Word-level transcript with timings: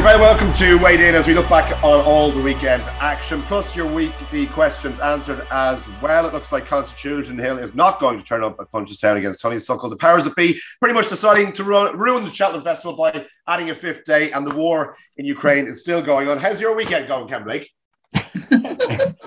you're 0.00 0.08
very 0.08 0.18
welcome 0.18 0.50
to 0.54 0.78
Weighed 0.78 1.00
In 1.02 1.14
as 1.14 1.28
we 1.28 1.34
look 1.34 1.50
back 1.50 1.84
on 1.84 2.00
all 2.06 2.32
the 2.32 2.40
weekend 2.40 2.84
action, 2.84 3.42
plus 3.42 3.76
your 3.76 3.84
weekly 3.84 4.46
questions 4.46 4.98
answered 4.98 5.46
as 5.50 5.86
well. 6.00 6.26
It 6.26 6.32
looks 6.32 6.52
like 6.52 6.64
Constitution 6.64 7.38
Hill 7.38 7.58
is 7.58 7.74
not 7.74 8.00
going 8.00 8.18
to 8.18 8.24
turn 8.24 8.42
up 8.42 8.58
at 8.58 8.70
Punchestown 8.72 9.18
against 9.18 9.42
Honeysuckle. 9.42 9.90
The 9.90 9.96
powers 9.96 10.24
that 10.24 10.34
be 10.36 10.58
pretty 10.80 10.94
much 10.94 11.10
deciding 11.10 11.52
to 11.52 11.64
run, 11.64 11.98
ruin 11.98 12.24
the 12.24 12.30
Cheltenham 12.30 12.62
Festival 12.62 12.96
by 12.96 13.26
adding 13.46 13.68
a 13.68 13.74
fifth 13.74 14.06
day, 14.06 14.30
and 14.30 14.46
the 14.46 14.54
war 14.54 14.96
in 15.18 15.26
Ukraine 15.26 15.66
is 15.66 15.82
still 15.82 16.00
going 16.00 16.28
on. 16.28 16.38
How's 16.38 16.62
your 16.62 16.74
weekend 16.74 17.06
going, 17.06 17.28
Kev 17.28 17.44
Blake? 17.44 17.70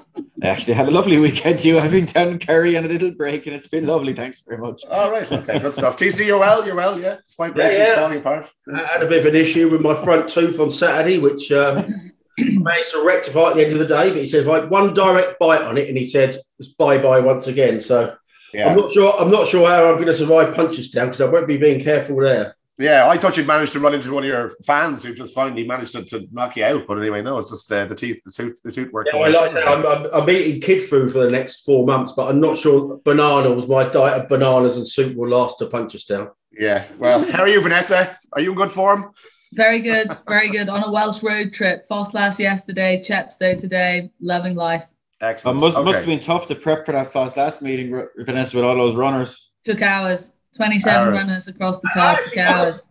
I 0.43 0.47
actually 0.47 0.73
had 0.73 0.89
a 0.89 0.91
lovely 0.91 1.17
weekend. 1.20 1.63
You 1.63 1.79
having 1.79 2.05
down 2.05 2.27
in 2.27 2.38
Kerry 2.38 2.75
and 2.75 2.85
a 2.85 2.89
little 2.89 3.15
break, 3.15 3.47
and 3.47 3.55
it's 3.55 3.67
been 3.67 3.88
lovely. 3.88 4.13
Thanks 4.13 4.41
very 4.41 4.57
much. 4.59 4.83
All 4.91 5.09
right, 5.09 5.29
okay, 5.31 5.59
good 5.59 5.73
stuff. 5.73 5.95
TC, 5.95 6.25
you're 6.25 6.38
well. 6.39 6.66
You're 6.66 6.75
well, 6.75 6.99
yeah. 6.99 7.17
Despite 7.25 7.55
Yeah, 7.55 7.71
yeah. 7.71 7.95
falling 7.95 8.17
apart. 8.19 8.52
I 8.73 8.79
had 8.79 9.03
a 9.03 9.07
bit 9.07 9.19
of 9.19 9.25
an 9.25 9.35
issue 9.35 9.69
with 9.69 9.79
my 9.79 9.95
front 9.95 10.29
tooth 10.29 10.59
on 10.59 10.69
Saturday, 10.69 11.17
which 11.17 11.49
um, 11.53 12.11
managed 12.38 12.91
to 12.91 13.05
rectify 13.05 13.52
at 13.52 13.55
the 13.55 13.63
end 13.63 13.71
of 13.71 13.79
the 13.79 13.88
day. 13.88 14.09
But 14.09 14.17
he 14.17 14.25
said 14.25 14.41
if 14.41 14.49
I 14.49 14.66
one 14.66 14.93
direct 14.93 15.39
bite 15.39 15.61
on 15.61 15.77
it, 15.77 15.88
and 15.88 15.97
he 15.97 16.09
said 16.09 16.38
it's 16.59 16.69
bye 16.69 16.97
bye 16.97 17.21
once 17.21 17.47
again. 17.47 17.80
So 17.80 18.13
Yeah, 18.53 18.69
I'm 18.69 18.77
not 18.77 18.91
sure. 18.91 19.13
I'm 19.17 19.31
not 19.31 19.47
sure 19.47 19.66
how 19.66 19.88
I'm 19.89 19.95
going 19.95 20.07
to 20.07 20.13
survive 20.16 20.53
Punchestown 20.53 21.05
because 21.05 21.21
I 21.21 21.25
won't 21.25 21.47
be 21.47 21.57
being 21.57 21.80
careful 21.80 22.17
there. 22.17 22.57
Yeah. 22.77 23.08
I 23.08 23.18
thought 23.18 23.38
you'd 23.38 23.48
managed 23.48 23.73
to 23.73 23.80
run 23.80 23.94
into 23.94 24.13
one 24.13 24.23
of 24.23 24.27
your 24.30 24.50
fans 24.66 25.04
who 25.04 25.14
just 25.14 25.34
finally 25.36 25.66
managed 25.66 25.91
to, 25.94 26.04
to 26.05 26.27
knock 26.31 26.55
you 26.55 26.66
out. 26.66 26.88
But 26.88 26.98
anyway, 27.00 27.22
no, 27.22 27.38
it's 27.38 27.50
just 27.52 27.72
uh, 27.72 27.86
the 27.86 27.95
teeth, 27.95 28.23
the 28.23 28.31
tooth, 28.31 28.62
the 28.64 28.72
tooth 28.72 28.91
working. 28.91 29.20
Yeah, 29.20 29.26
I 29.26 29.30
like 29.30 29.52
that. 29.54 29.68
I'm, 29.68 29.86
I'm, 29.86 30.09
I'm 30.14 30.30
eating 30.30 30.62
kid 30.62 30.90
food 30.90 31.12
for 31.12 31.20
the 31.20 31.31
next 31.31 31.62
four 31.66 31.86
months, 31.86 32.14
but 32.16 32.30
I'm 32.30 32.39
not 32.39 32.58
sure 32.58 33.00
banana 33.06 33.52
was 33.52 33.67
my 33.67 33.88
diet 33.89 34.22
of 34.23 34.30
bananas 34.30 34.78
and 34.78 34.88
soup 34.88 35.16
will 35.16 35.30
last 35.30 35.59
to 35.59 35.67
Punchestown. 35.67 36.31
Yeah. 36.52 36.86
Well, 36.97 37.23
how 37.31 37.42
are 37.44 37.47
you, 37.47 37.62
Vanessa? 37.62 38.17
Are 38.34 38.42
you 38.42 38.52
in 38.52 38.58
good 38.58 38.72
form? 38.72 39.12
Very 39.53 39.80
good, 39.80 40.12
very 40.28 40.50
good. 40.50 40.67
On 40.67 40.84
a 40.84 40.92
Welsh 40.92 41.22
road 41.22 41.53
trip. 41.53 41.84
Ffos 41.90 42.40
yesterday, 42.40 43.00
Chepstow 43.06 43.56
today, 43.56 44.09
loving 44.19 44.56
life. 44.56 44.86
It 45.22 45.25
Excellent. 45.25 45.62
must, 45.62 45.78
Okay. 45.78 45.86
must 45.86 46.00
have 46.00 46.08
been 46.08 46.19
tough 46.19 46.47
to 46.47 46.56
prep 46.56 46.86
for 46.88 46.94
that 46.94 47.08
Ffos 47.08 47.38
Las 47.38 47.62
meeting, 47.62 48.08
Vanessa, 48.17 48.58
with 48.58 48.66
all 48.66 48.75
those 48.75 48.95
runners. 48.95 49.52
Took 49.64 49.81
hours. 49.84 50.34
27 50.56 51.08
Hours. 51.14 51.22
runners 51.22 51.48
across 51.48 51.80
the 51.80 51.90
car, 51.94 52.18
took 52.23 52.38
hours. 52.38 52.88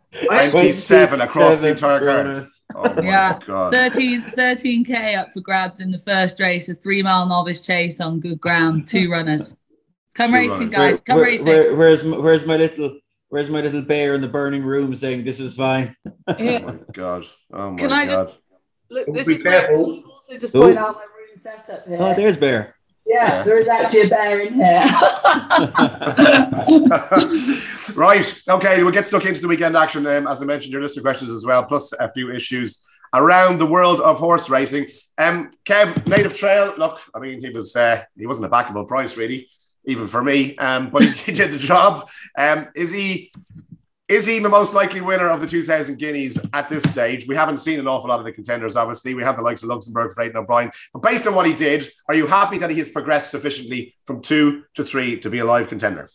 27 0.50 1.20
across 1.20 1.58
the 1.58 1.68
entire 1.68 2.00
card. 2.00 2.44
Oh 2.74 3.02
Yeah. 3.02 3.38
god. 3.46 3.72
13, 3.72 4.22
13k 4.22 5.16
up 5.16 5.32
for 5.32 5.40
grabs 5.40 5.80
in 5.80 5.90
the 5.90 5.98
first 5.98 6.40
race, 6.40 6.68
a 6.68 6.74
three 6.74 7.02
mile 7.02 7.26
novice 7.26 7.60
chase 7.60 8.00
on 8.00 8.20
good 8.20 8.40
ground, 8.40 8.88
two 8.88 9.10
runners. 9.10 9.56
Come 10.14 10.30
Two 10.30 10.34
racing, 10.36 10.50
runners. 10.70 10.70
guys. 10.74 11.00
Come 11.00 11.16
Where- 11.16 11.24
racing. 11.24 11.48
where- 11.48 11.76
where's, 11.76 12.04
my, 12.04 12.18
where's 12.18 12.46
my 12.46 12.56
little 12.56 12.98
Where's 13.28 13.48
my 13.48 13.62
little 13.62 13.80
bear 13.80 14.14
in 14.14 14.20
the 14.20 14.28
burning 14.28 14.62
room 14.62 14.94
saying 14.94 15.24
this 15.24 15.40
is 15.40 15.54
fine? 15.54 15.96
Oh 16.06 16.34
my 16.36 16.74
god. 16.92 17.24
Oh 17.50 17.70
my 17.70 17.76
god. 17.76 17.78
Can 17.78 17.92
I 17.92 18.04
god. 18.04 18.26
just- 18.26 18.38
Look, 18.90 19.06
Be 19.06 19.12
this 19.12 19.28
is 19.28 19.42
careful. 19.42 19.86
where 19.86 19.96
I'll 20.04 20.10
also 20.12 20.36
just 20.36 20.54
Ooh. 20.54 20.60
point 20.64 20.76
out 20.76 20.94
my 20.96 21.00
room 21.00 21.38
setup 21.40 21.88
here. 21.88 21.96
Oh, 21.98 22.12
there's 22.14 22.36
bear. 22.36 22.74
Yeah, 23.12 23.42
there 23.42 23.58
is 23.58 23.68
actually 23.68 24.02
a 24.02 24.08
bear 24.08 24.40
in 24.40 24.54
here. 24.54 24.84
right. 27.94 28.42
Okay. 28.48 28.82
We'll 28.82 28.90
get 28.90 29.06
stuck 29.06 29.26
into 29.26 29.42
the 29.42 29.48
weekend 29.48 29.76
action. 29.76 30.06
Um, 30.06 30.26
as 30.26 30.40
I 30.40 30.46
mentioned, 30.46 30.72
your 30.72 30.80
list 30.80 30.96
of 30.96 31.02
questions 31.02 31.30
as 31.30 31.44
well, 31.44 31.64
plus 31.64 31.92
a 31.92 32.10
few 32.10 32.32
issues 32.32 32.86
around 33.12 33.58
the 33.58 33.66
world 33.66 34.00
of 34.00 34.18
horse 34.18 34.48
racing. 34.48 34.86
Um, 35.18 35.50
Kev, 35.66 36.08
native 36.08 36.34
trail. 36.34 36.72
Look, 36.78 36.98
I 37.14 37.18
mean, 37.18 37.40
he 37.40 37.50
was 37.50 37.76
uh, 37.76 38.02
he 38.16 38.26
wasn't 38.26 38.46
a 38.46 38.50
backable 38.50 38.88
price 38.88 39.18
really, 39.18 39.46
even 39.84 40.06
for 40.06 40.24
me. 40.24 40.56
Um, 40.56 40.88
but 40.88 41.04
he 41.04 41.32
did 41.32 41.50
the 41.50 41.58
job. 41.58 42.08
Um, 42.36 42.68
is 42.74 42.90
he? 42.90 43.30
Is 44.12 44.26
he 44.26 44.40
the 44.40 44.48
most 44.50 44.74
likely 44.74 45.00
winner 45.00 45.30
of 45.30 45.40
the 45.40 45.46
2000 45.46 45.96
Guineas 45.96 46.38
at 46.52 46.68
this 46.68 46.82
stage? 46.82 47.26
We 47.26 47.34
haven't 47.34 47.56
seen 47.56 47.80
an 47.80 47.88
awful 47.88 48.10
lot 48.10 48.18
of 48.18 48.26
the 48.26 48.32
contenders, 48.32 48.76
obviously. 48.76 49.14
We 49.14 49.22
have 49.22 49.36
the 49.36 49.42
likes 49.42 49.62
of 49.62 49.70
Luxembourg, 49.70 50.12
for 50.12 50.22
Aidan 50.22 50.36
O'Brien. 50.36 50.70
But 50.92 51.00
based 51.00 51.26
on 51.26 51.34
what 51.34 51.46
he 51.46 51.54
did, 51.54 51.88
are 52.10 52.14
you 52.14 52.26
happy 52.26 52.58
that 52.58 52.68
he 52.68 52.76
has 52.76 52.90
progressed 52.90 53.30
sufficiently 53.30 53.96
from 54.04 54.20
two 54.20 54.64
to 54.74 54.84
three 54.84 55.18
to 55.20 55.30
be 55.30 55.38
a 55.38 55.46
live 55.46 55.70
contender? 55.70 56.10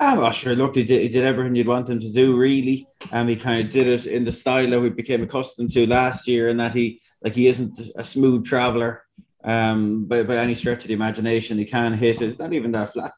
I'm 0.00 0.20
not 0.20 0.36
sure. 0.36 0.56
Look, 0.56 0.76
he 0.76 0.84
did, 0.84 1.02
he 1.02 1.10
did 1.10 1.26
everything 1.26 1.54
you'd 1.54 1.68
want 1.68 1.90
him 1.90 2.00
to 2.00 2.10
do, 2.10 2.34
really. 2.34 2.86
And 3.12 3.28
he 3.28 3.36
kind 3.36 3.62
of 3.62 3.70
did 3.70 3.88
it 3.88 4.06
in 4.06 4.24
the 4.24 4.32
style 4.32 4.66
that 4.66 4.80
we 4.80 4.88
became 4.88 5.22
accustomed 5.22 5.70
to 5.72 5.86
last 5.86 6.26
year, 6.26 6.48
and 6.48 6.58
that 6.60 6.72
he 6.72 7.02
like 7.22 7.34
he 7.34 7.48
isn't 7.48 7.78
a 7.94 8.04
smooth 8.04 8.46
traveler 8.46 9.02
um, 9.44 10.06
by, 10.06 10.22
by 10.22 10.36
any 10.36 10.54
stretch 10.54 10.84
of 10.84 10.88
the 10.88 10.94
imagination. 10.94 11.58
He 11.58 11.64
can 11.64 11.92
hit 11.92 12.22
it. 12.22 12.38
Not 12.38 12.52
even 12.52 12.72
that 12.72 12.92
flat. 12.92 13.12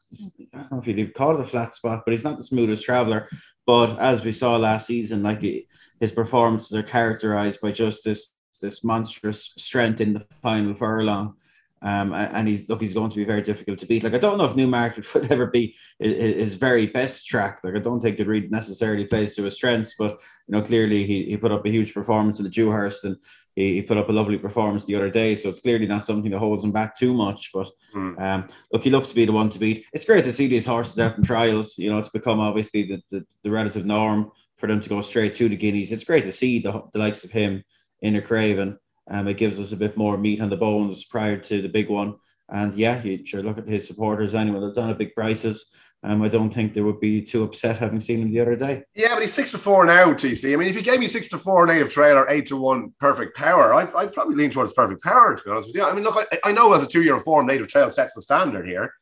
I 0.53 0.57
don't 0.57 0.71
know 0.71 0.79
if 0.79 0.87
you'd 0.87 1.13
call 1.13 1.35
it 1.35 1.41
a 1.41 1.45
flat 1.45 1.73
spot, 1.73 2.03
but 2.05 2.11
he's 2.11 2.23
not 2.23 2.37
the 2.37 2.43
smoothest 2.43 2.85
traveler. 2.85 3.27
But 3.65 3.99
as 3.99 4.23
we 4.23 4.31
saw 4.31 4.55
last 4.57 4.87
season, 4.87 5.23
like 5.23 5.41
he, 5.41 5.67
his 5.99 6.11
performances 6.11 6.75
are 6.75 6.83
characterized 6.83 7.61
by 7.61 7.71
just 7.71 8.03
this 8.03 8.33
this 8.61 8.83
monstrous 8.83 9.53
strength 9.57 10.01
in 10.01 10.13
the 10.13 10.19
final 10.41 10.75
furlong. 10.75 11.35
Um, 11.83 12.13
and 12.13 12.47
he's 12.47 12.69
look, 12.69 12.79
he's 12.79 12.93
going 12.93 13.09
to 13.09 13.15
be 13.15 13.25
very 13.25 13.41
difficult 13.41 13.79
to 13.79 13.87
beat. 13.87 14.03
Like 14.03 14.13
I 14.13 14.19
don't 14.19 14.37
know 14.37 14.45
if 14.45 14.55
Newmarket 14.55 15.11
would 15.15 15.31
ever 15.31 15.47
be 15.47 15.75
his, 15.97 16.35
his 16.35 16.55
very 16.55 16.85
best 16.85 17.25
track. 17.25 17.59
Like 17.63 17.75
I 17.75 17.79
don't 17.79 18.01
think 18.01 18.19
it 18.19 18.27
really 18.27 18.47
necessarily 18.49 19.05
plays 19.05 19.35
to 19.35 19.43
his 19.43 19.55
strengths, 19.55 19.95
but 19.97 20.11
you 20.47 20.55
know 20.55 20.61
clearly 20.61 21.05
he, 21.05 21.23
he 21.25 21.37
put 21.37 21.51
up 21.51 21.65
a 21.65 21.71
huge 21.71 21.93
performance 21.93 22.39
in 22.39 22.43
the 22.43 22.51
Dewhurst 22.51 23.03
and 23.03 23.17
he, 23.55 23.75
he 23.75 23.81
put 23.81 23.97
up 23.97 24.09
a 24.09 24.11
lovely 24.11 24.37
performance 24.37 24.85
the 24.85 24.95
other 24.95 25.09
day. 25.09 25.35
So 25.35 25.49
it's 25.49 25.61
clearly 25.61 25.87
not 25.87 26.05
something 26.05 26.31
that 26.31 26.39
holds 26.39 26.63
him 26.63 26.71
back 26.71 26.97
too 26.97 27.13
much. 27.13 27.51
But 27.53 27.69
Hmm. 27.93 28.17
um, 28.19 28.47
look, 28.71 28.83
he 28.83 28.89
looks 28.89 29.09
to 29.09 29.15
be 29.15 29.25
the 29.25 29.31
one 29.33 29.49
to 29.49 29.59
beat. 29.59 29.85
It's 29.93 30.05
great 30.05 30.23
to 30.23 30.31
see 30.33 30.47
these 30.47 30.65
horses 30.65 30.97
out 30.99 31.17
in 31.17 31.23
trials. 31.23 31.77
You 31.77 31.89
know, 31.91 31.99
it's 31.99 32.09
become 32.09 32.39
obviously 32.39 32.83
the, 32.83 33.01
the, 33.11 33.25
the 33.43 33.51
relative 33.51 33.85
norm 33.85 34.31
for 34.55 34.67
them 34.67 34.79
to 34.81 34.89
go 34.89 35.01
straight 35.01 35.33
to 35.35 35.49
the 35.49 35.57
Guineas. 35.57 35.91
It's 35.91 36.03
great 36.05 36.23
to 36.23 36.31
see 36.31 36.59
the, 36.59 36.83
the 36.93 36.99
likes 36.99 37.23
of 37.23 37.31
him 37.31 37.63
in 38.01 38.15
a 38.15 38.21
Craven. 38.21 38.77
Um, 39.09 39.27
it 39.27 39.37
gives 39.37 39.59
us 39.59 39.71
a 39.73 39.77
bit 39.77 39.97
more 39.97 40.17
meat 40.17 40.39
on 40.39 40.49
the 40.49 40.55
bones 40.57 41.03
prior 41.05 41.37
to 41.37 41.61
the 41.61 41.67
big 41.67 41.89
one. 41.89 42.15
And 42.47 42.73
yeah, 42.75 43.01
you 43.03 43.25
sure 43.25 43.43
look 43.43 43.57
at 43.57 43.67
his 43.67 43.87
supporters 43.87 44.33
anyway. 44.35 44.59
That's 44.61 44.77
on 44.77 44.89
a 44.89 44.95
big 44.95 45.13
prices. 45.15 45.73
Um, 46.03 46.23
I 46.23 46.29
don't 46.29 46.49
think 46.49 46.73
they 46.73 46.81
would 46.81 46.99
be 46.99 47.21
too 47.21 47.43
upset 47.43 47.77
having 47.77 48.01
seen 48.01 48.21
him 48.21 48.31
the 48.31 48.39
other 48.39 48.55
day. 48.55 48.83
Yeah, 48.95 49.13
but 49.13 49.21
he's 49.21 49.33
six 49.33 49.51
to 49.51 49.59
four 49.59 49.85
now, 49.85 50.13
TC. 50.13 50.51
I 50.51 50.55
mean, 50.55 50.67
if 50.67 50.75
you 50.75 50.81
gave 50.81 50.99
me 50.99 51.07
six 51.07 51.29
to 51.29 51.37
four 51.37 51.65
native 51.67 51.91
trail 51.91 52.17
or 52.17 52.27
eight 52.29 52.47
to 52.47 52.57
one 52.57 52.93
perfect 52.99 53.37
power, 53.37 53.73
I'd, 53.73 53.93
I'd 53.93 54.11
probably 54.11 54.35
lean 54.35 54.49
towards 54.49 54.73
perfect 54.73 55.03
power, 55.03 55.35
to 55.35 55.43
be 55.43 55.51
honest 55.51 55.67
with 55.67 55.75
you. 55.75 55.83
I 55.83 55.93
mean, 55.93 56.03
look, 56.03 56.15
I, 56.17 56.49
I 56.49 56.51
know 56.53 56.73
as 56.73 56.83
a 56.83 56.87
two 56.87 57.03
year 57.03 57.19
form, 57.19 57.45
native 57.45 57.67
trail 57.67 57.89
sets 57.89 58.15
the 58.15 58.21
standard 58.21 58.67
here. 58.67 58.93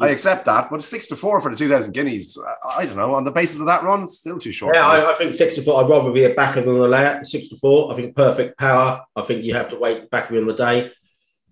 I 0.00 0.08
accept 0.08 0.46
that, 0.46 0.68
but 0.70 0.82
six 0.82 1.06
to 1.08 1.16
four 1.16 1.40
for 1.40 1.50
the 1.50 1.56
2000 1.56 1.92
Guineas, 1.92 2.38
I, 2.64 2.82
I 2.82 2.86
don't 2.86 2.96
know. 2.96 3.14
On 3.14 3.24
the 3.24 3.30
basis 3.30 3.60
of 3.60 3.66
that 3.66 3.82
run, 3.82 4.06
still 4.06 4.38
too 4.38 4.52
short. 4.52 4.74
Yeah, 4.74 4.86
I, 4.86 5.12
I 5.12 5.14
think 5.14 5.34
six 5.34 5.54
to 5.56 5.62
four. 5.62 5.82
I'd 5.82 5.88
rather 5.88 6.10
be 6.10 6.24
a 6.24 6.34
backer 6.34 6.62
than 6.62 6.76
a 6.76 6.86
layout. 6.86 7.24
Six 7.26 7.48
to 7.48 7.56
four. 7.56 7.92
I 7.92 7.96
think 7.96 8.16
perfect 8.16 8.58
power. 8.58 9.02
I 9.14 9.22
think 9.22 9.44
you 9.44 9.54
have 9.54 9.68
to 9.70 9.78
wait 9.78 10.10
back 10.10 10.30
in 10.30 10.46
the 10.46 10.54
day. 10.54 10.90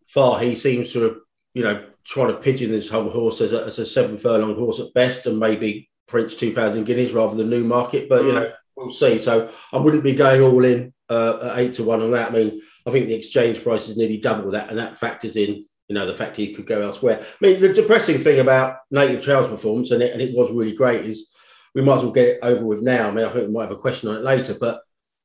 Far 0.07 0.39
he 0.41 0.55
seems 0.55 0.93
to 0.93 1.01
have, 1.01 1.17
you 1.55 1.63
know, 1.63 1.87
try 2.05 2.27
to 2.27 2.35
pigeon 2.35 2.71
this 2.71 2.89
whole 2.89 3.09
horse 3.09 3.41
as 3.41 3.53
a, 3.53 3.65
as 3.65 3.79
a 3.79 3.87
seven 3.87 4.19
furlong 4.19 4.55
horse 4.57 4.81
at 4.81 4.95
best, 4.95 5.27
and 5.27 5.39
maybe 5.39 5.91
Prince 6.07 6.35
two 6.35 6.53
thousand 6.53 6.85
guineas 6.85 7.13
rather 7.13 7.37
than 7.37 7.51
Newmarket. 7.51 8.09
But 8.09 8.25
you 8.25 8.33
know, 8.33 8.53
we'll 8.77 8.91
see. 8.91 9.19
So 9.19 9.51
I 9.73 9.79
wouldn't 9.79 10.05
be 10.05 10.15
going 10.15 10.43
all 10.43 10.65
in 10.65 10.93
uh, 11.09 11.51
at 11.51 11.59
eight 11.59 11.75
to 11.75 11.85
one 11.85 12.03
on 12.03 12.11
that. 12.13 12.31
I 12.31 12.35
mean, 12.35 12.63
I 12.87 12.91
think 12.91 13.09
the 13.09 13.15
exchange 13.15 13.63
price 13.63 13.89
is 13.89 13.97
nearly 13.97 14.19
double 14.19 14.51
that, 14.53 14.71
and 14.71 14.79
that 14.79 14.99
factors 14.99 15.37
in. 15.37 15.65
You 15.89 15.95
know, 15.95 16.07
the 16.07 16.17
fact 16.17 16.39
he 16.39 16.55
could 16.55 16.67
go 16.67 16.81
elsewhere. 16.81 17.23
I 17.23 17.47
mean, 17.47 17.61
the 17.61 17.71
depressing 17.71 18.19
thing 18.19 18.41
about 18.41 18.79
Native 18.91 19.23
Trails 19.23 19.51
performance, 19.51 19.91
and 19.91 20.03
it, 20.03 20.15
and 20.15 20.23
it 20.23 20.35
was 20.35 20.51
really 20.51 20.75
great, 20.75 21.05
is 21.05 21.29
we 21.75 21.83
might 21.83 21.99
as 21.99 22.05
well 22.05 22.13
get 22.13 22.29
it 22.29 22.39
over 22.43 22.65
with 22.65 22.81
now. 22.81 23.09
I 23.09 23.11
mean, 23.11 23.27
I 23.27 23.31
think 23.31 23.49
we 23.49 23.53
might 23.53 23.65
have 23.65 23.73
a 23.73 23.77
question 23.77 24.09
on 24.09 24.17
it 24.17 24.25
later, 24.25 24.55
but 24.55 24.81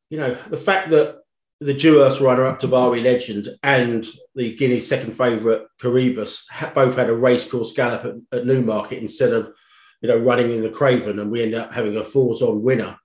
you 0.10 0.18
know, 0.18 0.38
the 0.50 0.58
fact 0.58 0.90
that 0.90 1.19
the 1.62 1.74
Dewhurst 1.74 2.22
runner 2.22 2.46
up 2.46 2.60
to 2.62 2.68
Dubawi 2.68 3.04
Legend 3.04 3.50
and 3.64 4.08
the 4.36 4.56
Guineas 4.56 4.88
second 4.88 5.18
favourite 5.18 5.64
Coroebus 5.82 6.44
both 6.74 6.96
had 6.96 7.10
a 7.10 7.16
racecourse 7.16 7.74
gallop 7.74 8.06
at, 8.06 8.40
at 8.40 8.46
Newmarket 8.46 9.00
instead 9.02 9.34
of 9.34 9.52
you 10.02 10.08
know 10.08 10.18
running 10.18 10.52
in 10.52 10.62
the 10.62 10.70
Craven, 10.70 11.20
and 11.20 11.30
we 11.30 11.44
end 11.44 11.56
up 11.56 11.74
having 11.74 11.98
a 11.98 12.06
fours 12.06 12.42
on 12.42 12.64
winner. 12.64 12.98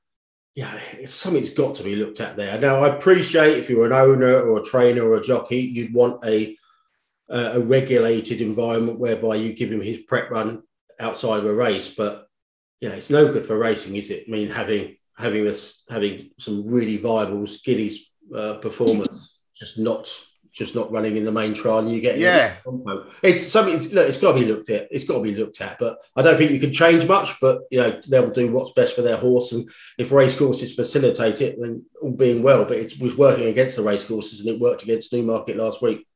Yeah, 0.55 0.79
something's 1.07 1.51
got 1.51 1.75
to 1.77 1.83
be 1.83 1.97
looked 1.97 2.21
at 2.21 2.37
there. 2.37 2.57
Now, 2.61 2.77
I 2.77 2.95
appreciate 2.95 3.59
if 3.59 3.69
you're 3.69 3.87
an 3.87 3.93
owner 3.93 4.41
or 4.41 4.59
a 4.59 4.65
trainer 4.65 5.05
or 5.05 5.17
a 5.17 5.23
jockey, 5.23 5.59
you'd 5.59 5.93
want 5.93 6.25
a 6.25 6.57
a 7.29 7.39
a 7.55 7.61
regulated 7.61 8.41
environment 8.41 9.01
whereby 9.01 9.35
you 9.37 9.53
give 9.53 9.73
him 9.73 9.81
his 9.81 9.99
prep 10.01 10.31
run 10.31 10.63
outside 11.01 11.39
of 11.39 11.47
a 11.47 11.55
race, 11.55 11.89
but 11.89 12.29
you 12.81 12.89
know, 12.89 12.95
it's 12.95 13.11
no 13.11 13.33
good 13.33 13.47
for 13.47 13.59
racing, 13.59 13.97
is 13.97 14.11
it? 14.11 14.27
I 14.29 14.31
mean, 14.31 14.51
having 14.51 14.97
having 15.17 15.45
this 15.45 15.83
having 15.91 16.31
some 16.39 16.67
really 16.67 16.99
viable 16.99 17.47
Guineas 17.65 17.99
uh, 18.35 18.55
performance, 18.55 19.39
just 19.55 19.79
not 19.79 20.09
just 20.53 20.77
not 20.77 20.93
running 20.93 21.17
in 21.17 21.25
the 21.25 21.33
main 21.33 21.53
trial, 21.53 21.81
and 21.81 21.91
you 21.91 22.01
get 22.01 22.17
Yeah. 22.17 22.55
it's 23.25 23.45
something. 23.45 23.75
It's, 23.75 23.93
look, 23.93 24.09
it's 24.09 24.19
got 24.19 24.35
to 24.35 24.39
be 24.41 24.47
looked 24.47 24.71
at. 24.71 24.87
It's 24.93 25.03
got 25.05 25.15
to 25.17 25.21
be 25.21 25.35
looked 25.35 25.61
at, 25.61 25.81
but 25.81 25.99
I 26.15 26.23
don't 26.23 26.37
think 26.39 26.53
you 26.53 26.61
can 26.61 26.73
change 26.73 27.09
much. 27.09 27.41
But 27.41 27.63
you 27.73 27.81
know, 27.81 28.01
they'll 28.07 28.31
do 28.31 28.53
what's 28.53 28.71
best 28.71 28.95
for 28.95 29.03
their 29.03 29.17
horse, 29.17 29.51
and 29.51 29.69
if 29.99 30.13
race 30.13 30.39
courses 30.39 30.73
facilitate 30.75 31.41
it, 31.41 31.57
then 31.61 31.85
all 32.01 32.13
being 32.13 32.43
well. 32.45 32.65
But 32.65 32.77
it 32.79 33.01
was 33.01 33.17
working 33.17 33.47
against 33.47 33.75
the 33.75 33.83
race 33.83 34.05
courses, 34.05 34.41
and 34.41 34.49
it 34.49 34.61
worked 34.61 34.85
against 34.85 35.13
Newmarket 35.13 35.57
last 35.57 35.83
week. 35.83 36.07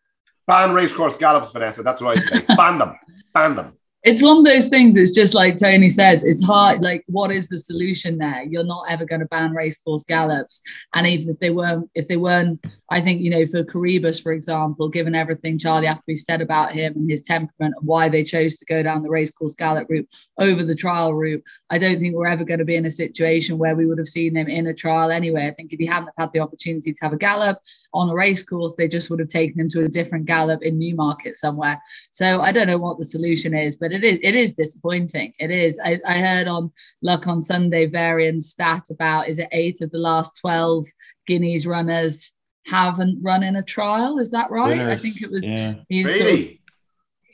Ban 0.46 0.72
racecourse 0.72 1.16
gallops, 1.16 1.50
Vanessa. 1.50 1.82
That's 1.82 2.00
what 2.00 2.16
I 2.16 2.20
say. 2.20 2.44
Ban 2.56 2.78
them. 2.78 2.94
Ban 3.34 3.56
them. 3.56 3.72
It's 4.04 4.22
one 4.22 4.38
of 4.38 4.44
those 4.44 4.68
things 4.68 4.96
it's 4.96 5.10
just 5.10 5.34
like 5.34 5.56
tony 5.56 5.88
says 5.88 6.24
it's 6.24 6.44
hard 6.44 6.80
like 6.80 7.04
what 7.08 7.30
is 7.30 7.48
the 7.48 7.58
solution 7.58 8.18
there? 8.18 8.44
You're 8.44 8.64
not 8.64 8.84
ever 8.88 9.04
going 9.04 9.20
to 9.20 9.26
ban 9.26 9.52
racecourse 9.52 10.04
gallops. 10.04 10.62
And 10.94 11.06
even 11.06 11.28
if 11.28 11.38
they 11.38 11.50
weren't 11.50 11.90
if 11.94 12.08
they 12.08 12.16
weren't 12.16 12.64
i 12.90 13.00
think 13.00 13.20
you 13.20 13.30
know 13.30 13.46
for 13.46 13.62
Coroebus 13.62 14.22
for 14.22 14.32
example 14.32 14.88
given 14.88 15.14
everything 15.14 15.58
charlie 15.58 15.86
appleby 15.86 16.14
said 16.14 16.40
about 16.40 16.72
him 16.72 16.94
and 16.94 17.10
his 17.10 17.22
temperament 17.22 17.74
and 17.76 17.86
why 17.86 18.08
they 18.08 18.24
chose 18.24 18.56
to 18.56 18.64
go 18.64 18.82
down 18.82 19.02
the 19.02 19.10
racecourse 19.10 19.54
gallop 19.54 19.88
route 19.88 20.08
over 20.38 20.62
the 20.62 20.74
trial 20.74 21.14
route 21.14 21.42
i 21.70 21.78
don't 21.78 21.98
think 21.98 22.14
we're 22.14 22.26
ever 22.26 22.44
going 22.44 22.58
to 22.58 22.64
be 22.64 22.76
in 22.76 22.86
a 22.86 22.90
situation 22.90 23.58
where 23.58 23.76
we 23.76 23.86
would 23.86 23.98
have 23.98 24.08
seen 24.08 24.36
him 24.36 24.48
in 24.48 24.66
a 24.66 24.74
trial 24.74 25.10
anyway. 25.10 25.46
I 25.46 25.52
think 25.52 25.72
if 25.72 25.78
he 25.78 25.86
hadn't 25.86 26.10
had 26.18 26.32
the 26.32 26.40
opportunity 26.40 26.92
to 26.92 26.98
have 27.02 27.12
a 27.12 27.16
gallop 27.16 27.58
on 27.92 28.08
a 28.08 28.14
racecourse 28.14 28.76
they 28.76 28.88
just 28.88 29.10
would 29.10 29.20
have 29.20 29.28
taken 29.28 29.60
him 29.60 29.68
to 29.70 29.84
a 29.84 29.88
different 29.88 30.26
gallop 30.26 30.62
in 30.62 30.78
newmarket 30.78 31.36
somewhere. 31.36 31.80
So 32.10 32.40
i 32.40 32.52
don't 32.52 32.66
know 32.66 32.78
what 32.78 32.98
the 32.98 33.04
solution 33.04 33.54
is 33.54 33.76
but 33.76 33.92
it 34.02 34.04
is 34.04 34.18
it 34.22 34.34
is 34.34 34.52
disappointing. 34.54 35.32
It 35.38 35.50
is. 35.50 35.80
I, 35.84 35.98
I 36.06 36.18
heard 36.18 36.48
on 36.48 36.70
Luck 37.02 37.26
on 37.26 37.40
Sunday 37.40 37.86
variant 37.86 38.42
stat 38.42 38.84
about 38.90 39.28
is 39.28 39.38
it 39.38 39.48
eight 39.52 39.80
of 39.82 39.90
the 39.90 39.98
last 39.98 40.38
twelve 40.40 40.86
Guineas 41.26 41.66
runners 41.66 42.34
haven't 42.66 43.18
run 43.22 43.42
in 43.42 43.56
a 43.56 43.62
trial? 43.62 44.18
Is 44.18 44.30
that 44.32 44.50
right? 44.50 44.68
Winners, 44.68 44.98
I 44.98 45.02
think 45.02 45.22
it 45.22 45.30
was. 45.30 45.46
yeah. 45.46 45.74
he's 45.88 46.06
sort 46.16 46.20
of- 46.20 46.26
Really? 46.26 46.54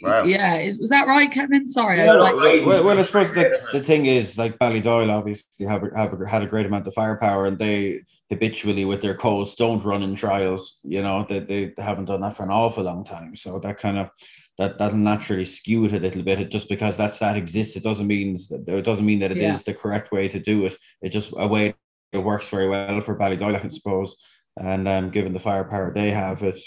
Wow. 0.02 0.24
yeah, 0.24 0.58
is, 0.58 0.78
was 0.78 0.90
that 0.90 1.06
right, 1.08 1.30
Kevin? 1.30 1.66
Sorry, 1.66 1.98
I 2.00 2.04
Yeah, 2.04 2.16
was 2.18 2.18
like- 2.18 2.34
like, 2.34 2.66
Well, 2.66 2.84
well, 2.84 2.98
I 2.98 3.02
suppose 3.02 3.32
the, 3.32 3.58
the 3.72 3.80
thing 3.82 4.04
is, 4.04 4.36
like 4.36 4.58
Ballydoyle 4.58 5.08
obviously 5.08 5.64
have, 5.66 5.82
have 5.96 6.14
had 6.28 6.42
a 6.42 6.46
great 6.46 6.66
amount 6.66 6.86
of 6.86 6.92
firepower, 6.92 7.46
and 7.46 7.58
they 7.58 8.02
habitually 8.28 8.84
with 8.84 9.00
their 9.00 9.14
codes 9.14 9.54
don't 9.54 9.82
run 9.82 10.02
in 10.02 10.14
trials. 10.14 10.80
You 10.82 11.00
know, 11.00 11.24
they, 11.26 11.40
they, 11.40 11.64
they 11.74 11.82
haven't 11.82 12.04
done 12.06 12.20
that 12.20 12.36
for 12.36 12.42
an 12.42 12.50
awful 12.50 12.84
long 12.84 13.02
time, 13.04 13.34
so 13.34 13.58
that 13.60 13.78
kind 13.78 13.96
of 13.98 14.10
that 14.58 14.78
that'll 14.78 14.98
naturally 14.98 15.44
skew 15.44 15.84
it 15.86 15.92
a 15.92 15.98
little 15.98 16.22
bit. 16.22 16.40
It, 16.40 16.50
just 16.50 16.68
because 16.68 16.96
that 16.96 17.14
stat 17.14 17.36
exists, 17.36 17.76
it 17.76 17.82
doesn't 17.82 18.06
mean 18.06 18.36
that 18.50 18.64
it 18.68 18.84
doesn't 18.84 19.06
mean 19.06 19.20
that 19.20 19.32
it 19.32 19.38
is 19.38 19.42
Yeah. 19.42 19.72
the 19.72 19.74
correct 19.74 20.12
way 20.12 20.28
to 20.28 20.38
do 20.38 20.66
it. 20.66 20.76
It 21.02 21.10
just 21.10 21.32
a 21.36 21.46
way 21.46 21.74
it 22.12 22.18
works 22.18 22.48
very 22.48 22.68
well 22.68 23.00
for 23.00 23.18
Ballydoyle, 23.18 23.64
I 23.64 23.68
suppose. 23.68 24.16
And 24.56 24.86
um, 24.86 25.10
given 25.10 25.32
the 25.32 25.40
firepower 25.40 25.92
they 25.92 26.10
have, 26.12 26.42
it 26.44 26.60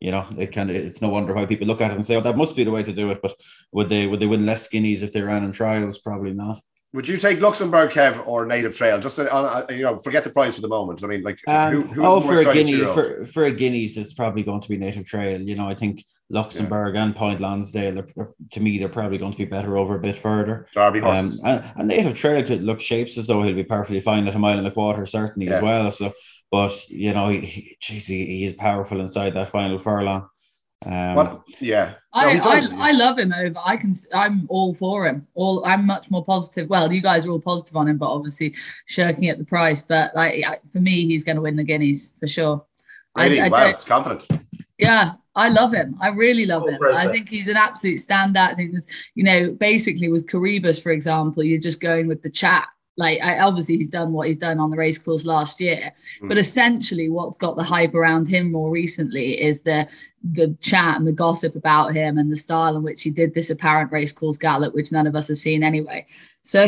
you 0.00 0.12
know 0.12 0.24
it 0.38 0.52
can. 0.52 0.70
it's 0.70 1.02
no 1.02 1.08
wonder 1.08 1.34
why 1.34 1.46
people 1.46 1.66
look 1.66 1.80
at 1.80 1.90
it 1.90 1.96
and 1.96 2.06
say, 2.06 2.14
"Oh, 2.14 2.20
that 2.20 2.36
must 2.36 2.54
be 2.54 2.62
the 2.62 2.70
way 2.70 2.84
to 2.84 2.92
do 2.92 3.10
it." 3.10 3.20
But 3.20 3.34
would 3.72 3.88
they 3.88 4.06
would 4.06 4.20
they 4.20 4.26
win 4.26 4.46
less 4.46 4.68
Guineas 4.68 5.02
if 5.02 5.12
they 5.12 5.22
ran 5.22 5.42
in 5.42 5.50
trials? 5.50 5.98
Probably 5.98 6.34
not. 6.34 6.62
Would 6.92 7.08
you 7.08 7.16
take 7.16 7.40
Luxembourg, 7.40 7.90
Kev, 7.90 8.22
or 8.26 8.44
Native 8.44 8.76
Trail? 8.76 9.00
Just 9.00 9.18
uh, 9.18 9.26
on, 9.32 9.44
uh, 9.46 9.66
you 9.70 9.82
know, 9.82 9.98
forget 9.98 10.24
the 10.24 10.30
price 10.30 10.56
for 10.56 10.60
the 10.60 10.68
moment. 10.68 11.02
I 11.02 11.06
mean, 11.06 11.22
like, 11.22 11.38
Um, 11.48 11.72
who, 11.72 11.82
who's 11.84 12.04
oh, 12.06 12.20
more 12.20 12.42
for 12.42 12.50
a 12.50 12.52
guinea, 12.52 12.80
for, 12.80 13.24
for 13.24 13.44
a 13.46 13.50
guineas, 13.50 13.96
it's 13.96 14.12
probably 14.12 14.42
going 14.42 14.60
to 14.60 14.68
be 14.68 14.76
Native 14.76 15.06
Trail. 15.06 15.40
You 15.40 15.56
know, 15.56 15.66
I 15.66 15.74
think 15.74 16.04
Luxembourg 16.32 16.96
and 16.96 17.14
Point 17.14 17.40
Lonsdale, 17.40 17.98
are, 18.00 18.06
are- 18.16 18.34
to 18.50 18.60
me, 18.60 18.78
they're 18.78 18.88
probably 18.88 19.18
going 19.18 19.32
to 19.32 19.38
be 19.38 19.44
better 19.44 19.76
over 19.76 19.96
a 19.96 20.00
bit 20.00 20.16
further. 20.16 20.66
Derby 20.74 21.00
Um, 21.02 21.28
and, 21.44 21.72
and 21.76 21.88
Native 21.88 22.16
Trail 22.18 22.42
could 22.42 22.62
look 22.62 22.80
shapes 22.80 23.18
as 23.18 23.26
though 23.26 23.42
he'll 23.42 23.54
be 23.54 23.64
perfectly 23.64 24.00
fine 24.00 24.26
at 24.26 24.34
a 24.34 24.38
mile 24.38 24.58
and 24.58 24.66
a 24.66 24.70
quarter, 24.70 25.04
certainly 25.06 25.48
as 25.48 25.60
well. 25.62 25.90
So, 25.90 26.12
but 26.50 26.72
you 26.88 27.12
know, 27.12 27.28
he, 27.28 27.40
he, 27.40 27.76
geez, 27.80 28.06
he, 28.06 28.24
he 28.26 28.46
is 28.46 28.54
powerful 28.54 29.00
inside 29.00 29.34
that 29.34 29.50
final 29.50 29.78
furlong. 29.78 30.28
Um, 30.84 31.14
what? 31.14 31.42
Yeah. 31.60 31.94
No, 32.14 32.20
I, 32.20 32.34
he. 32.34 32.40
I, 32.40 32.88
I 32.88 32.90
love 32.92 33.18
him 33.18 33.32
over. 33.32 33.54
I 33.64 33.76
can. 33.76 33.94
I'm 34.12 34.46
all 34.48 34.74
for 34.74 35.06
him. 35.06 35.28
All 35.34 35.64
I'm 35.64 35.86
much 35.86 36.10
more 36.10 36.24
positive. 36.24 36.68
Well, 36.68 36.92
you 36.92 37.00
guys 37.00 37.24
are 37.24 37.30
all 37.30 37.40
positive 37.40 37.76
on 37.76 37.86
him, 37.88 37.98
but 37.98 38.12
obviously 38.12 38.54
shirking 38.86 39.28
at 39.28 39.38
the 39.38 39.44
price. 39.44 39.80
But 39.82 40.14
like 40.16 40.44
for 40.72 40.80
me, 40.80 41.06
he's 41.06 41.22
going 41.22 41.36
to 41.36 41.42
win 41.42 41.54
the 41.56 41.62
guineas 41.62 42.14
for 42.18 42.26
sure. 42.26 42.64
I- 43.14 43.26
really? 43.26 43.40
I 43.42 43.48
wow, 43.48 43.58
don't- 43.60 43.70
it's 43.70 43.84
confident. 43.84 44.26
Yeah, 44.78 45.12
I 45.34 45.48
love 45.48 45.72
him. 45.72 45.96
I 46.00 46.08
really 46.08 46.44
love 46.46 46.68
him. 46.68 46.78
I 46.82 47.08
think 47.08 47.28
he's 47.28 47.48
an 47.48 47.56
absolute 47.56 47.98
standout. 47.98 48.52
I 48.52 48.54
think 48.54 48.72
there's, 48.72 48.86
you 49.14 49.24
know, 49.24 49.52
basically 49.52 50.08
with 50.10 50.26
Coroebus, 50.26 50.82
for 50.82 50.92
example, 50.92 51.42
you're 51.42 51.58
just 51.58 51.80
going 51.80 52.06
with 52.06 52.22
the 52.22 52.30
chat. 52.30 52.68
Like, 52.98 53.22
I, 53.22 53.38
obviously, 53.40 53.78
he's 53.78 53.88
done 53.88 54.12
what 54.12 54.26
he's 54.26 54.36
done 54.36 54.60
on 54.60 54.70
the 54.70 54.76
race 54.76 54.98
course 54.98 55.24
last 55.24 55.62
year, 55.62 55.92
but 56.20 56.36
essentially, 56.36 57.08
what's 57.08 57.38
got 57.38 57.56
the 57.56 57.62
hype 57.62 57.94
around 57.94 58.28
him 58.28 58.52
more 58.52 58.70
recently 58.70 59.40
is 59.40 59.62
the 59.62 59.88
the 60.24 60.56
chat 60.60 60.96
and 60.96 61.06
the 61.06 61.12
gossip 61.12 61.56
about 61.56 61.94
him 61.94 62.18
and 62.18 62.30
the 62.30 62.36
style 62.36 62.76
in 62.76 62.82
which 62.82 63.02
he 63.02 63.10
did 63.10 63.34
this 63.34 63.50
apparent 63.50 63.90
race 63.90 64.12
course 64.12 64.38
gallop, 64.38 64.74
which 64.74 64.92
none 64.92 65.06
of 65.06 65.16
us 65.16 65.28
have 65.28 65.38
seen 65.38 65.62
anyway. 65.62 66.06
So, 66.44 66.66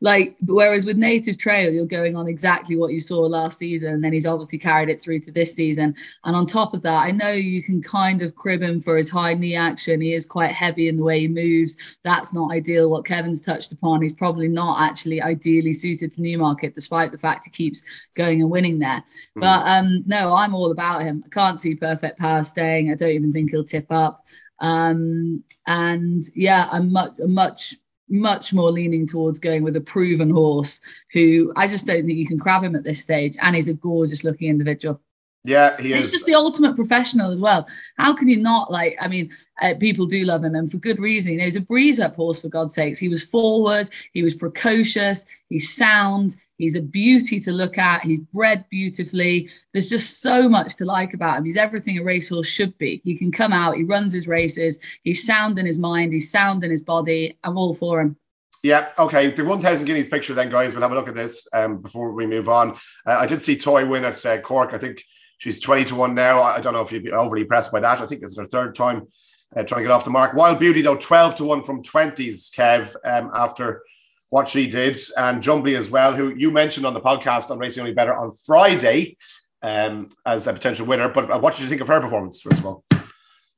like, 0.00 0.34
whereas 0.44 0.84
with 0.84 0.96
Native 0.96 1.38
Trail, 1.38 1.72
you're 1.72 1.86
going 1.86 2.16
on 2.16 2.26
exactly 2.26 2.74
what 2.76 2.92
you 2.92 2.98
saw 2.98 3.20
last 3.20 3.58
season, 3.58 3.94
and 3.94 4.02
then 4.02 4.12
he's 4.12 4.26
obviously 4.26 4.58
carried 4.58 4.88
it 4.88 5.00
through 5.00 5.20
to 5.20 5.30
this 5.30 5.54
season. 5.54 5.94
And 6.24 6.34
on 6.34 6.48
top 6.48 6.74
of 6.74 6.82
that, 6.82 7.06
I 7.06 7.12
know 7.12 7.30
you 7.30 7.62
can 7.62 7.80
kind 7.80 8.22
of 8.22 8.34
crib 8.34 8.60
him 8.60 8.80
for 8.80 8.96
his 8.96 9.10
high 9.10 9.34
knee 9.34 9.54
action. 9.54 10.00
He 10.00 10.14
is 10.14 10.26
quite 10.26 10.50
heavy 10.50 10.88
in 10.88 10.96
the 10.96 11.04
way 11.04 11.20
he 11.20 11.28
moves. 11.28 11.76
That's 12.02 12.32
not 12.32 12.50
ideal. 12.50 12.90
What 12.90 13.06
Kevin's 13.06 13.40
touched 13.40 13.70
upon, 13.70 14.02
he's 14.02 14.12
probably 14.12 14.48
not 14.48 14.82
actually 14.82 15.22
ideally 15.22 15.74
suited 15.74 16.10
to 16.10 16.20
Newmarket, 16.20 16.74
despite 16.74 17.12
the 17.12 17.18
fact 17.18 17.44
he 17.44 17.52
keeps 17.52 17.84
going 18.14 18.40
and 18.40 18.50
winning 18.50 18.80
there. 18.80 19.04
Hmm. 19.34 19.40
But 19.40 19.68
um, 19.68 20.02
no, 20.06 20.34
I'm 20.34 20.56
all 20.56 20.72
about 20.72 21.02
him. 21.02 21.22
I 21.24 21.28
can't 21.28 21.60
see 21.60 21.76
perfect 21.76 22.18
power 22.18 22.42
staying. 22.42 22.83
I 22.90 22.94
don't 22.94 23.10
even 23.10 23.32
think 23.32 23.50
he'll 23.50 23.64
tip 23.64 23.86
up. 23.90 24.24
Um, 24.60 25.44
and 25.66 26.24
yeah, 26.34 26.68
I'm 26.70 26.92
much, 26.92 27.12
much, 27.18 27.74
much 28.08 28.52
more 28.52 28.70
leaning 28.70 29.06
towards 29.06 29.38
going 29.38 29.62
with 29.62 29.76
a 29.76 29.80
proven 29.80 30.30
horse 30.30 30.80
who 31.12 31.52
I 31.56 31.66
just 31.66 31.86
don't 31.86 32.06
think 32.06 32.18
you 32.18 32.26
can 32.26 32.38
crab 32.38 32.62
him 32.62 32.76
at 32.76 32.84
this 32.84 33.00
stage. 33.00 33.36
And 33.40 33.56
he's 33.56 33.68
a 33.68 33.74
gorgeous 33.74 34.24
looking 34.24 34.48
individual. 34.48 35.00
Yeah, 35.44 35.78
he 35.78 35.92
is. 35.92 35.96
He's 35.96 36.06
is. 36.06 36.12
just 36.12 36.26
the 36.26 36.34
ultimate 36.34 36.74
professional 36.74 37.30
as 37.30 37.40
well. 37.40 37.68
How 37.98 38.14
can 38.14 38.28
you 38.28 38.38
not 38.38 38.70
like? 38.70 38.96
I 38.98 39.08
mean, 39.08 39.30
uh, 39.60 39.74
people 39.78 40.06
do 40.06 40.24
love 40.24 40.42
him, 40.42 40.54
and 40.54 40.70
for 40.70 40.78
good 40.78 40.98
reason. 40.98 41.38
He's 41.38 41.56
a 41.56 41.60
breeze 41.60 42.00
up 42.00 42.16
horse 42.16 42.40
for 42.40 42.48
God's 42.48 42.74
sakes. 42.74 42.98
He 42.98 43.10
was 43.10 43.22
forward. 43.22 43.90
He 44.14 44.22
was 44.22 44.34
precocious. 44.34 45.26
He's 45.50 45.76
sound. 45.76 46.36
He's 46.58 46.76
a 46.76 46.82
beauty 46.82 47.40
to 47.40 47.52
look 47.52 47.78
at. 47.78 48.02
He's 48.02 48.20
bred 48.20 48.64
beautifully. 48.70 49.48
There's 49.72 49.88
just 49.88 50.20
so 50.22 50.48
much 50.48 50.76
to 50.76 50.84
like 50.84 51.14
about 51.14 51.38
him. 51.38 51.44
He's 51.44 51.56
everything 51.56 51.98
a 51.98 52.04
racehorse 52.04 52.46
should 52.46 52.76
be. 52.78 53.00
He 53.04 53.16
can 53.16 53.32
come 53.32 53.52
out. 53.52 53.76
He 53.76 53.82
runs 53.82 54.12
his 54.12 54.28
races. 54.28 54.78
He's 55.02 55.26
sound 55.26 55.58
in 55.58 55.66
his 55.66 55.78
mind. 55.78 56.12
He's 56.12 56.30
sound 56.30 56.62
in 56.62 56.70
his 56.70 56.82
body. 56.82 57.36
I'm 57.42 57.58
all 57.58 57.74
for 57.74 58.00
him. 58.00 58.16
Yeah, 58.62 58.88
okay. 58.98 59.30
The 59.30 59.44
1,000 59.44 59.86
guineas 59.86 60.08
picture, 60.08 60.32
then, 60.32 60.48
guys. 60.48 60.72
We'll 60.72 60.82
have 60.82 60.92
a 60.92 60.94
look 60.94 61.08
at 61.08 61.14
this 61.14 61.46
um, 61.52 61.82
before 61.82 62.12
we 62.12 62.26
move 62.26 62.48
on. 62.48 62.72
Uh, 63.06 63.18
I 63.18 63.26
did 63.26 63.42
see 63.42 63.58
Toy 63.58 63.86
win 63.86 64.04
at 64.04 64.24
uh, 64.24 64.40
Cork. 64.40 64.72
I 64.72 64.78
think 64.78 65.04
she's 65.38 65.60
20 65.60 65.84
to 65.84 65.94
1 65.96 66.14
now. 66.14 66.42
I 66.42 66.60
don't 66.60 66.72
know 66.72 66.80
if 66.80 66.90
you'd 66.90 67.04
be 67.04 67.12
overly 67.12 67.42
impressed 67.42 67.72
by 67.72 67.80
that. 67.80 68.00
I 68.00 68.06
think 68.06 68.22
it's 68.22 68.38
her 68.38 68.46
third 68.46 68.74
time 68.74 69.08
uh, 69.54 69.64
trying 69.64 69.82
to 69.82 69.88
get 69.88 69.90
off 69.90 70.04
the 70.04 70.10
mark. 70.10 70.34
Wild 70.34 70.58
Beauty, 70.60 70.82
though, 70.82 70.96
12 70.96 71.34
to 71.36 71.44
1 71.44 71.62
from 71.62 71.82
20s, 71.82 72.50
Kev, 72.54 72.94
um, 73.04 73.30
after 73.34 73.82
what 74.30 74.48
she 74.48 74.68
did. 74.68 74.96
And 75.16 75.42
Jumbly 75.42 75.76
as 75.76 75.90
well, 75.90 76.14
who 76.14 76.34
you 76.34 76.50
mentioned 76.50 76.86
on 76.86 76.94
the 76.94 77.00
podcast 77.00 77.50
on 77.50 77.58
Racing 77.58 77.82
Only 77.82 77.94
Better 77.94 78.14
on 78.14 78.32
Friday 78.32 79.16
um, 79.62 80.08
as 80.26 80.46
a 80.46 80.52
potential 80.52 80.86
winner. 80.86 81.08
But 81.08 81.30
uh, 81.30 81.38
what 81.38 81.54
did 81.54 81.62
you 81.62 81.68
think 81.68 81.80
of 81.80 81.88
her 81.88 82.00
performance, 82.00 82.40
first 82.40 82.60
of 82.60 82.66
all? 82.66 82.84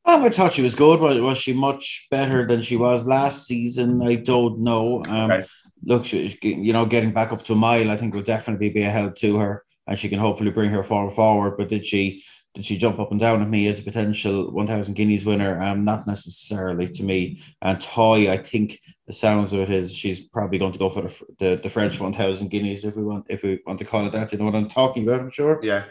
Oh, 0.09 0.25
I 0.25 0.29
thought 0.29 0.53
she 0.53 0.63
was 0.63 0.77
good. 0.77 1.01
Was, 1.01 1.21
was 1.21 1.39
she 1.39 1.53
much 1.53 2.07
better 2.11 2.47
than 2.47 2.63
she 2.63 2.77
was 2.77 3.07
last 3.07 3.47
season? 3.47 4.01
I 4.07 4.17
don't 4.17 4.61
know. 4.61 5.05
Um, 5.07 5.31
Okay. 5.33 5.47
Look, 5.85 6.07
she, 6.07 6.37
you 6.43 6.73
know, 6.73 6.87
getting 6.87 7.13
back 7.13 7.33
up 7.33 7.45
to 7.45 7.53
a 7.53 7.57
mile, 7.57 7.91
I 7.91 7.97
think 7.97 8.15
will 8.15 8.23
definitely 8.23 8.71
be 8.71 8.83
a 8.83 8.91
help 8.91 9.15
to 9.17 9.39
her, 9.39 9.63
and 9.87 9.99
she 9.99 10.09
can 10.09 10.19
hopefully 10.19 10.51
bring 10.51 10.71
her 10.71 10.83
form 10.83 11.11
forward. 11.11 11.57
But 11.59 11.69
did 11.69 11.85
she 11.85 12.25
did 12.57 12.65
she 12.65 12.77
jump 12.79 12.99
up 12.99 13.13
and 13.13 13.21
down 13.21 13.43
at 13.43 13.49
me 13.49 13.69
as 13.69 13.79
a 13.79 13.83
potential 13.83 14.51
one 14.51 14.67
thousand 14.67 14.95
guineas 14.95 15.25
winner? 15.25 15.63
Um, 15.63 15.85
not 15.85 16.07
necessarily 16.07 16.89
to 16.89 17.05
me. 17.05 17.41
And 17.63 17.81
Toy, 17.81 18.31
I 18.33 18.39
think 18.39 18.81
the 19.07 19.13
sounds 19.13 19.53
of 19.53 19.61
it 19.61 19.71
is 19.71 19.95
she's 19.95 20.27
probably 20.29 20.59
going 20.59 20.73
to 20.73 20.79
go 20.79 20.89
for 20.89 21.03
the 21.03 21.25
the, 21.39 21.61
the 21.63 21.71
French 21.71 22.01
one 22.01 22.15
thousand 22.15 22.49
guineas 22.49 22.85
if 22.85 22.97
we 22.97 23.05
want 23.05 23.27
if 23.29 23.43
we 23.43 23.61
want 23.67 23.79
to 23.79 23.85
call 23.85 24.07
it 24.07 24.13
that. 24.13 24.33
You 24.33 24.39
know 24.39 24.47
what 24.47 24.55
I'm 24.55 24.69
talking 24.69 25.07
about? 25.07 25.21
I'm 25.21 25.31
sure. 25.31 25.61
Yeah. 25.63 25.85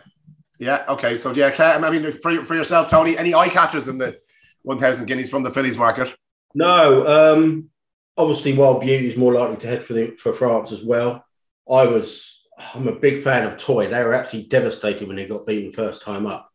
Yeah. 0.59 0.85
Okay. 0.89 1.17
So, 1.17 1.31
yeah, 1.33 1.53
I 1.59 1.89
mean, 1.91 2.11
for, 2.11 2.41
for 2.43 2.55
yourself, 2.55 2.89
Tony, 2.89 3.17
any 3.17 3.33
eye 3.33 3.49
catchers 3.49 3.89
in 3.89 3.97
the 3.97 4.17
1,000 4.63 5.05
guineas 5.05 5.29
from 5.29 5.43
the 5.43 5.51
fillies 5.51 5.77
market? 5.77 6.15
No, 6.53 7.05
um, 7.05 7.69
obviously 8.17 8.53
Wild 8.53 8.81
Beauty 8.81 9.09
is 9.09 9.17
more 9.17 9.33
likely 9.33 9.57
to 9.57 9.67
head 9.67 9.85
for 9.85 9.93
the 9.93 10.11
for 10.11 10.33
France 10.33 10.71
as 10.71 10.83
well. 10.83 11.25
I 11.69 11.83
was 11.85 12.35
I'm 12.73 12.87
a 12.87 12.93
big 12.93 13.21
fan 13.23 13.45
of 13.45 13.57
Toy. 13.57 13.89
They 13.89 14.03
were 14.03 14.13
absolutely 14.13 14.49
devastated 14.49 15.07
when 15.07 15.17
they 15.17 15.27
got 15.27 15.45
beaten 15.45 15.73
first 15.73 16.01
time 16.01 16.25
up. 16.25 16.49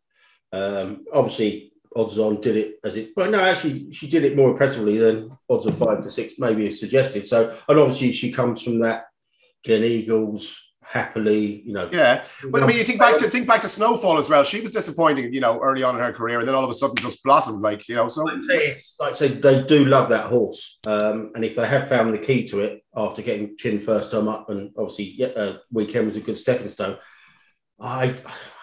Um, 0.52 1.04
obviously, 1.12 1.72
odds 1.94 2.18
on 2.18 2.40
did 2.40 2.56
it 2.56 2.80
as 2.84 2.96
it, 2.96 3.14
but 3.14 3.30
no, 3.30 3.40
actually 3.40 3.92
she 3.92 4.08
did 4.08 4.24
it 4.24 4.36
more 4.36 4.50
impressively 4.50 4.98
than 4.98 5.36
odds 5.48 5.66
of 5.66 5.76
five 5.78 6.02
to 6.02 6.10
six 6.10 6.34
maybe 6.38 6.72
suggested. 6.72 7.26
So, 7.26 7.56
and 7.68 7.78
obviously 7.78 8.12
she 8.12 8.32
comes 8.32 8.62
from 8.62 8.80
that 8.80 9.06
Gleneagles 9.66 10.54
happily, 10.90 11.62
you 11.64 11.72
know. 11.72 11.88
Yeah. 11.92 12.24
Well, 12.48 12.64
I 12.64 12.66
mean, 12.66 12.76
you 12.76 12.84
think 12.84 12.98
back 12.98 13.16
to 13.18 13.30
think 13.30 13.46
back 13.46 13.60
to 13.60 13.68
Snowfall 13.68 14.18
as 14.18 14.28
well. 14.28 14.42
She 14.42 14.60
was 14.60 14.72
disappointing, 14.72 15.32
you 15.32 15.40
know, 15.40 15.60
early 15.60 15.82
on 15.82 15.94
in 15.94 16.00
her 16.00 16.12
career, 16.12 16.40
and 16.40 16.48
then 16.48 16.54
all 16.54 16.64
of 16.64 16.70
a 16.70 16.74
sudden 16.74 16.96
just 16.96 17.22
blossomed, 17.22 17.62
like 17.62 17.88
you 17.88 17.94
know. 17.94 18.08
So 18.08 18.24
Like 18.24 18.38
I 18.38 18.40
say, 18.40 18.76
like 18.98 19.10
I 19.10 19.16
say, 19.16 19.28
they 19.28 19.62
do 19.62 19.84
love 19.84 20.08
that 20.08 20.26
horse, 20.26 20.78
um, 20.86 21.32
and 21.34 21.44
if 21.44 21.54
they 21.54 21.66
have 21.66 21.88
found 21.88 22.12
the 22.12 22.18
key 22.18 22.46
to 22.48 22.60
it 22.60 22.82
after 22.96 23.22
getting 23.22 23.56
chin 23.56 23.80
first 23.80 24.10
time 24.10 24.26
up, 24.26 24.50
and 24.50 24.72
obviously 24.76 25.14
yeah, 25.16 25.28
uh, 25.28 25.58
weekend 25.70 26.08
was 26.08 26.16
a 26.16 26.20
good 26.20 26.38
stepping 26.38 26.70
stone. 26.70 26.98
I 27.78 28.16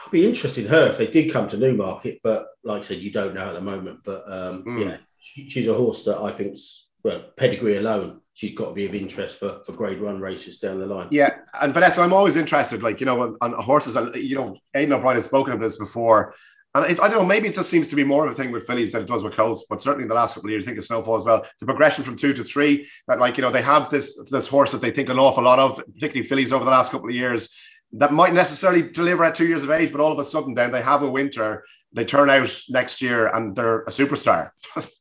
I'd 0.08 0.12
be 0.12 0.26
interested 0.26 0.66
in 0.66 0.72
her 0.72 0.88
if 0.88 0.98
they 0.98 1.08
did 1.08 1.32
come 1.32 1.50
to 1.50 1.58
Newmarket, 1.58 2.22
but 2.24 2.48
like 2.64 2.82
I 2.82 2.86
said, 2.86 3.00
you 3.00 3.12
don't 3.12 3.36
know 3.36 3.50
at 3.50 3.54
the 3.54 3.62
moment. 3.62 4.00
But 4.04 4.24
um, 4.32 4.64
Hmm. 4.64 4.80
yeah, 4.80 4.98
she, 5.20 5.50
she's 5.50 5.68
a 5.68 5.74
horse 5.74 6.06
that 6.06 6.18
I 6.18 6.32
think's 6.32 6.88
well, 7.04 7.24
pedigree 7.36 7.78
alone, 7.78 8.22
she's 8.34 8.56
got 8.56 8.70
to 8.70 8.74
be 8.74 8.86
of 8.86 8.96
interest 8.96 9.36
for, 9.36 9.62
for 9.66 9.72
grade 9.72 10.02
one 10.02 10.20
races 10.20 10.60
down 10.60 10.80
the 10.80 10.86
line. 10.86 11.08
Yeah, 11.12 11.38
and 11.62 11.74
Vanessa, 11.74 12.02
I'm 12.02 12.12
always 12.12 12.36
interested, 12.36 12.84
like, 12.84 13.00
you 13.00 13.06
know, 13.06 13.22
on, 13.22 13.38
on 13.42 13.64
horses, 13.64 13.96
you 14.16 14.36
know, 14.36 14.58
Aidan 14.76 14.94
O'Brien 14.94 15.16
has 15.16 15.26
spoken 15.26 15.54
of 15.54 15.60
this 15.60 15.78
before. 15.78 16.34
And 16.76 16.86
it, 16.86 17.00
I 17.00 17.08
don't 17.08 17.20
know, 17.20 17.26
maybe 17.26 17.48
it 17.48 17.56
just 17.56 17.70
seems 17.70 17.88
to 17.88 17.96
be 17.96 18.04
more 18.04 18.26
of 18.28 18.34
a 18.34 18.36
thing 18.36 18.52
with 18.52 18.68
fillies 18.68 18.92
than 18.92 19.02
it 19.04 19.08
does 19.08 19.24
with 19.24 19.36
colts, 19.36 19.66
but 19.70 19.82
certainly 19.82 20.04
in 20.04 20.10
the 20.10 20.16
last 20.16 20.36
couple 20.36 20.50
of 20.50 20.52
years, 20.52 20.66
I 20.66 20.68
think 20.68 20.78
of 20.78 20.84
Snowfall 20.84 21.16
as 21.16 21.26
well. 21.26 21.46
The 21.60 21.66
progression 21.66 22.04
from 22.04 22.16
two 22.16 22.34
to 22.34 22.44
three, 22.44 22.88
that 23.08 23.20
like, 23.20 23.38
you 23.38 23.42
know, 23.42 23.52
they 23.52 23.62
have 23.62 23.90
this 23.90 24.20
this 24.30 24.48
horse 24.48 24.72
that 24.74 24.82
they 24.82 24.92
think 24.92 25.10
an 25.10 25.18
awful 25.18 25.44
lot 25.44 25.60
of, 25.60 25.78
particularly 25.94 26.28
fillies 26.28 26.52
over 26.52 26.66
the 26.66 26.72
last 26.72 26.92
couple 26.92 27.10
of 27.10 27.16
years, 27.16 27.56
that 27.94 28.14
might 28.14 28.34
necessarily 28.34 28.82
deliver 28.82 29.24
at 29.24 29.36
two 29.36 29.48
years 29.48 29.64
of 29.64 29.72
age, 29.72 29.92
but 29.92 30.02
all 30.02 30.12
of 30.12 30.20
a 30.20 30.26
sudden 30.26 30.54
then 30.54 30.72
they 30.72 30.82
have 30.82 31.04
a 31.04 31.10
winter, 31.10 31.64
they 31.94 32.06
turn 32.06 32.30
out 32.30 32.50
next 32.70 33.02
year 33.02 33.28
and 33.28 33.56
they're 33.56 33.82
a 33.82 33.90
superstar. 33.90 34.52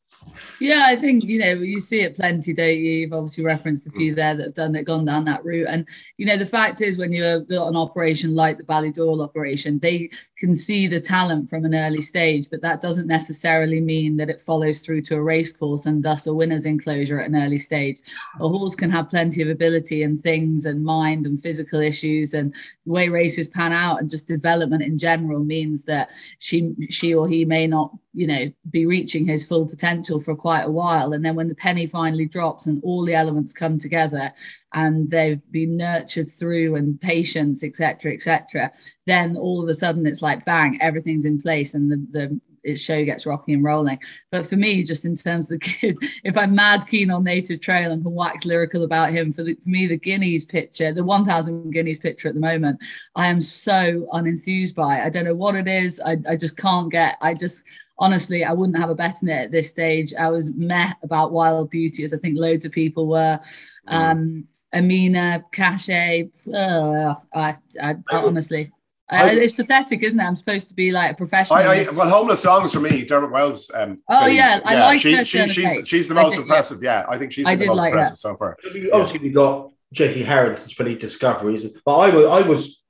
Yeah, 0.60 0.84
I 0.86 0.96
think 0.96 1.24
you 1.24 1.38
know 1.38 1.52
you 1.52 1.80
see 1.80 2.00
it 2.00 2.16
plenty, 2.16 2.52
don't 2.52 2.68
you? 2.68 2.92
You've 2.92 3.12
obviously 3.12 3.44
referenced 3.44 3.86
a 3.86 3.90
few 3.90 4.12
mm. 4.12 4.16
there 4.16 4.34
that 4.34 4.44
have 4.44 4.54
done 4.54 4.74
it, 4.74 4.84
gone 4.84 5.04
down 5.04 5.24
that 5.26 5.44
route, 5.44 5.68
and 5.68 5.86
you 6.16 6.26
know 6.26 6.36
the 6.36 6.46
fact 6.46 6.80
is 6.80 6.98
when 6.98 7.12
you've 7.12 7.48
got 7.48 7.68
an 7.68 7.76
operation 7.76 8.34
like 8.34 8.58
the 8.58 8.64
Ballydoyle 8.64 9.22
operation, 9.22 9.78
they 9.78 10.10
can 10.38 10.54
see 10.54 10.86
the 10.86 11.00
talent 11.00 11.48
from 11.50 11.64
an 11.64 11.74
early 11.74 12.02
stage, 12.02 12.48
but 12.50 12.62
that 12.62 12.80
doesn't 12.80 13.06
necessarily 13.06 13.80
mean 13.80 14.16
that 14.16 14.30
it 14.30 14.42
follows 14.42 14.80
through 14.80 15.02
to 15.02 15.16
a 15.16 15.22
race 15.22 15.52
course 15.52 15.86
and 15.86 16.02
thus 16.02 16.26
a 16.26 16.34
winner's 16.34 16.66
enclosure 16.66 17.20
at 17.20 17.28
an 17.28 17.36
early 17.36 17.58
stage. 17.58 18.00
A 18.40 18.48
horse 18.48 18.74
can 18.74 18.90
have 18.90 19.10
plenty 19.10 19.42
of 19.42 19.48
ability 19.48 20.02
and 20.02 20.20
things 20.20 20.66
and 20.66 20.84
mind 20.84 21.26
and 21.26 21.40
physical 21.40 21.80
issues, 21.80 22.34
and 22.34 22.54
the 22.84 22.92
way 22.92 23.08
races 23.08 23.48
pan 23.48 23.72
out 23.72 24.00
and 24.00 24.10
just 24.10 24.28
development 24.28 24.82
in 24.82 24.98
general 24.98 25.44
means 25.44 25.84
that 25.84 26.10
she 26.38 26.74
she 26.88 27.14
or 27.14 27.28
he 27.28 27.44
may 27.44 27.66
not 27.66 27.92
you 28.16 28.26
know 28.26 28.50
be 28.70 28.86
reaching 28.86 29.26
his 29.26 29.44
full 29.44 29.66
potential 29.66 30.18
for 30.18 30.34
quite 30.34 30.62
a 30.62 30.70
while 30.70 31.12
and 31.12 31.24
then 31.24 31.36
when 31.36 31.48
the 31.48 31.54
penny 31.54 31.86
finally 31.86 32.24
drops 32.24 32.66
and 32.66 32.82
all 32.82 33.04
the 33.04 33.14
elements 33.14 33.52
come 33.52 33.78
together 33.78 34.32
and 34.72 35.10
they've 35.10 35.42
been 35.52 35.76
nurtured 35.76 36.28
through 36.28 36.74
and 36.76 37.00
patience 37.00 37.62
etc 37.62 38.12
etc 38.12 38.72
then 39.06 39.36
all 39.36 39.62
of 39.62 39.68
a 39.68 39.74
sudden 39.74 40.06
it's 40.06 40.22
like 40.22 40.44
bang 40.46 40.78
everything's 40.80 41.26
in 41.26 41.40
place 41.40 41.74
and 41.74 41.92
the, 41.92 41.96
the 42.10 42.40
show 42.74 43.04
gets 43.04 43.26
rocking 43.26 43.54
and 43.54 43.64
rolling. 43.64 44.00
But 44.32 44.46
for 44.46 44.56
me, 44.56 44.82
just 44.82 45.04
in 45.04 45.14
terms 45.14 45.50
of 45.50 45.60
the 45.60 45.64
kids, 45.64 45.98
if 46.24 46.36
I'm 46.36 46.54
mad 46.54 46.86
keen 46.86 47.10
on 47.10 47.22
Native 47.22 47.60
Trail 47.60 47.92
and 47.92 48.02
can 48.02 48.12
wax 48.12 48.44
lyrical 48.44 48.82
about 48.82 49.10
him, 49.10 49.32
for, 49.32 49.44
the, 49.44 49.54
for 49.54 49.68
me, 49.68 49.86
the 49.86 49.96
Guineas 49.96 50.44
picture, 50.44 50.92
the 50.92 51.04
1000 51.04 51.70
Guineas 51.70 51.98
picture 51.98 52.28
at 52.28 52.34
the 52.34 52.40
moment, 52.40 52.80
I 53.14 53.28
am 53.28 53.40
so 53.40 54.08
unenthused 54.12 54.74
by. 54.74 55.02
I 55.02 55.10
don't 55.10 55.24
know 55.24 55.34
what 55.34 55.54
it 55.54 55.68
is. 55.68 56.00
I, 56.04 56.16
I 56.28 56.36
just 56.36 56.56
can't 56.56 56.90
get, 56.90 57.16
I 57.20 57.34
just, 57.34 57.64
honestly, 57.98 58.44
I 58.44 58.52
wouldn't 58.52 58.78
have 58.78 58.90
a 58.90 58.94
bet 58.94 59.22
in 59.22 59.28
it 59.28 59.44
at 59.44 59.50
this 59.50 59.70
stage. 59.70 60.12
I 60.14 60.28
was 60.28 60.52
meh 60.54 60.92
about 61.02 61.32
Wild 61.32 61.70
Beauty, 61.70 62.04
as 62.04 62.12
I 62.12 62.18
think 62.18 62.38
loads 62.38 62.64
of 62.64 62.72
people 62.72 63.06
were. 63.06 63.40
Mm. 63.88 63.94
Um, 63.94 64.48
Amina, 64.74 65.44
Cachet, 65.52 66.30
uh, 66.52 67.14
I, 67.32 67.56
I, 67.80 67.96
I 68.10 68.16
honestly, 68.16 68.72
I, 69.08 69.30
it's 69.30 69.52
pathetic, 69.52 70.02
isn't 70.02 70.18
it? 70.18 70.22
I'm 70.22 70.36
supposed 70.36 70.68
to 70.68 70.74
be 70.74 70.90
like 70.90 71.12
a 71.12 71.14
professional. 71.14 71.60
I, 71.60 71.62
I, 71.62 71.90
well, 71.90 72.08
homeless 72.08 72.42
songs 72.42 72.74
for 72.74 72.80
me, 72.80 73.04
Dermot 73.04 73.30
Weld's. 73.30 73.70
Um, 73.72 74.02
oh 74.08 74.26
yeah, 74.26 74.58
I 74.64 74.80
like 74.80 75.00
she, 75.00 75.24
she, 75.24 75.46
she's, 75.46 75.88
she's 75.88 76.08
the 76.08 76.14
most 76.14 76.36
impressive. 76.36 76.82
Yeah. 76.82 77.00
yeah. 77.00 77.06
I 77.08 77.16
think 77.16 77.32
she's 77.32 77.46
I 77.46 77.54
the 77.54 77.66
most 77.66 77.76
like 77.76 77.92
impressive 77.92 78.14
that. 78.14 78.18
so 78.18 78.36
far. 78.36 78.56
Obviously, 78.92 79.20
we 79.20 79.30
got 79.30 79.70
Jessica 79.92 80.24
Harrington's 80.24 80.72
for 80.72 80.82
the 80.82 80.96
discoveries, 80.96 81.64
but 81.84 81.96
I 81.96 82.14
was, 82.14 82.26
I 82.26 82.48
was, 82.48 82.82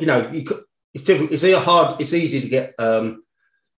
you 0.00 0.06
know, 0.06 0.30
you 0.30 0.44
could, 0.44 0.62
it's 0.94 1.02
difficult. 1.02 1.32
It's 1.32 1.64
hard. 1.64 2.00
It's 2.00 2.12
easy 2.12 2.40
to 2.40 2.48
get 2.48 2.74
um, 2.78 3.23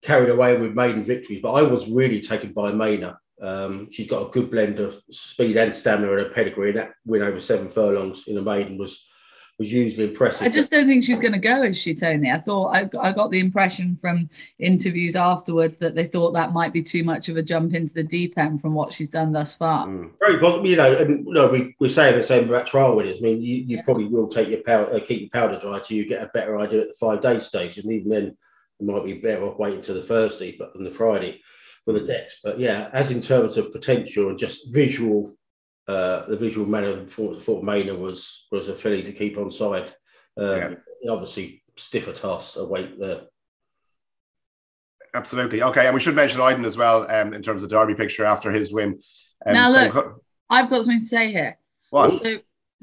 carried 0.06 0.30
away 0.30 0.58
with 0.58 0.74
maiden 0.74 1.04
victories, 1.04 1.42
but 1.42 1.54
I 1.54 1.64
was 1.64 1.88
really 1.90 2.22
taken 2.22 2.54
by 2.54 2.72
Maina. 2.72 3.20
Um, 3.42 3.90
she's 3.92 4.08
got 4.08 4.28
a 4.28 4.32
good 4.32 4.50
blend 4.52 4.80
of 4.80 5.02
speed 5.12 5.58
and 5.58 5.76
stamina 5.76 6.12
and 6.12 6.28
a 6.28 6.30
pedigree. 6.30 6.70
And 6.70 6.78
that 6.78 6.94
win 7.06 7.22
over 7.22 7.40
seven 7.40 7.70
furlongs 7.70 8.28
in 8.28 8.38
a 8.38 8.42
maiden 8.42 8.78
was 8.78 9.06
was 9.58 9.72
usually 9.72 10.10
impressive. 10.10 10.46
I 10.46 10.50
just 10.50 10.70
don't 10.70 10.86
think 10.86 11.06
she's 11.06 11.20
going 11.20 11.32
to 11.32 11.40
go, 11.40 11.64
is 11.64 11.80
she, 11.80 11.96
Tony? 11.96 12.30
I 12.30 12.40
thought 12.40 12.76
I, 12.76 12.90
I 13.00 13.14
got 13.14 13.32
the 13.32 13.40
impression 13.40 13.96
from 13.96 14.28
interviews 14.60 15.16
afterwards 15.16 15.80
that 15.80 15.96
they 15.96 16.04
thought 16.04 16.34
that 16.34 16.52
might 16.52 16.74
be 16.74 16.84
too 16.84 17.06
much 17.06 17.30
of 17.30 17.38
a 17.38 17.42
jump 17.42 17.74
into 17.74 17.94
the 17.94 18.04
deep 18.04 18.38
end 18.38 18.60
from 18.60 18.74
what 18.74 18.92
she's 18.92 19.08
done 19.08 19.32
thus 19.32 19.56
far. 19.56 19.88
Mm. 19.88 20.12
Very 20.20 20.40
possible, 20.40 20.68
you 20.68 20.76
know. 20.76 20.94
And 20.94 21.26
you 21.26 21.34
know, 21.34 21.48
we 21.48 21.74
we're 21.80 21.90
saying 21.90 22.18
the 22.18 22.24
same 22.24 22.50
about 22.50 22.68
trial 22.68 22.96
winners. 22.96 23.20
I 23.20 23.22
mean, 23.22 23.42
you, 23.42 23.56
you 23.56 23.78
yeah. 23.78 23.84
probably 23.84 24.06
will 24.06 24.28
take 24.28 24.50
your 24.50 24.62
powder, 24.62 24.94
uh, 24.94 25.00
keep 25.00 25.22
your 25.22 25.30
powder 25.30 25.58
dry 25.58 25.80
till 25.80 25.98
you 25.98 26.06
get 26.06 26.22
a 26.22 26.32
better 26.34 26.60
idea 26.60 26.82
at 26.82 26.88
the 26.88 26.94
five 27.00 27.22
day 27.22 27.40
stage, 27.40 27.78
and 27.78 27.90
even 27.92 28.10
then 28.10 28.38
it 28.80 28.86
might 28.86 29.06
be 29.06 29.14
better 29.14 29.46
off 29.46 29.60
waiting 29.60 29.82
to 29.84 29.94
the 29.94 30.04
Thursday, 30.04 30.56
but 30.58 30.74
than 30.74 30.84
the 30.84 30.92
Friday 30.92 31.42
for 31.86 31.94
the 31.94 32.02
decks. 32.02 32.40
But 32.44 32.60
yeah, 32.60 32.90
as 32.94 33.12
in 33.12 33.22
terms 33.22 33.58
of 33.58 33.72
potential 33.72 34.30
and 34.30 34.38
just 34.38 34.74
visual, 34.74 35.36
uh, 35.88 36.26
the 36.28 36.38
visual 36.38 36.68
manner 36.68 36.90
of 36.90 36.98
the 36.98 37.04
performance, 37.04 37.42
I 37.42 37.46
thought 37.46 37.64
Maina 37.64 37.96
was 37.96 38.48
was 38.52 38.68
a 38.68 38.76
filly 38.76 39.04
to 39.04 39.14
keep 39.14 39.38
on 39.38 39.52
side. 39.52 39.94
Um, 40.38 40.78
yeah. 41.02 41.12
Obviously, 41.12 41.64
stiffer 41.78 42.14
toss 42.14 42.56
await 42.56 43.00
there. 43.00 43.22
Absolutely. 45.14 45.64
Okay. 45.64 45.86
And 45.86 45.94
we 45.94 46.02
should 46.02 46.16
mention 46.16 46.42
Iden 46.42 46.66
as 46.66 46.76
well 46.76 47.10
um, 47.10 47.34
in 47.34 47.42
terms 47.42 47.64
of 47.64 47.70
Derby 47.70 47.96
picture 47.96 48.26
after 48.26 48.52
his 48.52 48.74
win. 48.74 49.00
Um, 49.46 49.54
now, 49.54 49.70
look, 49.70 50.22
I've 50.50 50.70
got 50.70 50.84
something 50.84 51.00
to 51.00 51.06
say 51.06 51.32
here. 51.32 51.58
What? 51.90 52.12
So, 52.22 52.40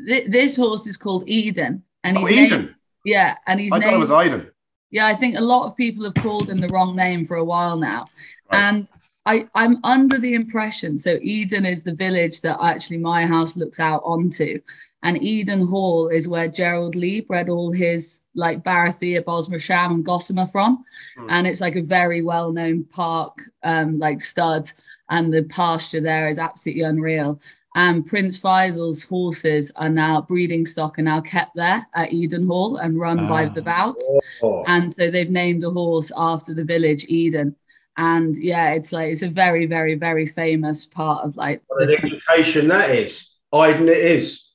th- 0.07 0.31
this 0.31 0.57
horse 0.57 0.87
is 0.87 0.97
called 0.97 1.27
Eydon. 1.27 1.83
And 2.03 2.17
he's 2.17 2.27
oh, 2.27 2.31
Eydon. 2.31 2.51
Named, 2.51 2.75
yeah. 3.05 3.37
And 3.47 3.61
he's 3.61 3.73
I 3.73 3.79
named, 3.79 3.85
thought 3.85 3.95
it 3.95 3.99
was 3.99 4.11
Iden. 4.11 4.51
Yeah, 4.93 5.07
I 5.07 5.15
think 5.15 5.37
a 5.37 5.41
lot 5.41 5.67
of 5.67 5.77
people 5.77 6.05
have 6.05 6.15
called 6.15 6.49
him 6.49 6.59
the 6.59 6.69
wrong 6.69 6.95
name 6.95 7.25
for 7.25 7.39
a 7.39 7.45
while 7.45 7.77
now. 7.77 8.07
Right. 8.53 8.61
And 8.63 8.89
I, 9.25 9.49
I'm 9.55 9.79
under 9.85 10.19
the 10.19 10.35
impression 10.35 10.99
so 10.99 11.17
Eydon 11.19 11.67
is 11.67 11.83
the 11.83 11.95
village 11.95 12.41
that 12.43 12.59
actually 12.63 12.99
my 12.99 13.25
house 13.25 13.57
looks 13.57 13.81
out 13.81 14.03
onto. 14.05 14.61
And 15.03 15.17
Eydon 15.17 15.69
Hall 15.69 16.09
is 16.09 16.29
where 16.29 16.47
Gerald 16.47 16.95
Leigh 16.95 17.21
bred 17.21 17.49
all 17.49 17.73
his 17.73 18.23
like 18.35 18.63
Barathea, 18.63 19.25
Bosra 19.25 19.61
Sham, 19.61 19.93
and 19.93 20.05
Gossamer 20.05 20.47
from. 20.47 20.85
Mm. 21.19 21.27
And 21.29 21.47
it's 21.47 21.61
like 21.61 21.77
a 21.77 21.83
very 21.83 22.23
well-known 22.23 22.85
park, 22.85 23.43
um, 23.65 23.99
like 23.99 24.21
stud, 24.21 24.71
and 25.09 25.33
the 25.33 25.43
pasture 25.45 26.01
there 26.01 26.29
is 26.29 26.39
absolutely 26.39 26.85
unreal 26.85 27.41
and 27.75 28.05
Prince 28.05 28.39
Faisal's 28.39 29.03
horses 29.03 29.73
are 29.77 29.89
now 29.89 30.21
breeding 30.21 30.67
stock 30.67 30.99
are 30.99 31.03
now 31.03 31.21
kept 31.21 31.57
there 31.57 31.87
at 31.95 32.11
Eydon 32.11 32.47
Hall 32.47 32.77
and 32.77 32.99
run 32.99 33.29
by 33.29 33.47
ah. 33.47 33.49
the 33.49 33.63
Voutes. 33.63 34.05
Oh. 34.43 34.65
And 34.67 34.93
so 34.93 35.11
they've 35.11 35.31
named 35.31 35.65
a 35.65 35.71
horse 35.71 36.13
after 36.17 36.53
the 36.53 36.65
village 36.65 37.07
Eydon. 37.07 37.55
And 37.97 38.37
yeah, 38.37 38.73
it's 38.73 38.93
like 38.93 39.11
it's 39.11 39.23
a 39.23 39.29
very, 39.29 39.67
very, 39.67 39.95
very 39.95 40.27
famous 40.27 40.85
part 40.85 41.25
of 41.25 41.37
like 41.37 41.63
what 41.69 41.83
an 41.83 41.95
education 41.95 42.69
that 42.69 42.91
is. 42.91 43.35
Eydon 43.53 43.89
it 43.89 43.99
is. 43.99 44.52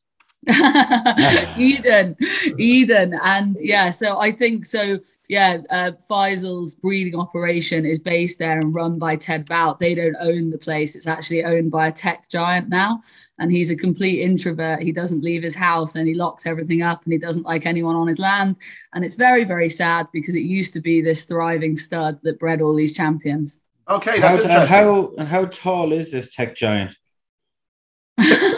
Eydon, 1.58 2.16
Eydon, 2.58 3.20
and 3.22 3.58
yeah. 3.60 3.90
So 3.90 4.18
I 4.20 4.32
think 4.32 4.66
so. 4.66 5.00
Yeah, 5.28 5.58
uh, 5.70 5.92
Faisal's 6.10 6.74
breeding 6.74 7.20
operation 7.20 7.86
is 7.86 8.00
based 8.00 8.40
there 8.40 8.58
and 8.58 8.74
run 8.74 8.98
by 8.98 9.18
Ted 9.18 9.46
Voute. 9.46 9.80
They 9.80 9.94
don't 9.94 10.16
own 10.22 10.50
the 10.50 10.58
place; 10.58 10.96
it's 10.96 11.08
actually 11.08 11.44
owned 11.44 11.70
by 11.70 11.88
a 11.88 11.92
tech 11.92 12.30
giant 12.30 12.70
now. 12.70 13.02
And 13.40 13.52
he's 13.52 13.72
a 13.72 13.76
complete 13.76 14.22
introvert. 14.22 14.82
He 14.82 14.94
doesn't 14.94 15.24
leave 15.24 15.44
his 15.44 15.54
house 15.54 15.96
and 15.96 16.08
he 16.08 16.14
locks 16.14 16.46
everything 16.46 16.82
up 16.82 17.04
and 17.04 17.14
he 17.14 17.20
doesn't 17.20 17.44
like 17.44 17.66
anyone 17.66 17.96
on 17.96 18.08
his 18.08 18.18
land. 18.18 18.56
And 18.94 19.06
it's 19.06 19.14
very, 19.14 19.44
very 19.44 19.70
sad 19.70 20.08
because 20.12 20.36
it 20.36 20.42
used 20.42 20.74
to 20.74 20.80
be 20.80 21.02
this 21.02 21.26
thriving 21.26 21.78
stud 21.78 22.20
that 22.24 22.40
bred 22.40 22.62
all 22.62 22.74
these 22.74 22.94
champions. 22.94 23.60
Okay, 23.90 24.20
that's 24.20 24.38
how, 24.38 24.44
interesting. 24.44 24.68
How 24.68 25.26
how 25.26 25.46
tall 25.46 25.92
is 25.92 26.10
this 26.10 26.34
tech 26.34 26.56
giant? 26.56 26.98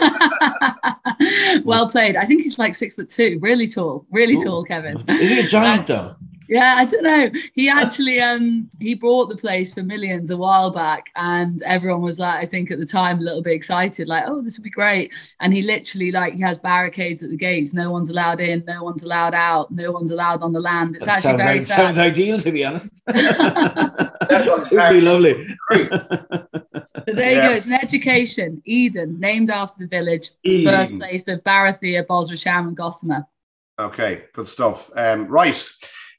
well 1.64 1.88
played. 1.88 2.16
I 2.16 2.24
think 2.24 2.42
he's 2.42 2.58
like 2.58 2.74
six 2.74 2.94
foot 2.94 3.08
two, 3.08 3.38
really 3.40 3.68
tall, 3.68 4.06
really 4.10 4.34
Ooh. 4.34 4.44
tall, 4.44 4.64
Kevin. 4.64 5.02
Is 5.08 5.30
he 5.30 5.40
a 5.40 5.46
giant 5.48 5.86
though? 5.86 6.16
Yeah, 6.50 6.74
I 6.78 6.84
don't 6.84 7.04
know. 7.04 7.30
He 7.54 7.68
actually 7.68 8.20
um 8.20 8.68
he 8.80 8.94
bought 8.94 9.28
the 9.28 9.36
place 9.36 9.72
for 9.72 9.84
millions 9.84 10.32
a 10.32 10.36
while 10.36 10.70
back, 10.72 11.10
and 11.14 11.62
everyone 11.62 12.02
was 12.02 12.18
like, 12.18 12.42
I 12.42 12.44
think 12.44 12.72
at 12.72 12.80
the 12.80 12.86
time 12.86 13.20
a 13.20 13.22
little 13.22 13.40
bit 13.40 13.52
excited, 13.54 14.08
like, 14.08 14.24
oh, 14.26 14.42
this 14.42 14.58
would 14.58 14.64
be 14.64 14.70
great. 14.70 15.14
And 15.38 15.54
he 15.54 15.62
literally 15.62 16.10
like 16.10 16.34
he 16.34 16.40
has 16.40 16.58
barricades 16.58 17.22
at 17.22 17.30
the 17.30 17.36
gates. 17.36 17.72
No 17.72 17.92
one's 17.92 18.10
allowed 18.10 18.40
in, 18.40 18.64
no 18.66 18.82
one's 18.82 19.04
allowed 19.04 19.32
out, 19.32 19.70
no 19.70 19.92
one's 19.92 20.10
allowed 20.10 20.42
on 20.42 20.52
the 20.52 20.58
land. 20.58 20.96
It's 20.96 21.06
that 21.06 21.18
actually 21.18 21.36
very 21.36 21.54
like, 21.54 21.62
sad. 21.62 21.76
sounds 21.76 21.98
ideal 21.98 22.38
to 22.40 22.50
be 22.50 22.64
honest. 22.64 23.00
That's 24.28 24.70
would 24.70 24.90
be 24.90 25.00
lovely. 25.00 25.46
So 27.06 27.14
there 27.14 27.32
yeah. 27.32 27.42
you 27.42 27.48
go. 27.48 27.54
It's 27.54 27.66
an 27.66 27.72
education. 27.74 28.62
Eydon, 28.68 29.18
named 29.18 29.50
after 29.50 29.84
the 29.84 29.88
village, 29.88 30.30
Eydon. 30.46 30.64
birthplace 30.64 31.28
of 31.28 31.42
Barathea, 31.42 32.06
Bosra 32.06 32.40
Sham, 32.40 32.68
and 32.68 32.76
Gossamer. 32.76 33.26
Okay, 33.78 34.24
good 34.34 34.46
stuff. 34.46 34.90
Um, 34.94 35.26
right. 35.26 35.56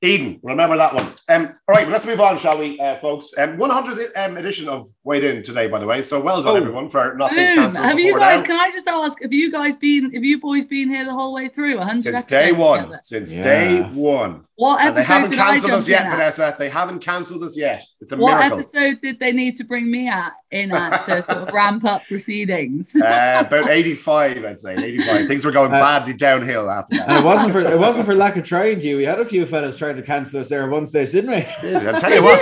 Eydon, 0.03 0.39
remember 0.41 0.75
that 0.77 0.96
one. 0.96 1.05
Um, 1.29 1.53
all 1.67 1.75
right, 1.75 1.84
well, 1.84 1.91
let's 1.91 2.08
move 2.08 2.20
on, 2.20 2.36
shall 2.39 2.58
we, 2.58 2.79
uh, 2.79 2.96
folks? 2.96 3.31
Um, 3.38 3.58
100th 3.58 4.17
um, 4.17 4.36
edition 4.36 4.67
of 4.67 4.84
Weighed 5.03 5.24
In 5.24 5.43
today, 5.43 5.67
by 5.67 5.77
the 5.77 5.86
way. 5.86 6.01
So 6.01 6.20
well 6.20 6.41
done, 6.41 6.53
Oh. 6.53 6.55
everyone, 6.55 6.88
for 6.88 7.13
not 7.15 7.29
being 7.29 7.53
cancelled 7.53 7.86
Have 7.86 8.00
you 8.00 8.17
guys? 8.17 8.39
now. 8.41 8.48
Can 8.48 8.55
I 8.60 8.72
just 8.72 8.88
ask? 8.88 9.22
Have 9.22 9.31
you 9.31 9.51
guys 9.51 9.75
been? 9.75 10.12
Have 10.12 10.24
you 10.24 10.39
boys 10.39 10.65
been 10.65 10.89
here 10.89 11.05
the 11.05 11.13
whole 11.13 11.36
way 11.36 11.50
through? 11.50 11.77
100 11.77 12.01
Since 12.01 12.15
episodes 12.15 12.25
day 12.29 12.51
one. 12.51 12.79
together? 12.79 13.00
Since 13.01 13.36
Yeah. 13.36 13.43
day 13.43 13.81
one. 13.93 14.41
What 14.55 14.79
And 14.81 14.96
they 14.96 15.00
episode 15.00 15.13
haven't 15.13 15.29
did 15.31 15.39
I 15.39 15.46
cancelled 15.50 15.72
us 15.72 15.89
yet. 15.89 16.10
Vanessa. 16.12 16.55
They 16.60 16.70
haven't 16.70 17.00
cancelled 17.00 17.43
us 17.43 17.58
yet. 17.58 17.84
It's 18.00 18.12
a 18.12 18.17
What 18.17 18.38
miracle. 18.38 18.60
episode 18.60 19.01
did 19.01 19.20
they 19.20 19.31
need 19.31 19.58
to 19.58 19.63
bring 19.63 19.89
me 19.89 20.08
at 20.08 20.34
in 20.51 20.72
at 20.72 21.01
to 21.03 21.20
sort 21.24 21.39
of 21.39 21.53
ramp 21.53 21.84
up 21.84 22.05
proceedings? 22.08 22.96
Uh, 22.96 23.43
about 23.48 23.70
85, 23.70 24.46
I'd 24.46 24.60
say. 24.60 24.75
85. 24.77 25.27
Things 25.27 25.46
were 25.46 25.51
going 25.51 25.72
Uh, 25.74 25.79
badly 25.79 26.13
downhill 26.13 26.70
after 26.70 26.96
that. 26.98 27.10
And 27.10 27.17
it 27.20 27.24
wasn't 27.24 27.51
for 27.53 27.62
it 27.62 27.79
wasn't 27.79 28.05
for 28.05 28.13
lack 28.13 28.36
of 28.38 28.43
trying, 28.43 28.79
Hugh. 28.79 28.98
We 28.98 29.03
had 29.05 29.20
a 29.20 29.25
few 29.25 29.48
fellas 29.48 29.77
trying 29.79 29.90
to 29.95 30.01
cancel 30.01 30.39
us 30.39 30.50
there 30.50 30.63
at 30.63 30.69
one 30.69 30.88
stage, 30.88 31.12
didn't 31.12 31.31
we? 31.31 31.75
I'll 31.75 32.00
tell 32.00 32.13
you 32.13 32.24
what, 32.24 32.41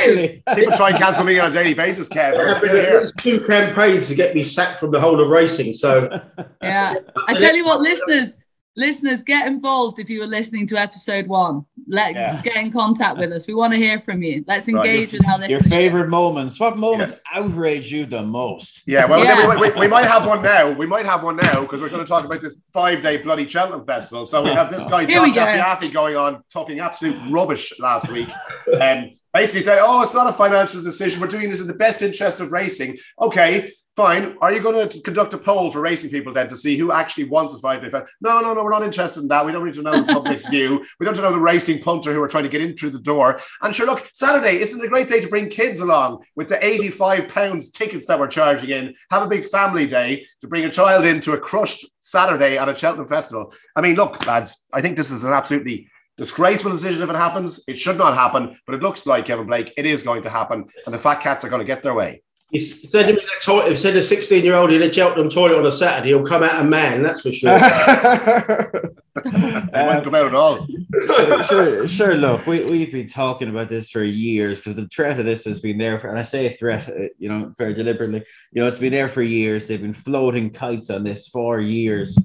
people 0.56 0.74
try 0.74 0.90
and 0.90 0.98
cancel 0.98 1.24
me 1.24 1.40
on 1.40 1.52
a 1.52 1.54
daily 1.54 1.74
basis, 1.74 2.10
Kev. 2.10 2.40
I'm 2.40 2.56
still 2.56 2.76
here. 2.76 3.00
There's 3.00 3.14
two 3.14 3.42
campaigns 3.42 4.08
to 4.08 4.16
get 4.16 4.36
me 4.36 4.44
sacked 4.44 4.80
from 4.80 4.92
the 4.92 5.00
whole 5.00 5.20
of 5.20 5.30
racing. 5.30 5.74
So 5.74 6.22
yeah. 6.62 6.96
I 7.28 7.34
tell 7.36 7.56
you 7.56 7.66
what, 7.66 7.82
listeners, 7.82 8.38
listeners, 8.76 9.24
get 9.24 9.48
involved 9.48 10.00
if 10.00 10.10
you 10.10 10.20
were 10.22 10.28
listening 10.28 10.66
to 10.68 10.78
episode 10.78 11.28
one. 11.28 11.66
Let 11.88 12.14
Yeah. 12.14 12.42
get 12.42 12.56
in 12.56 12.72
contact 12.72 13.18
with 13.18 13.32
us. 13.32 13.46
We 13.48 13.54
want 13.54 13.74
to 13.74 13.80
hear 13.80 14.00
from 14.00 14.22
you. 14.24 14.44
Let's 14.48 14.68
Right. 14.72 14.86
engage 14.86 15.12
with 15.12 15.28
our 15.28 15.40
Your 15.40 15.58
listeners. 15.60 15.68
favorite 15.74 16.10
moments. 16.10 16.60
What 16.60 16.78
moments 16.78 17.16
outrage 17.34 17.92
you 17.92 18.06
the 18.06 18.22
most? 18.22 18.84
Yeah, 18.88 19.06
well, 19.06 19.24
Yeah. 19.24 19.50
We, 19.58 19.70
we, 19.72 19.80
we 19.82 19.88
might 19.88 20.06
have 20.06 20.26
one 20.26 20.42
now. 20.42 20.72
We 20.72 20.86
might 20.86 21.06
have 21.06 21.24
one 21.24 21.36
now 21.38 21.62
because 21.62 21.82
we're 21.82 21.90
going 21.90 22.06
to 22.06 22.08
talk 22.10 22.24
about 22.26 22.42
this 22.42 22.56
five 22.74 23.02
day 23.02 23.18
bloody 23.18 23.48
Cheltenham 23.48 23.86
Festival. 23.86 24.26
So 24.26 24.42
we 24.44 24.52
have 24.52 24.70
this 24.72 24.86
guy, 24.86 25.06
Here 25.06 25.22
we 25.22 25.34
Josh 25.34 25.36
go. 25.36 25.42
Apiafi, 25.88 25.92
going 25.92 26.16
on 26.16 26.44
talking 26.54 26.80
absolute 26.80 27.20
rubbish 27.30 27.74
last 27.80 28.10
week. 28.12 28.30
Um, 28.80 29.12
basically 29.34 29.62
say, 29.62 29.80
oh, 29.82 30.02
it's 30.02 30.14
not 30.14 30.28
a 30.28 30.34
financial 30.34 30.82
decision. 30.82 31.22
We're 31.22 31.28
doing 31.28 31.50
this 31.50 31.62
in 31.62 31.68
the 31.68 31.74
best 31.74 32.02
interest 32.02 32.40
of 32.40 32.52
racing. 32.52 32.98
Okay, 33.22 33.70
fine. 33.96 34.38
Are 34.42 34.52
you 34.52 34.62
going 34.62 34.88
to 34.88 35.02
conduct 35.02 35.34
a 35.34 35.38
poll 35.38 35.70
for 35.70 35.82
racing 35.82 36.10
people 36.10 36.34
then 36.34 36.48
to 36.48 36.56
see 36.56 36.78
who 36.78 36.92
actually 36.92 37.26
wants 37.26 37.54
a 37.54 37.60
five 37.60 37.82
day 37.82 37.90
festival? 37.90 38.08
No, 38.22 38.40
no, 38.42 38.54
no, 38.54 38.64
we're 38.64 38.72
not 38.72 38.84
interested 38.84 39.22
in 39.22 39.28
that. 39.28 39.46
We 39.46 39.52
don't 39.52 39.66
need 39.66 39.76
to 39.76 39.82
know 39.82 40.02
the 40.02 40.14
public's 40.14 40.48
view. 40.50 40.84
We 41.00 41.06
don't 41.06 41.14
need 41.14 41.22
to 41.22 41.30
know 41.30 41.34
the 41.34 41.40
racing 41.40 41.82
punter 41.82 42.14
who 42.14 42.22
are 42.22 42.28
trying 42.28 42.46
to 42.46 42.50
get 42.50 42.62
in 42.62 42.76
through 42.76 42.92
the 42.92 43.00
door. 43.00 43.40
And 43.62 43.76
sure, 43.76 43.86
look, 43.86 44.10
Saturday 44.14 44.58
isn't 44.60 44.80
it 44.80 44.86
a 44.86 44.90
great 44.90 45.08
day 45.08 45.20
to 45.20 45.28
bring 45.28 45.50
kids 45.50 45.80
along 45.80 46.24
with 46.36 46.50
the 46.50 46.64
85 46.64 47.28
pounds 47.28 47.72
tickets 47.72 48.08
that 48.08 48.20
we're 48.20 48.28
charging 48.28 48.70
in. 48.70 48.96
Have 49.12 49.24
a 49.24 49.28
big 49.28 49.46
family 49.46 49.86
day 49.86 50.26
to 50.42 50.48
bring 50.48 50.66
a 50.66 50.72
child 50.72 51.06
into 51.06 51.34
a 51.34 51.38
crushed 51.38 51.86
Saturday 52.00 52.58
at 52.58 52.70
a 52.70 52.76
Cheltenham 52.76 53.08
festival. 53.08 53.54
I 53.76 53.82
mean, 53.82 53.96
look, 53.96 54.26
lads, 54.26 54.66
I 54.74 54.82
think 54.82 54.98
this 54.98 55.12
is 55.12 55.24
an 55.24 55.34
absolutely 55.34 55.88
disgraceful 56.20 56.70
decision 56.70 57.02
if 57.02 57.10
it 57.10 57.16
happens. 57.16 57.64
It 57.68 57.78
should 57.78 57.98
not 57.98 58.14
happen, 58.14 58.56
but 58.66 58.76
it 58.76 58.84
looks 58.84 59.08
like 59.08 59.26
Kevin 59.26 59.48
Blake, 59.48 59.74
it 59.78 59.86
is 59.86 60.04
going 60.04 60.22
to 60.24 60.30
happen, 60.30 60.66
and 60.86 60.94
the 60.94 61.00
fat 61.00 61.22
cats 61.22 61.44
are 61.44 61.50
going 61.50 61.62
to 61.62 61.66
get 61.66 61.82
their 61.82 61.96
way. 61.96 62.22
you 62.52 62.60
said 62.60 63.06
him 63.06 63.18
in 63.18 63.24
a 63.24 63.42
toilet. 63.42 63.78
Send 63.78 63.98
a 63.98 64.04
16 64.04 64.44
year 64.44 64.56
old 64.56 64.72
in 64.72 64.84
a 64.84 64.92
Cheltenham 64.92 65.30
toilet 65.30 65.58
on 65.58 65.66
a 65.66 65.72
Saturday. 65.72 66.10
He'll 66.10 66.26
come 66.26 66.44
out 66.44 66.62
a 66.62 66.64
man. 66.64 67.02
That's 67.02 67.22
for 67.22 67.32
sure. 67.32 67.58
They 69.24 69.86
won't 69.86 70.04
come 70.04 70.16
out 70.16 70.28
at 70.28 70.36
all. 70.36 70.66
sure, 71.08 71.44
sure, 71.44 71.88
sure. 71.88 72.16
Look, 72.16 72.46
we, 72.48 72.64
we've 72.64 72.92
been 72.92 73.08
talking 73.08 73.50
about 73.50 73.68
this 73.68 73.90
for 73.90 74.02
years 74.04 74.60
because 74.60 74.76
the 74.76 74.88
threat 74.88 75.20
of 75.20 75.26
this 75.26 75.44
has 75.46 75.60
been 75.60 75.78
there 75.78 76.00
for, 76.00 76.10
and 76.10 76.18
I 76.18 76.24
say 76.24 76.48
threat, 76.50 76.88
uh, 76.88 77.10
you 77.18 77.28
know, 77.28 77.54
very 77.58 77.74
deliberately. 77.74 78.24
You 78.54 78.62
know, 78.62 78.68
it's 78.68 78.80
been 78.80 78.94
there 78.94 79.10
for 79.10 79.22
years. 79.22 79.68
They've 79.68 79.82
been 79.82 79.94
floating 79.94 80.52
kites 80.52 80.90
on 80.90 81.04
this 81.04 81.28
for 81.28 81.60
years. 81.60 82.18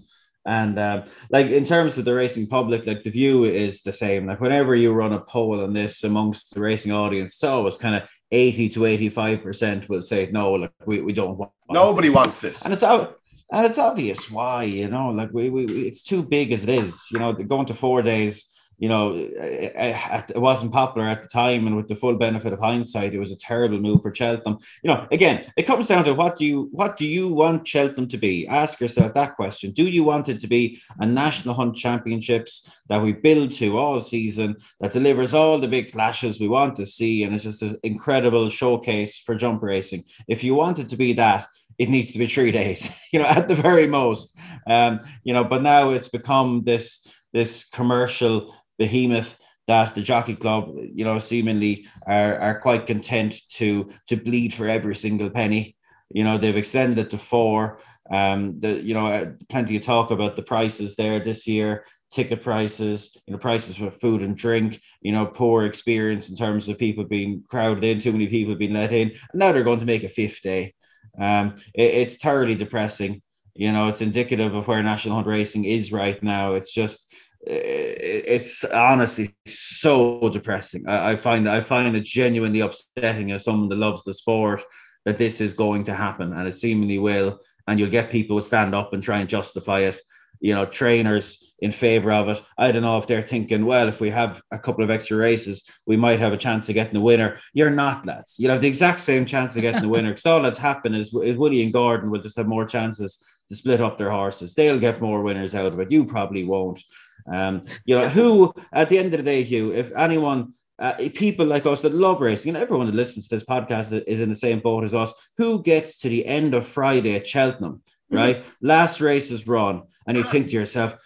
And 0.47 0.79
um, 0.79 1.05
like 1.31 1.47
in 1.47 1.65
terms 1.65 1.97
of 1.99 2.05
the 2.05 2.15
racing 2.15 2.49
public, 2.49 2.87
like 2.87 3.03
the 3.03 3.11
view 3.11 3.45
is 3.45 3.81
the 3.83 3.93
same. 3.93 4.27
Like 4.27 4.41
whenever 4.41 4.75
you 4.75 4.93
run 4.93 5.13
a 5.13 5.21
poll 5.21 5.63
on 5.63 5.73
this 5.73 6.05
amongst 6.05 6.55
the 6.55 6.61
racing 6.61 6.93
audience, 6.93 7.35
so 7.37 7.49
it's 7.67 7.77
always 7.77 7.77
kind 7.79 7.95
of 7.95 8.09
80 8.31 8.69
to 8.71 8.81
85% 8.81 9.89
will 9.89 10.03
say, 10.03 10.29
no, 10.33 10.53
like 10.53 10.73
we, 10.87 11.01
we 11.01 11.13
don't 11.13 11.39
want 11.39 11.53
Nobody 11.71 12.09
this." 12.09 12.15
wants 12.17 12.41
this. 12.41 12.65
and 12.65 12.75
it's 12.75 12.83
out 12.83 13.19
and 13.53 13.67
it's 13.67 13.79
obvious 13.79 14.31
why 14.31 14.65
you 14.65 14.89
know 14.89 15.11
like 15.11 15.31
we, 15.33 15.51
we 15.51 15.67
we- 15.67 15.87
it's 15.87 16.03
too 16.03 16.23
big 16.23 16.51
as 16.51 16.65
it 16.65 16.71
is 16.71 17.07
you 17.13 17.19
know 17.19 17.33
going 17.35 17.67
to 17.67 17.75
four 17.75 18.01
days 18.03 18.51
you 18.79 18.89
know 18.89 19.15
it, 19.15 19.73
it 19.77 20.31
it 20.31 20.39
wasn't 20.39 20.73
popular 20.73 21.07
at 21.07 21.23
the 21.23 21.29
time 21.29 21.67
and 21.67 21.77
with 21.77 21.89
the 21.89 21.95
full 21.95 22.17
benefit 22.17 22.53
of 22.53 22.61
hindsight 22.61 23.15
it 23.15 23.19
was 23.19 23.33
a 23.33 23.37
terrible 23.37 23.79
move 23.79 24.03
for 24.03 24.15
Cheltenham. 24.15 24.59
You 24.83 24.91
know 24.91 25.07
again 25.11 25.45
it 25.57 25.63
comes 25.63 25.89
down 25.89 26.05
to 26.05 26.15
what 26.15 26.37
do 26.37 26.45
you 26.45 26.69
what 26.73 26.97
do 26.97 27.07
you 27.07 27.29
want 27.29 27.67
Cheltenham 27.67 28.09
to 28.09 28.19
be? 28.19 28.47
Ask 28.47 28.81
yourself 28.81 29.15
that 29.15 29.37
question. 29.37 29.73
Do 29.73 29.85
you 29.85 30.05
want 30.05 30.29
it 30.29 30.41
to 30.41 30.47
be 30.47 30.81
a 30.99 31.07
national 31.07 31.55
hunt 31.55 31.77
championships 31.77 32.71
that 32.89 33.03
we 33.03 33.13
build 33.13 33.53
to 33.53 33.79
all 33.79 34.01
season 34.01 34.57
that 34.81 34.93
delivers 34.93 35.35
all 35.35 35.59
the 35.59 35.69
big 35.69 35.93
clashes 35.93 36.41
we 36.41 36.49
want 36.49 36.77
to 36.77 36.87
see 36.87 37.25
and 37.25 37.35
it's 37.35 37.45
just 37.45 37.63
an 37.63 37.77
incredible 37.83 38.49
showcase 38.49 39.19
for 39.19 39.35
jump 39.35 39.63
racing? 39.63 40.05
If 40.29 40.45
you 40.45 40.55
want 40.55 40.79
it 40.79 40.89
to 40.89 40.97
be 40.97 41.13
that 41.15 41.47
it 41.79 41.89
needs 41.89 42.13
to 42.13 42.19
be 42.19 42.27
three 42.27 42.53
days, 42.63 42.91
you 43.13 43.19
know, 43.19 43.27
at 43.27 43.49
the 43.49 43.55
very 43.55 43.87
most. 43.87 44.37
Um, 44.67 45.01
you 45.23 45.33
know, 45.33 45.45
but 45.45 45.63
now 45.63 45.91
it's 45.91 46.09
become 46.09 46.63
this 46.65 47.07
this 47.33 47.69
commercial 47.69 48.55
behemoth 48.79 49.39
that 49.67 49.95
the 49.95 50.03
jockey 50.03 50.37
club, 50.37 50.75
you 50.95 51.05
know, 51.05 51.19
seemingly 51.19 51.87
are 52.07 52.39
are 52.39 52.61
quite 52.61 52.87
content 52.87 53.35
to 53.49 53.91
to 54.09 54.17
bleed 54.17 54.53
for 54.53 54.69
every 54.69 54.95
single 54.95 55.31
penny. 55.31 55.77
You 56.11 56.25
know, 56.25 56.39
they've 56.39 56.57
extended 56.57 56.99
it 56.99 57.11
to 57.11 57.19
four. 57.19 57.81
Um, 58.11 58.61
the 58.61 58.83
you 58.83 58.95
know, 58.95 59.07
uh, 59.07 59.33
plenty 59.49 59.77
of 59.77 59.83
talk 59.83 60.11
about 60.11 60.37
the 60.37 60.43
prices 60.43 60.97
there 60.97 61.21
this 61.21 61.47
year. 61.47 61.85
Ticket 62.13 62.43
prices, 62.43 63.17
you 63.27 63.33
know, 63.33 63.39
prices 63.39 63.77
for 63.77 63.91
food 63.91 64.23
and 64.23 64.37
drink, 64.37 64.81
you 65.01 65.11
know, 65.11 65.27
poor 65.27 65.65
experience 65.65 66.31
in 66.31 66.37
terms 66.37 66.69
of 66.69 66.79
people 66.79 67.03
being 67.03 67.43
crowded 67.49 67.83
in, 67.83 67.99
too 67.99 68.13
many 68.13 68.29
people 68.29 68.55
being 68.55 68.75
let 68.75 68.93
in. 68.93 69.09
And 69.09 69.41
now 69.41 69.51
they're 69.51 69.65
going 69.65 69.81
to 69.81 69.87
make 69.87 70.05
a 70.05 70.09
fifth 70.09 70.41
day. 70.41 70.75
Um, 71.19 71.57
it, 71.75 71.95
it's 71.95 72.19
thoroughly 72.19 72.55
depressing. 72.55 73.21
You 73.55 73.73
know, 73.73 73.89
it's 73.89 74.01
indicative 74.01 74.55
of 74.55 74.69
where 74.69 74.81
National 74.81 75.17
Hunt 75.17 75.27
Racing 75.27 75.65
is 75.65 75.91
right 75.91 76.23
now. 76.23 76.55
It's 76.55 76.73
just, 76.73 77.13
it's 77.47 78.65
honestly 78.65 79.35
so 79.47 80.29
depressing. 80.31 80.89
I, 80.89 81.13
I 81.13 81.17
find 81.17 81.49
I 81.49 81.61
find 81.61 81.97
it 81.97 82.05
genuinely 82.05 82.61
upsetting 82.61 83.33
as 83.33 83.45
someone 83.45 83.69
that 83.69 83.77
loves 83.79 84.03
the 84.05 84.15
sport 84.15 84.63
that 85.05 85.19
this 85.19 85.41
is 85.41 85.55
going 85.55 85.85
to 85.85 85.95
happen, 85.95 86.33
and 86.33 86.49
it 86.49 86.57
seemingly 86.57 86.99
will. 86.99 87.39
And 87.67 87.79
you'll 87.79 87.91
get 87.91 88.11
people 88.11 88.37
who 88.37 88.43
stand 88.43 88.75
up 88.75 88.93
and 88.93 89.03
try 89.03 89.21
and 89.21 89.29
justify 89.29 89.81
it. 89.81 89.99
You 90.41 90.55
know, 90.55 90.67
trainers 90.67 91.55
in 91.61 91.71
favor 91.71 92.13
of 92.13 92.29
it. 92.29 92.43
I 92.59 92.73
don't 92.73 92.83
know 92.83 92.99
if 92.99 93.07
they're 93.07 93.23
thinking, 93.23 93.65
well, 93.65 93.89
if 93.89 94.01
we 94.01 94.11
have 94.11 94.43
a 94.51 94.59
couple 94.59 94.85
of 94.85 94.91
extra 94.91 95.17
races, 95.17 95.67
we 95.87 95.97
might 95.97 96.19
have 96.21 96.35
a 96.35 96.37
chance 96.37 96.69
of 96.69 96.75
getting 96.75 96.93
the 96.93 97.01
winner. 97.01 97.39
You're 97.55 97.71
not, 97.71 98.05
lads. 98.05 98.37
You 98.39 98.51
have 98.51 98.61
the 98.61 98.69
exact 98.69 99.01
same 99.01 99.25
chance 99.25 99.57
of 99.57 99.63
getting 99.63 99.81
the 99.81 99.89
winner 99.89 100.11
because 100.11 100.27
all 100.27 100.43
that's 100.43 100.59
happened 100.59 100.97
is 100.97 101.13
Willie 101.15 101.63
and 101.63 101.73
Gordon 101.73 102.11
will 102.11 102.21
just 102.21 102.37
have 102.37 102.49
more 102.49 102.67
chances 102.67 103.25
to 103.49 103.55
split 103.55 103.81
up 103.81 103.97
their 103.97 104.11
horses. 104.11 104.55
They'll 104.55 104.79
get 104.79 105.01
more 105.01 105.23
winners 105.23 105.55
out 105.55 105.73
of 105.73 105.81
it. 105.81 105.91
You 105.91 106.05
probably 106.05 106.45
won't. 106.45 106.83
Um, 107.27 107.63
you 107.85 107.97
know, 107.97 108.09
who 108.09 108.53
at 108.73 108.89
the 108.89 108.99
end 108.99 109.15
of 109.15 109.19
the 109.19 109.25
day, 109.25 109.43
Hugh, 109.43 109.73
if 109.73 109.93
anyone, 109.97 110.55
uh, 110.79 110.95
people 111.15 111.47
like 111.47 111.67
us 111.67 111.83
that 111.83 111.95
love 111.95 112.21
racing, 112.21 112.55
and 112.55 112.63
everyone 112.63 112.87
that 112.87 112.95
listens 112.95 113.29
to 113.29 113.37
this 113.37 113.45
podcast 113.45 114.03
is 114.07 114.21
in 114.21 114.29
the 114.29 114.35
same 114.35 114.59
boat 114.59 114.85
as 114.85 114.95
us, 114.95 115.15
who 115.39 115.63
gets 115.63 115.99
to 115.99 116.09
the 116.09 116.27
end 116.27 116.55
of 116.55 116.67
Friday 116.67 117.15
at 117.15 117.27
Cheltenham, 117.27 117.83
right? 118.11 118.45
Last 118.61 119.01
race 119.01 119.31
is 119.31 119.47
run, 119.47 119.83
and 120.07 120.17
you 120.17 120.25
think 120.25 120.49
to 120.49 120.53
yourself, 120.53 120.99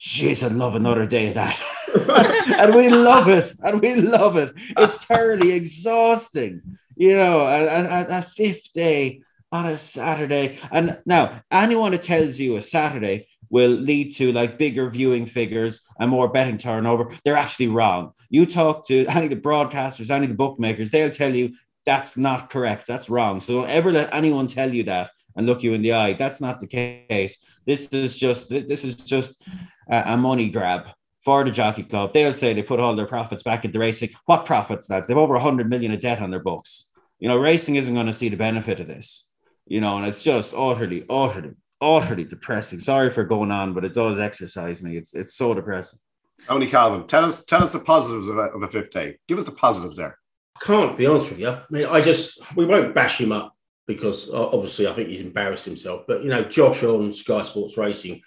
Jeez, 0.00 0.42
I'd 0.42 0.52
love 0.52 0.76
another 0.76 1.04
day 1.04 1.28
of 1.28 1.34
that. 1.34 1.62
and 2.58 2.74
we 2.74 2.88
love 2.88 3.28
it. 3.28 3.52
And 3.62 3.82
we 3.82 3.96
love 3.96 4.38
it. 4.38 4.50
It's 4.78 5.04
thoroughly 5.04 5.52
exhausting, 5.52 6.62
you 6.96 7.14
know, 7.14 7.40
a, 7.40 7.66
a, 7.66 8.06
a 8.18 8.22
fifth 8.22 8.72
day 8.72 9.20
on 9.52 9.66
a 9.66 9.76
Saturday. 9.76 10.58
And 10.72 10.98
now, 11.04 11.42
anyone 11.50 11.92
who 11.92 11.98
tells 11.98 12.38
you 12.38 12.56
a 12.56 12.62
Saturday 12.62 13.28
will 13.50 13.70
lead 13.70 14.14
to 14.14 14.32
like 14.32 14.58
bigger 14.58 14.88
viewing 14.88 15.26
figures 15.26 15.82
and 15.98 16.10
more 16.10 16.28
betting 16.28 16.58
turnover, 16.58 17.14
they're 17.24 17.36
actually 17.36 17.68
wrong. 17.68 18.12
You 18.30 18.46
talk 18.46 18.86
to 18.86 19.06
any 19.06 19.26
of 19.26 19.30
the 19.30 19.36
broadcasters, 19.36 20.10
any 20.10 20.24
of 20.24 20.30
the 20.30 20.36
bookmakers, 20.36 20.90
they'll 20.90 21.10
tell 21.10 21.34
you 21.34 21.54
that's 21.84 22.16
not 22.16 22.50
correct. 22.50 22.86
That's 22.86 23.10
wrong. 23.10 23.40
So 23.40 23.60
don't 23.60 23.70
ever 23.70 23.92
let 23.92 24.14
anyone 24.14 24.46
tell 24.46 24.72
you 24.72 24.84
that 24.84 25.10
and 25.36 25.46
look 25.46 25.62
you 25.62 25.74
in 25.74 25.82
the 25.82 25.92
eye. 25.92 26.12
That's 26.12 26.40
not 26.40 26.60
the 26.60 26.66
case. 26.66 27.44
This 27.66 27.88
is 27.88 28.18
just 28.18 28.50
this 28.50 28.84
is 28.84 28.96
just 28.96 29.42
a, 29.88 30.16
money 30.16 30.48
grab 30.48 30.86
for 31.24 31.44
the 31.44 31.50
jockey 31.50 31.82
club. 31.82 32.12
They'll 32.12 32.32
say 32.32 32.52
they 32.52 32.62
put 32.62 32.80
all 32.80 32.96
their 32.96 33.06
profits 33.06 33.42
back 33.42 33.64
into 33.64 33.78
racing. 33.78 34.10
What 34.26 34.46
profits, 34.46 34.88
lads? 34.88 35.06
They've 35.06 35.16
over 35.16 35.34
100 35.34 35.68
million 35.68 35.92
of 35.92 36.00
debt 36.00 36.20
on 36.20 36.30
their 36.30 36.40
books. 36.40 36.92
You 37.18 37.28
know, 37.28 37.38
racing 37.38 37.76
isn't 37.76 37.94
going 37.94 38.06
to 38.06 38.12
see 38.12 38.28
the 38.28 38.36
benefit 38.36 38.80
of 38.80 38.86
this. 38.86 39.30
You 39.66 39.80
know, 39.80 39.98
and 39.98 40.06
it's 40.06 40.22
just 40.22 40.54
utterly, 40.54 41.04
utterly, 41.08 41.54
utterly 41.80 42.24
depressing. 42.24 42.80
Sorry 42.80 43.10
for 43.10 43.24
going 43.24 43.50
on, 43.50 43.72
but 43.74 43.84
it 43.84 43.94
does 43.94 44.18
exercise 44.18 44.82
me. 44.82 44.96
It's 44.96 45.14
it's 45.14 45.34
so 45.34 45.54
depressing. 45.54 45.98
Tony 46.46 46.66
Calvin, 46.66 47.06
tell 47.06 47.24
us 47.24 47.44
tell 47.44 47.62
us 47.62 47.72
the 47.72 47.80
positives 47.80 48.28
of 48.28 48.38
a, 48.38 48.42
of 48.42 48.62
a 48.62 48.68
fifth 48.68 48.90
day. 48.90 49.18
Give 49.28 49.38
us 49.38 49.44
the 49.44 49.52
positives 49.52 49.96
there. 49.96 50.18
I 50.56 50.64
Can't 50.64 50.96
be 50.96 51.06
honest 51.06 51.30
with 51.30 51.38
you. 51.38 51.48
I 51.50 51.62
mean, 51.70 51.86
I 51.86 52.00
just 52.00 52.38
we 52.56 52.66
won't 52.66 52.94
bash 52.94 53.20
him 53.20 53.32
up 53.32 53.54
because 53.86 54.30
uh, 54.30 54.48
obviously 54.50 54.86
I 54.86 54.92
think 54.92 55.08
he's 55.08 55.20
embarrassed 55.20 55.64
himself. 55.64 56.02
But 56.06 56.22
you 56.22 56.30
know, 56.30 56.44
Josh 56.44 56.82
on 56.82 57.12
Sky 57.12 57.42
Sports 57.42 57.76
Racing 57.76 58.22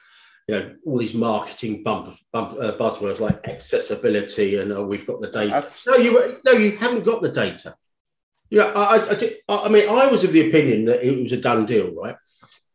you 0.48 0.56
know 0.56 0.76
all 0.86 0.98
these 0.98 1.13
marketing 1.13 1.84
bump, 1.84 2.16
bump 2.32 2.60
uh, 2.60 2.74
buzzwords 2.78 3.20
like 3.20 3.48
accessibility 3.48 4.58
and 4.58 4.72
oh, 4.74 4.86
we've 4.86 5.08
got 5.08 5.22
the 5.22 5.32
data. 5.32 5.50
That's- 5.50 5.86
No, 5.88 5.96
you 5.96 6.42
no, 6.46 6.52
you 6.54 6.78
haven't 6.78 7.06
got 7.06 7.22
the 7.22 7.30
data. 7.32 7.76
Yeah, 8.50 8.66
I, 8.66 8.98
I, 8.98 9.36
I, 9.50 9.58
I 9.66 9.70
mean, 9.70 9.89
I 9.89 10.08
was 10.08 10.24
of 10.24 10.32
the 10.32 10.48
opinion 10.48 10.86
that 10.86 11.04
it 11.04 11.24
was 11.24 11.32
a 11.32 11.38
done 11.38 11.66
deal, 11.66 11.92
right? 11.96 12.16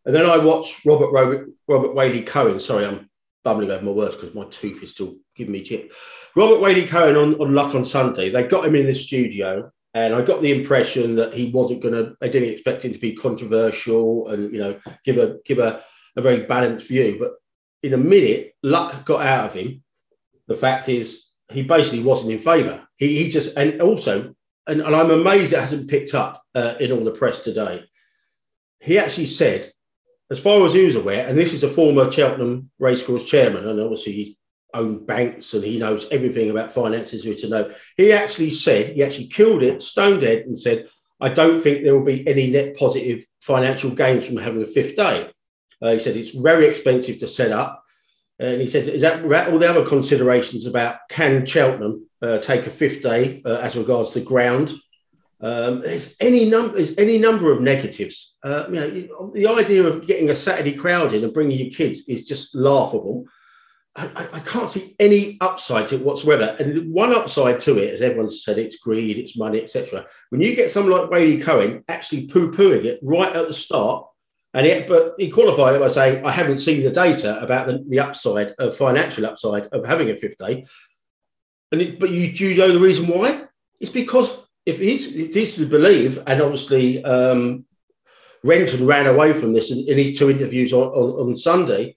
And 0.09 0.17
then 0.17 0.25
I 0.25 0.39
watched 0.39 0.87
Robert 0.87 1.11
Robert, 1.13 1.51
Robert 1.69 1.95
Waley-Cohen. 1.95 2.59
Sorry, 2.61 2.87
I'm 2.87 3.11
bumbling 3.45 3.71
over 3.71 3.85
my 3.85 3.91
words 3.91 4.17
because 4.17 4.35
my 4.35 4.45
tooth 4.45 4.83
is 4.83 4.93
still 4.93 5.17
giving 5.37 5.53
me 5.53 5.63
jip. 5.63 5.93
Robert 6.35 6.63
Waley-Cohen 6.63 7.15
on, 7.15 7.35
on 7.35 7.53
Luck 7.53 7.75
on 7.75 7.85
Sunday. 7.85 8.31
They 8.31 8.45
got 8.45 8.65
him 8.65 8.75
in 8.75 8.87
the 8.87 8.95
studio, 8.95 9.71
and 9.93 10.15
I 10.15 10.23
got 10.23 10.41
the 10.41 10.51
impression 10.51 11.15
that 11.17 11.35
he 11.35 11.51
wasn't 11.51 11.83
going 11.83 11.93
to. 11.93 12.17
They 12.23 12.31
didn't 12.31 12.49
expect 12.49 12.87
him 12.87 12.95
to 12.95 12.99
be 12.99 13.17
controversial 13.17 14.29
and 14.29 14.51
you 14.51 14.59
know 14.61 14.81
give 15.05 15.19
a 15.19 15.41
give 15.45 15.59
a, 15.59 15.83
a 16.17 16.23
very 16.23 16.47
balanced 16.47 16.89
view. 16.89 17.19
But 17.21 17.33
in 17.83 17.93
a 17.93 17.99
minute, 17.99 18.55
Luck 18.63 19.05
got 19.05 19.21
out 19.21 19.51
of 19.51 19.55
him. 19.57 19.85
The 20.47 20.57
fact 20.57 20.89
is, 20.89 21.27
he 21.53 21.65
basically 21.65 22.03
wasn't 22.03 22.33
in 22.33 22.39
favour. 22.39 22.89
He, 22.97 23.25
he 23.25 23.31
just 23.31 23.55
and 23.59 23.83
also, 23.83 24.35
and, 24.67 24.81
and 24.81 24.97
I'm 24.97 25.11
amazed 25.11 25.53
it 25.53 25.61
hasn't 25.61 25.91
picked 25.91 26.15
up 26.15 26.43
uh, 26.55 26.77
in 26.81 26.93
all 26.93 27.05
the 27.05 27.11
press 27.11 27.43
today. 27.43 27.85
He 28.81 28.97
actually 28.97 29.27
said, 29.27 29.71
as 30.31 30.39
far 30.39 30.65
as 30.67 30.75
he 30.75 30.85
was 30.85 30.97
aware, 30.97 31.27
and 31.27 31.37
this 31.37 31.53
is 31.53 31.63
a 31.63 31.69
former 31.69 32.11
Cheltenham 32.11 32.71
racecourse 32.79 33.27
chairman, 33.27 33.67
and 33.67 33.81
obviously 33.81 34.13
he's 34.13 34.37
owned 34.75 35.07
banks 35.07 35.55
and 35.55 35.65
he 35.65 35.79
knows 35.79 36.07
everything 36.11 36.51
about 36.51 36.73
finances 36.73 37.25
we 37.25 37.35
to 37.37 37.49
know. 37.49 37.73
He 37.97 38.13
actually 38.13 38.51
said, 38.51 38.95
he 38.95 39.03
actually 39.03 39.29
killed 39.29 39.63
it, 39.63 39.83
stone 39.83 40.21
dead, 40.21 40.47
and 40.47 40.59
said, 40.59 40.89
I 41.21 41.31
don't 41.31 41.63
think 41.63 41.83
there 41.83 41.97
will 41.97 42.05
be 42.05 42.27
any 42.29 42.51
net 42.51 42.77
positive 42.77 43.25
financial 43.41 43.91
gains 43.91 44.27
from 44.27 44.37
having 44.37 44.63
a 44.63 44.67
fifth 44.67 44.97
day. 44.97 45.31
Uh, 45.81 45.93
he 45.93 45.99
said 45.99 46.17
it's 46.17 46.31
very 46.31 46.67
expensive 46.67 47.19
to 47.21 47.27
set 47.27 47.51
up. 47.51 47.83
And 48.39 48.61
he 48.61 48.69
said, 48.69 48.89
is 48.89 49.03
that 49.03 49.25
all 49.25 49.59
the 49.59 49.69
other 49.69 49.85
considerations 49.85 50.65
about 50.67 50.99
can 51.11 51.45
Cheltenham 51.45 52.07
uh, 52.23 52.39
take 52.39 52.67
a 52.67 52.71
fifth 52.71 53.03
day 53.03 53.43
uh, 53.45 53.57
as 53.57 53.77
regards 53.77 54.13
the 54.13 54.21
ground? 54.21 54.73
Um, 55.41 55.81
there's 55.81 56.17
any 56.21 56.45
number, 56.47 56.79
any 56.99 57.19
number 57.19 57.53
of 57.53 57.61
negatives. 57.61 58.35
Uh, 58.43 58.65
you 58.69 58.75
know, 59.09 59.31
the 59.35 59.47
idea 59.47 59.85
of 59.85 60.07
getting 60.07 60.31
a 60.31 60.35
Saturday 60.35 60.73
crowd 60.75 61.15
in 61.15 61.25
and 61.25 61.33
bringing 61.33 61.59
your 61.59 61.71
kids 61.71 62.09
is 62.09 62.27
just 62.27 62.55
laughable. 62.55 63.25
I, 63.95 64.29
I- 64.33 64.41
can't 64.41 64.71
see 64.71 64.95
any 64.99 65.39
upside 65.41 65.89
to 65.89 65.97
it 65.97 66.05
whatsoever. 66.05 66.57
And 66.59 66.93
one 66.93 67.13
upside 67.13 67.61
to 67.61 67.79
it, 67.79 67.95
as 67.95 68.03
everyone's 68.03 68.45
said, 68.45 68.59
it's 68.59 68.79
greed, 68.79 69.19
it's 69.19 69.37
money, 69.37 69.61
etc. 69.61 70.07
When 70.31 70.41
you 70.41 70.55
get 70.57 70.71
someone 70.71 71.01
like 71.01 71.11
Waley-Cohen 71.11 71.85
actually 71.89 72.27
poo-pooing 72.27 72.85
it 72.85 73.01
right 73.03 73.35
at 73.35 73.47
the 73.47 73.53
start, 73.53 74.07
and 74.55 74.67
he, 74.67 74.83
but 74.89 75.15
he 75.19 75.31
qualified 75.31 75.75
it 75.75 75.81
by 75.81 75.89
saying, 75.89 76.25
"I 76.25 76.31
haven't 76.31 76.61
seen 76.61 76.83
the 76.83 76.91
data 76.91 77.41
about 77.43 77.67
the, 77.67 77.85
the 77.87 78.01
upside 78.01 78.55
of 78.59 78.77
financial 78.77 79.27
upside 79.27 79.67
of 79.67 79.85
having 79.85 80.11
a 80.11 80.17
fifth 80.17 80.39
day." 80.39 80.65
And 81.71 81.83
it, 81.83 82.01
but 82.01 82.11
you 82.11 82.33
do 82.33 82.49
you 82.49 82.57
know 82.57 82.73
the 82.73 82.81
reason 82.81 83.07
why? 83.07 83.47
It's 83.79 83.93
because 83.93 84.35
if 84.69 84.79
he's 84.79 85.15
it 85.15 85.35
is 85.35 85.55
to 85.55 85.67
believe, 85.67 86.13
and 86.27 86.43
obviously 86.43 87.03
um, 87.03 87.65
Renton 88.45 88.87
ran 88.87 89.07
away 89.07 89.33
from 89.33 89.53
this 89.55 89.71
in, 89.71 89.79
in 89.89 89.97
his 89.97 90.19
two 90.19 90.31
interviews 90.31 90.73
on, 90.73 90.87
on, 91.01 91.09
on 91.31 91.37
Sunday. 91.37 91.97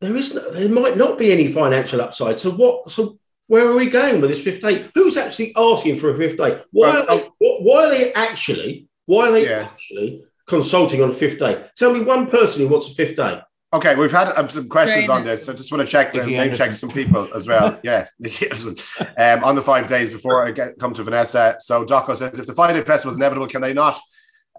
There 0.00 0.16
is 0.16 0.34
no, 0.34 0.42
there 0.50 0.68
might 0.68 0.96
not 0.96 1.18
be 1.18 1.30
any 1.30 1.52
financial 1.52 2.00
upside. 2.00 2.40
So 2.40 2.50
what? 2.52 2.90
So 2.90 3.18
where 3.48 3.66
are 3.68 3.76
we 3.76 3.90
going 3.90 4.20
with 4.20 4.30
this 4.30 4.42
fifth 4.42 4.62
day? 4.62 4.88
Who's 4.94 5.18
actually 5.18 5.52
asking 5.56 5.98
for 5.98 6.14
a 6.14 6.16
fifth 6.16 6.38
day? 6.38 6.62
Why 6.72 6.90
are 7.00 7.06
they? 7.06 7.28
Why 7.38 7.84
are 7.84 7.90
they 7.90 8.12
actually? 8.14 8.88
Why 9.06 9.28
are 9.28 9.32
they 9.32 9.44
Yeah. 9.44 9.68
actually 9.70 10.24
consulting 10.46 11.02
on 11.02 11.10
a 11.10 11.14
fifth 11.14 11.38
day? 11.38 11.66
Tell 11.76 11.92
me 11.92 12.00
one 12.00 12.30
person 12.30 12.62
who 12.62 12.68
wants 12.68 12.88
a 12.88 12.94
fifth 12.94 13.16
day. 13.16 13.40
Okay, 13.74 13.96
we've 13.96 14.12
had 14.12 14.28
um, 14.38 14.48
some 14.48 14.68
questions 14.68 15.08
Very 15.08 15.18
on 15.18 15.24
this. 15.24 15.44
So 15.44 15.52
I 15.52 15.56
just 15.56 15.72
want 15.72 15.84
to 15.84 15.90
check, 15.90 16.14
Nicky 16.14 16.30
name 16.30 16.54
check 16.54 16.74
some 16.74 16.90
people 16.90 17.28
as 17.34 17.44
well. 17.48 17.80
Yeah, 17.82 18.06
Nicky 18.20 18.46
Henderson. 18.46 18.76
Um, 19.18 19.42
on 19.42 19.56
the 19.56 19.62
five 19.62 19.88
days 19.88 20.10
before 20.10 20.46
I 20.46 20.52
get 20.52 20.78
come 20.78 20.94
to 20.94 21.02
Vanessa. 21.02 21.56
So 21.58 21.84
Doco 21.84 22.16
says, 22.16 22.38
if 22.38 22.46
the 22.46 22.54
five 22.54 22.72
day 22.72 22.82
festival 22.82 23.10
is 23.10 23.18
inevitable, 23.18 23.48
can 23.48 23.60
they 23.60 23.72
not 23.74 23.98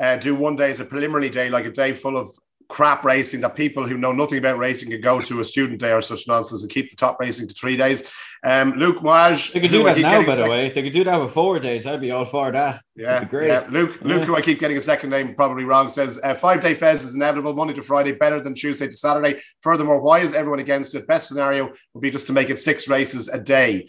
uh, 0.02 0.18
do 0.18 0.36
one 0.36 0.58
day 0.58 0.70
as 0.70 0.82
a 0.82 0.86
preliminary 0.86 1.30
day, 1.30 1.50
like 1.50 1.64
a 1.64 1.72
day 1.72 1.94
full 1.94 2.18
of 2.18 2.28
crap 2.68 3.04
racing 3.06 3.42
that 3.42 3.56
people 3.56 3.88
who 3.88 3.98
know 3.98 4.12
nothing 4.12 4.38
about 4.38 4.58
racing 4.58 4.90
can 4.90 5.02
go 5.02 5.20
to 5.22 5.40
a 5.40 5.44
student 5.46 5.80
day 5.80 5.92
or 5.92 6.02
such 6.02 6.28
nonsense 6.28 6.62
and 6.62 6.72
keep 6.72 6.90
the 6.90 6.96
top 6.96 7.20
racing 7.20 7.48
to 7.48 7.54
three 7.54 7.78
days? 7.78 8.12
Um, 8.44 8.74
Luke 8.74 9.02
Maj, 9.02 9.52
They 9.54 9.60
could 9.60 9.72
do 9.72 9.84
that 9.86 9.98
now, 9.98 10.26
by 10.26 10.36
the 10.36 10.48
way. 10.48 10.70
They 10.70 10.84
could 10.84 10.94
do 10.94 11.04
that 11.04 11.20
with 11.20 11.32
four 11.32 11.60
days. 11.60 11.86
I'd 11.86 12.02
be 12.02 12.12
all 12.12 12.26
for 12.26 12.52
that. 12.52 12.82
Yeah, 12.96 13.24
great. 13.24 13.48
yeah. 13.48 13.66
Luke, 13.70 14.00
Luke, 14.02 14.22
Yeah. 14.22 14.26
who 14.28 14.36
I 14.36 14.42
keep 14.42 14.60
getting 14.60 14.78
a 14.78 14.82
second 14.82 15.10
name 15.10 15.34
probably 15.36 15.64
wrong, 15.64 15.90
says 15.90 16.20
uh, 16.24 16.34
five 16.34 16.62
day 16.62 16.74
fez 16.76 17.04
is 17.04 17.16
inevitable, 17.16 17.54
Monday 17.54 17.74
to 17.74 17.82
Friday, 17.82 18.12
better 18.12 18.42
than 18.42 18.54
Tuesday 18.54 18.86
to 18.88 18.94
Saturday. 18.94 19.42
Furthermore, 19.62 20.00
why 20.02 20.20
is 20.20 20.34
everyone 20.34 20.60
against 20.60 20.94
it? 20.96 21.08
Best 21.08 21.28
scenario 21.28 21.72
would 21.94 22.02
be 22.02 22.10
just 22.12 22.28
to 22.28 22.34
make 22.34 22.50
it 22.50 22.60
six 22.60 22.88
races 22.88 23.28
a 23.28 23.40
day. 23.40 23.88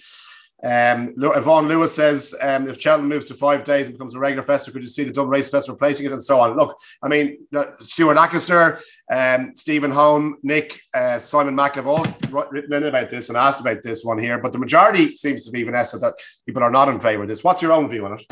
Um, 0.65 1.15
Yvonne 1.19 1.69
Lewis 1.69 1.95
says 1.95 2.35
um, 2.41 2.69
if 2.69 2.81
Cheltenham 2.81 3.09
moves 3.09 3.27
to 3.27 3.35
five 3.35 3.65
days 3.65 3.87
and 3.87 3.95
becomes 3.95 4.15
a 4.15 4.19
regular 4.19 4.43
festival, 4.43 4.79
could 4.79 4.83
you 4.83 4.89
see 4.89 5.05
the 5.05 5.13
Dublin 5.13 5.31
Race 5.31 5.51
Festival 5.51 5.75
replacing 5.75 6.07
it 6.07 6.13
and 6.13 6.23
so 6.23 6.41
on? 6.41 6.57
Look, 6.57 6.77
I 7.03 7.09
mean, 7.09 7.47
Stuart 7.79 8.17
Lancaster, 8.17 8.79
um, 9.11 9.55
Stephen 9.55 9.91
Home, 9.91 10.39
Nick, 10.43 10.81
uh, 10.95 11.19
Simon 11.19 11.55
Mack 11.55 11.75
have 11.75 11.87
all 11.87 12.07
written 12.51 12.73
in 12.73 12.85
about 12.85 13.11
this 13.11 13.29
and 13.29 13.37
asked 13.37 13.61
about 13.61 13.83
this 13.83 14.05
one 14.05 14.19
here, 14.19 14.39
but 14.39 14.53
the 14.53 14.59
majority 14.59 15.15
seems 15.15 15.45
to 15.45 15.51
be 15.51 15.63
Vanessa 15.63 15.99
that 15.99 16.15
people 16.47 16.63
are 16.63 16.71
not 16.71 16.89
in 16.89 16.99
favour 16.99 17.23
of 17.23 17.29
this. 17.29 17.45
What's 17.45 17.63
your 17.63 17.73
own 17.73 17.89
view 17.89 18.07
on 18.07 18.15
it? 18.15 18.23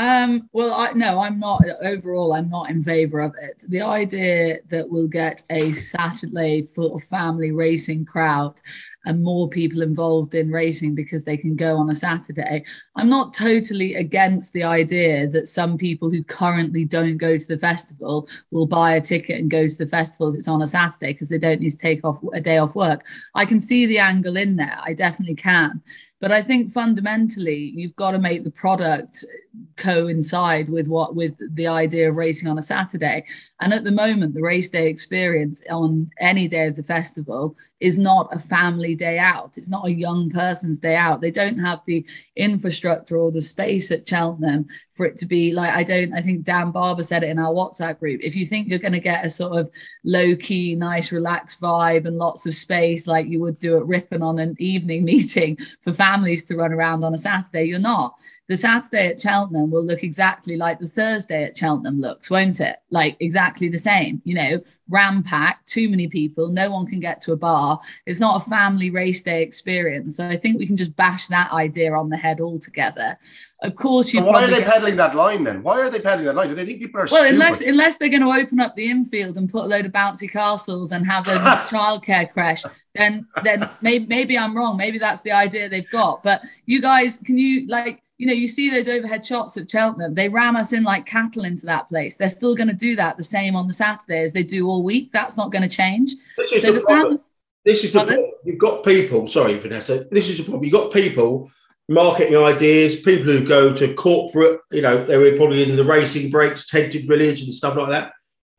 Um, 0.00 0.48
well, 0.52 0.72
I 0.72 0.92
no, 0.92 1.20
I'm 1.20 1.38
not 1.38 1.62
overall. 1.82 2.32
I'm 2.32 2.48
not 2.48 2.70
in 2.70 2.82
favour 2.82 3.20
of 3.20 3.34
it. 3.38 3.62
The 3.68 3.82
idea 3.82 4.60
that 4.68 4.88
we'll 4.88 5.08
get 5.08 5.42
a 5.50 5.72
Saturday 5.72 6.62
full 6.62 6.94
of 6.96 7.02
family 7.04 7.52
racing 7.52 8.06
crowd 8.06 8.58
and 9.04 9.22
more 9.22 9.48
people 9.48 9.82
involved 9.82 10.34
in 10.34 10.50
racing 10.50 10.94
because 10.94 11.24
they 11.24 11.36
can 11.36 11.56
go 11.56 11.76
on 11.76 11.90
a 11.90 11.94
Saturday. 11.94 12.64
I'm 12.96 13.08
not 13.08 13.32
totally 13.32 13.94
against 13.94 14.52
the 14.52 14.64
idea 14.64 15.26
that 15.28 15.48
some 15.48 15.78
people 15.78 16.10
who 16.10 16.22
currently 16.22 16.84
don't 16.84 17.16
go 17.16 17.38
to 17.38 17.48
the 17.48 17.58
festival 17.58 18.28
will 18.50 18.66
buy 18.66 18.94
a 18.94 19.00
ticket 19.00 19.40
and 19.40 19.50
go 19.50 19.68
to 19.68 19.78
the 19.78 19.86
festival 19.86 20.28
if 20.28 20.36
it's 20.36 20.48
on 20.48 20.62
a 20.62 20.66
Saturday 20.66 21.12
because 21.12 21.28
they 21.28 21.38
don't 21.38 21.60
need 21.60 21.70
to 21.70 21.78
take 21.78 22.04
off 22.04 22.20
a 22.34 22.40
day 22.40 22.58
off 22.58 22.74
work. 22.74 23.06
I 23.34 23.44
can 23.44 23.60
see 23.60 23.86
the 23.86 23.98
angle 23.98 24.36
in 24.36 24.56
there. 24.56 24.78
I 24.82 24.94
definitely 24.94 25.36
can. 25.36 25.82
But 26.20 26.32
I 26.32 26.42
think 26.42 26.70
fundamentally, 26.70 27.72
you've 27.74 27.96
got 27.96 28.10
to 28.10 28.18
make 28.18 28.44
the 28.44 28.50
product 28.50 29.24
coincide 29.76 30.68
with 30.68 30.86
what 30.86 31.16
with 31.16 31.34
the 31.54 31.66
idea 31.66 32.08
of 32.08 32.16
racing 32.16 32.48
on 32.48 32.58
a 32.58 32.62
Saturday. 32.62 33.24
And 33.60 33.72
at 33.72 33.84
the 33.84 33.90
moment, 33.90 34.34
the 34.34 34.42
race 34.42 34.68
day 34.68 34.88
experience 34.88 35.62
on 35.70 36.10
any 36.20 36.46
day 36.46 36.66
of 36.66 36.76
the 36.76 36.82
festival 36.82 37.56
is 37.80 37.98
not 37.98 38.28
a 38.32 38.38
family 38.38 38.94
day 38.94 39.18
out. 39.18 39.56
It's 39.56 39.70
not 39.70 39.86
a 39.86 39.92
young 39.92 40.30
person's 40.30 40.78
day 40.78 40.96
out. 40.96 41.20
They 41.20 41.30
don't 41.30 41.58
have 41.58 41.80
the 41.86 42.06
infrastructure 42.36 43.16
or 43.16 43.32
the 43.32 43.42
space 43.42 43.90
at 43.90 44.08
Cheltenham 44.08 44.66
for 44.92 45.06
it 45.06 45.16
to 45.18 45.26
be 45.26 45.52
like 45.52 45.74
I 45.74 45.82
don't. 45.82 46.12
I 46.12 46.20
think 46.20 46.44
Dan 46.44 46.70
Barber 46.70 47.02
said 47.02 47.22
it 47.22 47.30
in 47.30 47.38
our 47.38 47.52
WhatsApp 47.52 47.98
group. 47.98 48.20
If 48.22 48.36
you 48.36 48.44
think 48.44 48.68
you're 48.68 48.78
going 48.78 48.92
to 48.92 49.00
get 49.00 49.24
a 49.24 49.28
sort 49.28 49.58
of 49.58 49.70
low 50.04 50.36
key, 50.36 50.74
nice, 50.74 51.10
relaxed 51.10 51.60
vibe 51.60 52.06
and 52.06 52.18
lots 52.18 52.46
of 52.46 52.54
space 52.54 53.06
like 53.06 53.26
you 53.26 53.40
would 53.40 53.58
do 53.58 53.78
at 53.78 53.86
Ripon 53.86 54.22
on 54.22 54.38
an 54.38 54.54
evening 54.58 55.04
meeting 55.10 55.56
for 55.80 55.92
families 56.10 56.44
to 56.44 56.56
run 56.56 56.72
around 56.72 57.04
on 57.04 57.14
a 57.14 57.18
Saturday, 57.18 57.64
you're 57.64 57.78
not 57.78 58.14
the 58.50 58.56
Saturday 58.56 59.06
at 59.06 59.20
Cheltenham 59.20 59.70
will 59.70 59.84
look 59.84 60.02
exactly 60.02 60.56
like 60.56 60.80
the 60.80 60.86
Thursday 60.88 61.44
at 61.44 61.56
Cheltenham 61.56 62.00
looks, 62.00 62.30
won't 62.30 62.58
it? 62.58 62.78
Like 62.90 63.16
exactly 63.20 63.68
the 63.68 63.78
same, 63.78 64.20
you 64.24 64.34
know, 64.34 64.60
ram 64.88 65.22
packed, 65.22 65.68
too 65.68 65.88
many 65.88 66.08
people, 66.08 66.48
no 66.48 66.68
one 66.68 66.84
can 66.84 66.98
get 66.98 67.20
to 67.22 67.32
a 67.32 67.36
bar. 67.36 67.78
It's 68.06 68.18
not 68.18 68.44
a 68.44 68.50
family 68.50 68.90
race 68.90 69.22
day 69.22 69.44
experience. 69.44 70.16
So 70.16 70.26
I 70.26 70.34
think 70.34 70.58
we 70.58 70.66
can 70.66 70.76
just 70.76 70.96
bash 70.96 71.28
that 71.28 71.52
idea 71.52 71.92
on 71.92 72.08
the 72.08 72.16
head 72.16 72.40
altogether. 72.40 73.16
Of 73.62 73.76
course, 73.76 74.12
you. 74.12 74.20
Why 74.20 74.26
are 74.26 74.32
probably 74.32 74.50
they 74.50 74.58
get- 74.62 74.72
peddling 74.72 74.96
that 74.96 75.14
line 75.14 75.44
then? 75.44 75.62
Why 75.62 75.78
are 75.82 75.88
they 75.90 76.00
peddling 76.00 76.26
that 76.26 76.34
line? 76.34 76.48
Do 76.48 76.56
they 76.56 76.66
think 76.66 76.80
people 76.80 77.02
are 77.02 77.06
well, 77.08 77.22
stupid? 77.22 77.34
unless 77.34 77.60
unless 77.60 77.98
they're 77.98 78.08
going 78.08 78.22
to 78.22 78.32
open 78.32 78.58
up 78.58 78.74
the 78.74 78.90
infield 78.90 79.36
and 79.36 79.48
put 79.48 79.66
a 79.66 79.68
load 79.68 79.86
of 79.86 79.92
bouncy 79.92 80.28
castles 80.28 80.90
and 80.90 81.06
have 81.06 81.28
a 81.28 81.36
childcare 81.70 82.32
creche, 82.32 82.64
then 82.96 83.28
then 83.44 83.70
maybe 83.80 84.06
maybe 84.06 84.36
I'm 84.36 84.56
wrong. 84.56 84.76
Maybe 84.76 84.98
that's 84.98 85.20
the 85.20 85.30
idea 85.30 85.68
they've 85.68 85.90
got. 85.90 86.24
But 86.24 86.42
you 86.66 86.80
guys, 86.80 87.18
can 87.18 87.38
you 87.38 87.68
like 87.68 88.02
you 88.20 88.26
know 88.26 88.34
you 88.34 88.48
see 88.48 88.68
those 88.68 88.86
overhead 88.86 89.24
shots 89.24 89.56
of 89.56 89.66
Cheltenham? 89.70 90.14
They 90.14 90.28
ram 90.28 90.54
us 90.54 90.74
in 90.74 90.84
like 90.84 91.06
cattle 91.06 91.44
into 91.46 91.64
that 91.64 91.88
place. 91.88 92.16
They're 92.18 92.28
still 92.28 92.54
going 92.54 92.68
to 92.68 92.74
do 92.74 92.94
that 92.96 93.16
the 93.16 93.24
same 93.24 93.56
on 93.56 93.66
the 93.66 93.72
Saturday 93.72 94.22
as 94.22 94.32
they 94.32 94.42
do 94.42 94.68
all 94.68 94.82
week. 94.82 95.10
That's 95.10 95.38
not 95.38 95.50
going 95.50 95.62
to 95.62 95.74
change. 95.74 96.12
This 96.36 96.52
is 96.52 96.60
So 96.62 96.72
the 96.72 96.82
problem. 96.82 97.16
fam- 97.16 97.24
This 97.64 97.82
is 97.82 97.92
the 97.94 97.98
Pardon? 98.00 98.16
problem. 98.16 98.32
You've 98.44 98.58
got 98.58 98.84
people, 98.84 99.26
sorry, 99.26 99.58
Vanessa, 99.58 100.04
this 100.10 100.28
is 100.28 100.36
the 100.36 100.42
problem. 100.44 100.64
You've 100.64 100.74
got 100.74 100.92
people 100.92 101.50
marketing 101.88 102.36
ideas, 102.36 102.96
people 102.96 103.24
who 103.24 103.42
go 103.44 103.74
to 103.74 103.94
corporate, 103.94 104.60
you 104.70 104.82
know, 104.82 105.02
they 105.02 105.16
were 105.16 105.34
probably 105.38 105.62
in 105.68 105.74
the 105.74 105.82
racing 105.82 106.30
breaks, 106.30 106.68
tented 106.68 107.08
village 107.08 107.40
and 107.40 107.54
stuff 107.54 107.74
like 107.74 107.88
that. 107.90 108.12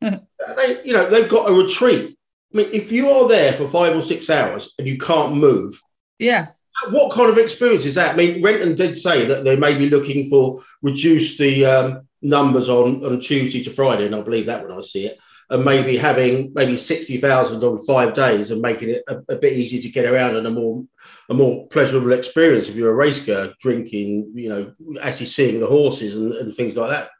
they, 0.56 0.82
you 0.84 0.92
know, 0.92 1.08
they've 1.08 1.28
got 1.30 1.48
a 1.48 1.54
retreat. 1.54 2.18
I 2.52 2.56
mean, 2.56 2.68
if 2.72 2.90
you 2.90 3.10
are 3.10 3.28
there 3.28 3.52
for 3.52 3.68
five 3.68 3.94
or 3.96 4.02
six 4.02 4.28
hours 4.28 4.74
and 4.76 4.88
you 4.88 4.98
can't 4.98 5.36
move, 5.36 5.80
Yeah. 6.18 6.48
What 6.90 7.12
kind 7.12 7.30
of 7.30 7.38
experience 7.38 7.84
is 7.84 7.94
that? 7.96 8.14
I 8.14 8.16
mean, 8.16 8.42
Renton 8.42 8.74
did 8.74 8.96
say 8.96 9.26
that 9.26 9.44
they 9.44 9.56
may 9.56 9.74
be 9.74 9.90
looking 9.90 10.28
for 10.28 10.62
reduce 10.80 11.36
the 11.36 11.66
um, 11.66 12.08
numbers 12.20 12.68
on, 12.68 13.04
on 13.04 13.20
Tuesday 13.20 13.62
to 13.62 13.70
Friday, 13.70 14.06
and 14.06 14.14
I 14.14 14.20
believe 14.20 14.46
that 14.46 14.66
when 14.66 14.76
I 14.76 14.80
see 14.80 15.06
it. 15.06 15.18
and 15.50 15.64
maybe 15.64 15.96
having 15.96 16.52
maybe 16.54 16.76
sixty 16.76 17.18
thousand 17.18 17.62
on 17.62 17.84
five 17.84 18.14
days 18.14 18.50
and 18.50 18.62
making 18.62 18.90
it 18.90 19.04
a, 19.08 19.18
a, 19.28 19.36
bit 19.36 19.52
easier 19.52 19.82
to 19.82 19.90
get 19.90 20.06
around 20.06 20.36
and 20.36 20.46
a 20.46 20.50
more 20.50 20.84
a 21.28 21.34
more 21.34 21.66
pleasurable 21.68 22.12
experience 22.12 22.68
if 22.68 22.74
you're 22.74 22.90
a 22.90 22.94
race 22.94 23.20
girl 23.20 23.52
drinking, 23.60 24.32
you 24.34 24.48
know, 24.48 24.72
actually 25.00 25.26
seeing 25.26 25.60
the 25.60 25.66
horses 25.66 26.16
and, 26.16 26.32
and 26.34 26.54
things 26.54 26.74
like 26.74 26.90
that. 26.90 27.10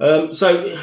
Um, 0.00 0.34
so 0.34 0.78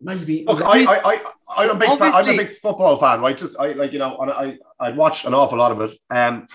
maybe. 0.00 0.44
Look, 0.46 0.62
I, 0.62 0.84
I, 0.84 1.24
I, 1.56 1.64
am 1.64 1.70
a 1.70 1.74
big 1.74 1.98
fan, 1.98 2.12
I'm 2.12 2.28
a 2.28 2.36
big 2.36 2.50
football 2.50 2.96
fan, 2.96 3.20
right? 3.20 3.36
Just 3.36 3.58
I 3.58 3.72
like 3.72 3.92
you 3.92 3.98
know, 3.98 4.16
I 4.18 4.58
I 4.78 4.90
watch 4.92 5.24
an 5.24 5.34
awful 5.34 5.58
lot 5.58 5.72
of 5.72 5.80
it. 5.80 5.92
Um, 6.10 6.46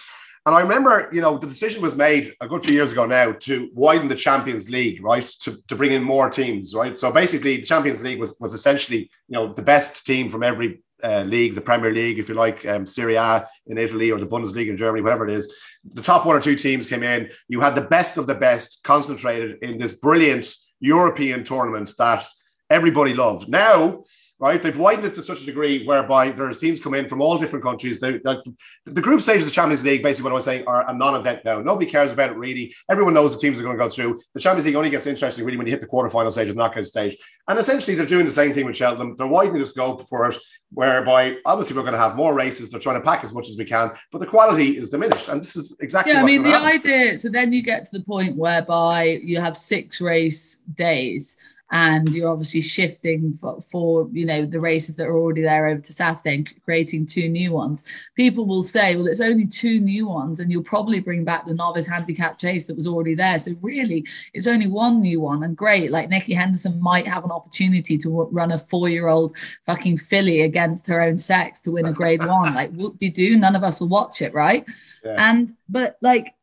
and 0.45 0.56
I 0.56 0.62
remember, 0.62 1.10
you 1.12 1.21
know, 1.21 1.38
the 1.38 1.47
decision 1.47 1.82
was 1.82 1.95
made 1.95 2.34
a 2.41 2.47
good 2.47 2.63
few 2.63 2.73
years 2.73 2.91
ago 2.91 3.06
now 3.06 3.34
to 3.34 3.69
widen 3.73 4.08
the 4.08 4.15
Champions 4.15 4.69
League, 4.69 5.04
right? 5.04 5.23
To, 5.41 5.58
to 5.67 5.75
bring 5.75 5.91
in 5.91 6.04
more 6.04 6.30
teams, 6.30 6.73
right? 6.73 6.97
So 6.97 7.12
basically, 7.12 7.58
the 7.58 7.63
Champions 7.63 8.04
League 8.04 8.19
was, 8.19 8.36
was 8.39 8.54
essentially, 8.54 9.10
you 9.28 9.36
know, 9.36 9.54
the 9.54 9.62
best 9.62 10.06
team 10.06 10.30
from 10.30 10.43
every 10.43 10.82
uh, 11.04 11.23
league, 11.23 11.56
the 11.56 11.62
Premier 11.62 11.93
League, 11.93 12.19
if 12.19 12.30
you 12.30 12.36
like, 12.36 12.65
um, 12.65 12.86
Serie 12.86 13.15
A 13.15 13.47
in 13.67 13.78
Italy 13.78 14.12
or 14.12 14.19
the 14.19 14.25
Bundesliga 14.25 14.69
in 14.69 14.78
Germany, 14.78 15.02
whatever 15.02 15.28
it 15.28 15.34
is. 15.34 15.54
The 15.93 16.02
top 16.02 16.25
one 16.25 16.36
or 16.36 16.41
two 16.41 16.56
teams 16.56 16.88
came 16.88 17.04
in. 17.04 17.30
You 17.47 17.62
had 17.62 17.75
the 17.75 17.82
best 17.82 18.17
of 18.17 18.28
the 18.28 18.36
best 18.36 18.84
concentrated 18.84 19.60
in 19.62 19.78
this 19.78 19.93
brilliant 19.93 20.54
European 20.80 21.43
tournament 21.43 21.93
that 21.97 22.25
everybody 22.69 23.13
loved. 23.13 23.49
Now, 23.49 24.04
right? 24.39 24.62
They've 24.62 24.78
widened 24.78 25.06
it 25.06 25.13
to 25.13 25.21
such 25.21 25.41
a 25.41 25.45
degree 25.45 25.86
whereby 25.86 26.32
there's 26.32 26.60
teams 26.60 26.80
come 26.80 26.93
in 26.93 27.06
from 27.06 27.21
all 27.21 27.38
different 27.38 27.63
countries. 27.63 27.99
They, 27.99 28.19
like, 28.19 28.39
the 28.86 29.02
group 29.02 29.21
stages 29.21 29.43
of 29.43 29.49
the 29.49 29.54
Champions 29.54 29.84
League, 29.84 30.02
basically 30.02 30.23
what 30.23 30.32
I 30.32 30.36
was 30.36 30.45
saying, 30.45 30.63
are 30.65 30.89
a 30.89 30.93
non-event 30.93 31.43
now. 31.43 31.62
Nobody 31.62 31.89
cares 31.89 32.13
about 32.13 32.32
it 32.32 32.38
really. 32.38 32.73
Everyone 32.89 33.13
knows 33.13 33.36
the 33.36 33.41
teams 33.41 33.60
are 33.60 33.63
going 33.63 33.78
to 33.78 33.84
go 33.84 33.89
through. 33.89 34.19
The 34.34 34.39
Champions 34.39 34.65
League 34.65 34.75
only 34.75 34.89
gets 34.89 35.08
interesting 35.08 35.43
really 35.43 35.58
when 35.58 35.67
you 35.67 35.71
hit 35.71 35.82
the 35.82 35.88
quarterfinal 35.88 36.32
stage 36.32 36.47
the 36.47 36.54
knockout 36.54 36.86
stage. 36.86 37.17
And 37.47 37.60
essentially, 37.60 37.95
they're 37.95 38.06
doing 38.06 38.25
the 38.25 38.32
same 38.32 38.54
thing 38.54 38.65
with 38.65 38.78
Cheltenham. 38.78 39.15
They're 39.17 39.28
widening 39.28 39.60
the 39.60 39.65
scope 39.65 40.08
for 40.08 40.28
it, 40.28 40.36
whereby 40.71 41.36
obviously 41.45 41.75
we're 41.75 41.84
going 41.84 41.93
to 41.93 41.99
have 41.99 42.15
more 42.15 42.34
races. 42.34 42.69
They're 42.69 42.80
trying 42.80 42.99
to 42.99 43.06
pack 43.06 43.23
as 43.25 43.34
much 43.34 43.49
as 43.49 43.58
we 43.58 43.65
can, 43.65 43.91
but 44.12 44.19
the 44.19 44.28
quality 44.28 44.78
is 44.78 44.89
diminished. 44.89 45.28
And 45.28 45.41
this 45.41 45.58
is 45.58 45.75
exactly 45.82 46.13
yeah. 46.13 46.21
I 46.21 46.25
mean, 46.25 46.43
the 46.43 46.52
happen. 46.52 46.67
idea. 46.67 47.17
So 47.17 47.28
then 47.28 47.52
you 47.52 47.62
get 47.62 47.86
to 47.86 47.97
the 47.97 48.04
point 48.04 48.38
whereby 48.38 49.19
you 49.21 49.39
have 49.41 49.58
six 49.58 49.99
race 49.99 50.58
days 50.75 51.38
and 51.71 52.10
you're 52.15 52.32
obviously 52.32 52.62
shifting 52.62 53.34
for, 53.34 53.62
for, 53.62 54.10
you 54.12 54.25
know 54.25 54.45
the 54.45 54.60
races 54.60 54.95
that 54.95 55.08
are 55.08 55.17
already 55.17 55.41
there 55.41 55.67
over 55.67 55.79
to 55.79 55.93
Saturday 55.93 56.36
and 56.36 56.63
creating 56.63 57.05
two 57.05 57.29
new 57.29 57.51
ones. 57.51 57.84
People 58.15 58.45
will 58.45 58.63
say, 58.63 58.95
well, 58.95 59.08
it's 59.08 59.21
only 59.21 59.47
two 59.47 59.79
new 59.79 60.08
ones, 60.08 60.39
and 60.39 60.51
you'll 60.51 60.63
probably 60.63 60.99
bring 60.99 61.23
back 61.23 61.45
the 61.45 61.53
novice 61.53 61.88
handicap 61.88 62.39
chase 62.39 62.65
that 62.65 62.75
was 62.75 62.88
already 62.88 63.15
there. 63.15 63.38
So 63.38 63.51
really, 63.62 64.05
it's 64.34 64.47
only 64.47 64.67
one 64.67 65.01
new 65.01 65.21
one, 65.21 65.43
and 65.43 65.55
great. 65.55 65.91
Like 65.91 66.10
Nicky 66.10 66.34
Henderson 66.34 66.82
might 66.82 67.08
have 67.08 67.23
an 67.23 67.32
opportunity 67.32 67.97
to 67.99 68.23
run 68.32 68.51
a 68.51 68.58
four-year-old 68.58 69.36
fucking 69.65 69.97
filly 69.97 70.41
against 70.41 70.88
her 70.88 71.01
own 71.01 71.17
sex 71.17 71.62
to 71.62 71.71
win 71.71 71.86
a 71.86 71.93
Grade 71.93 72.25
One. 72.25 72.53
Like, 72.55 72.71
whoop-de-doo 72.73 73.38
none 73.38 73.55
of 73.55 73.63
us 73.63 73.79
will 73.79 73.89
watch 73.89 74.21
it, 74.21 74.34
right? 74.34 74.65
Yeah. 75.03 75.15
And 75.17 75.53
but 75.67 75.97
like 76.01 76.34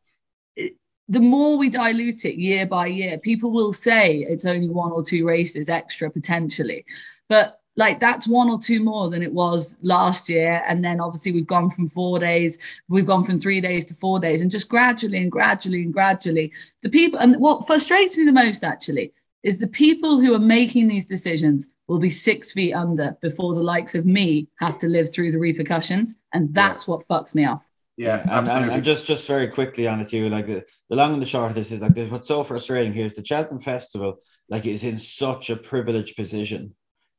the 1.09 1.19
more 1.19 1.57
we 1.57 1.69
dilute 1.69 2.25
it 2.25 2.35
year 2.35 2.65
by 2.65 2.87
year, 2.87 3.17
people 3.17 3.51
will 3.51 3.73
say 3.73 4.17
it's 4.17 4.45
only 4.45 4.69
one 4.69 4.91
or 4.91 5.03
two 5.03 5.25
races 5.25 5.69
extra 5.69 6.09
potentially. 6.09 6.85
But 7.29 7.59
like 7.77 7.99
that's 7.99 8.27
one 8.27 8.49
or 8.49 8.59
two 8.59 8.83
more 8.83 9.09
than 9.09 9.21
it 9.21 9.31
was 9.31 9.77
last 9.81 10.27
year. 10.27 10.63
And 10.67 10.83
then 10.83 10.99
obviously 10.99 11.31
we've 11.31 11.47
gone 11.47 11.69
from 11.69 11.87
four 11.87 12.19
days, 12.19 12.59
we've 12.89 13.05
gone 13.05 13.23
from 13.23 13.39
three 13.39 13.61
days 13.61 13.85
to 13.85 13.93
four 13.93 14.19
days, 14.19 14.41
and 14.41 14.51
just 14.51 14.67
gradually 14.67 15.19
and 15.19 15.31
gradually 15.31 15.83
and 15.83 15.93
gradually, 15.93 16.51
the 16.81 16.89
people 16.89 17.19
and 17.19 17.35
what 17.37 17.67
frustrates 17.67 18.17
me 18.17 18.25
the 18.25 18.31
most 18.31 18.63
actually 18.63 19.13
is 19.43 19.57
the 19.57 19.67
people 19.67 20.19
who 20.19 20.33
are 20.33 20.39
making 20.39 20.87
these 20.87 21.05
decisions 21.05 21.69
will 21.87 21.99
be 21.99 22.09
six 22.09 22.51
feet 22.51 22.73
under 22.73 23.15
before 23.21 23.53
the 23.53 23.63
likes 23.63 23.95
of 23.95 24.05
me 24.05 24.47
have 24.59 24.77
to 24.79 24.87
live 24.87 25.13
through 25.13 25.31
the 25.31 25.39
repercussions. 25.39 26.15
And 26.33 26.53
that's 26.53 26.87
yeah. 26.87 26.95
what 26.95 27.07
fucks 27.07 27.33
me 27.33 27.45
off. 27.45 27.71
Yeah, 27.97 28.21
and, 28.29 28.47
and, 28.47 28.71
and, 28.71 28.83
just 28.83 29.07
just 29.07 29.27
very 29.27 29.47
quickly 29.47 29.87
on 29.87 29.99
it, 30.01 30.13
you 30.13 30.29
like 30.29 30.45
the, 30.45 30.63
the 30.87 30.95
long 30.95 31.13
and 31.13 31.21
the 31.21 31.25
short 31.25 31.49
of 31.49 31.55
this 31.55 31.71
is 31.71 31.81
like 31.81 31.97
what's 32.11 32.27
so 32.27 32.43
frustrating 32.43 32.93
here 32.93 33.07
is 33.07 33.15
the 33.15 33.25
Cheltenham 33.25 33.59
Festival 33.59 34.19
like 34.49 34.67
is 34.67 34.83
in 34.83 34.99
such 34.99 35.49
a 35.49 35.55
privileged 35.55 36.15
position 36.15 36.75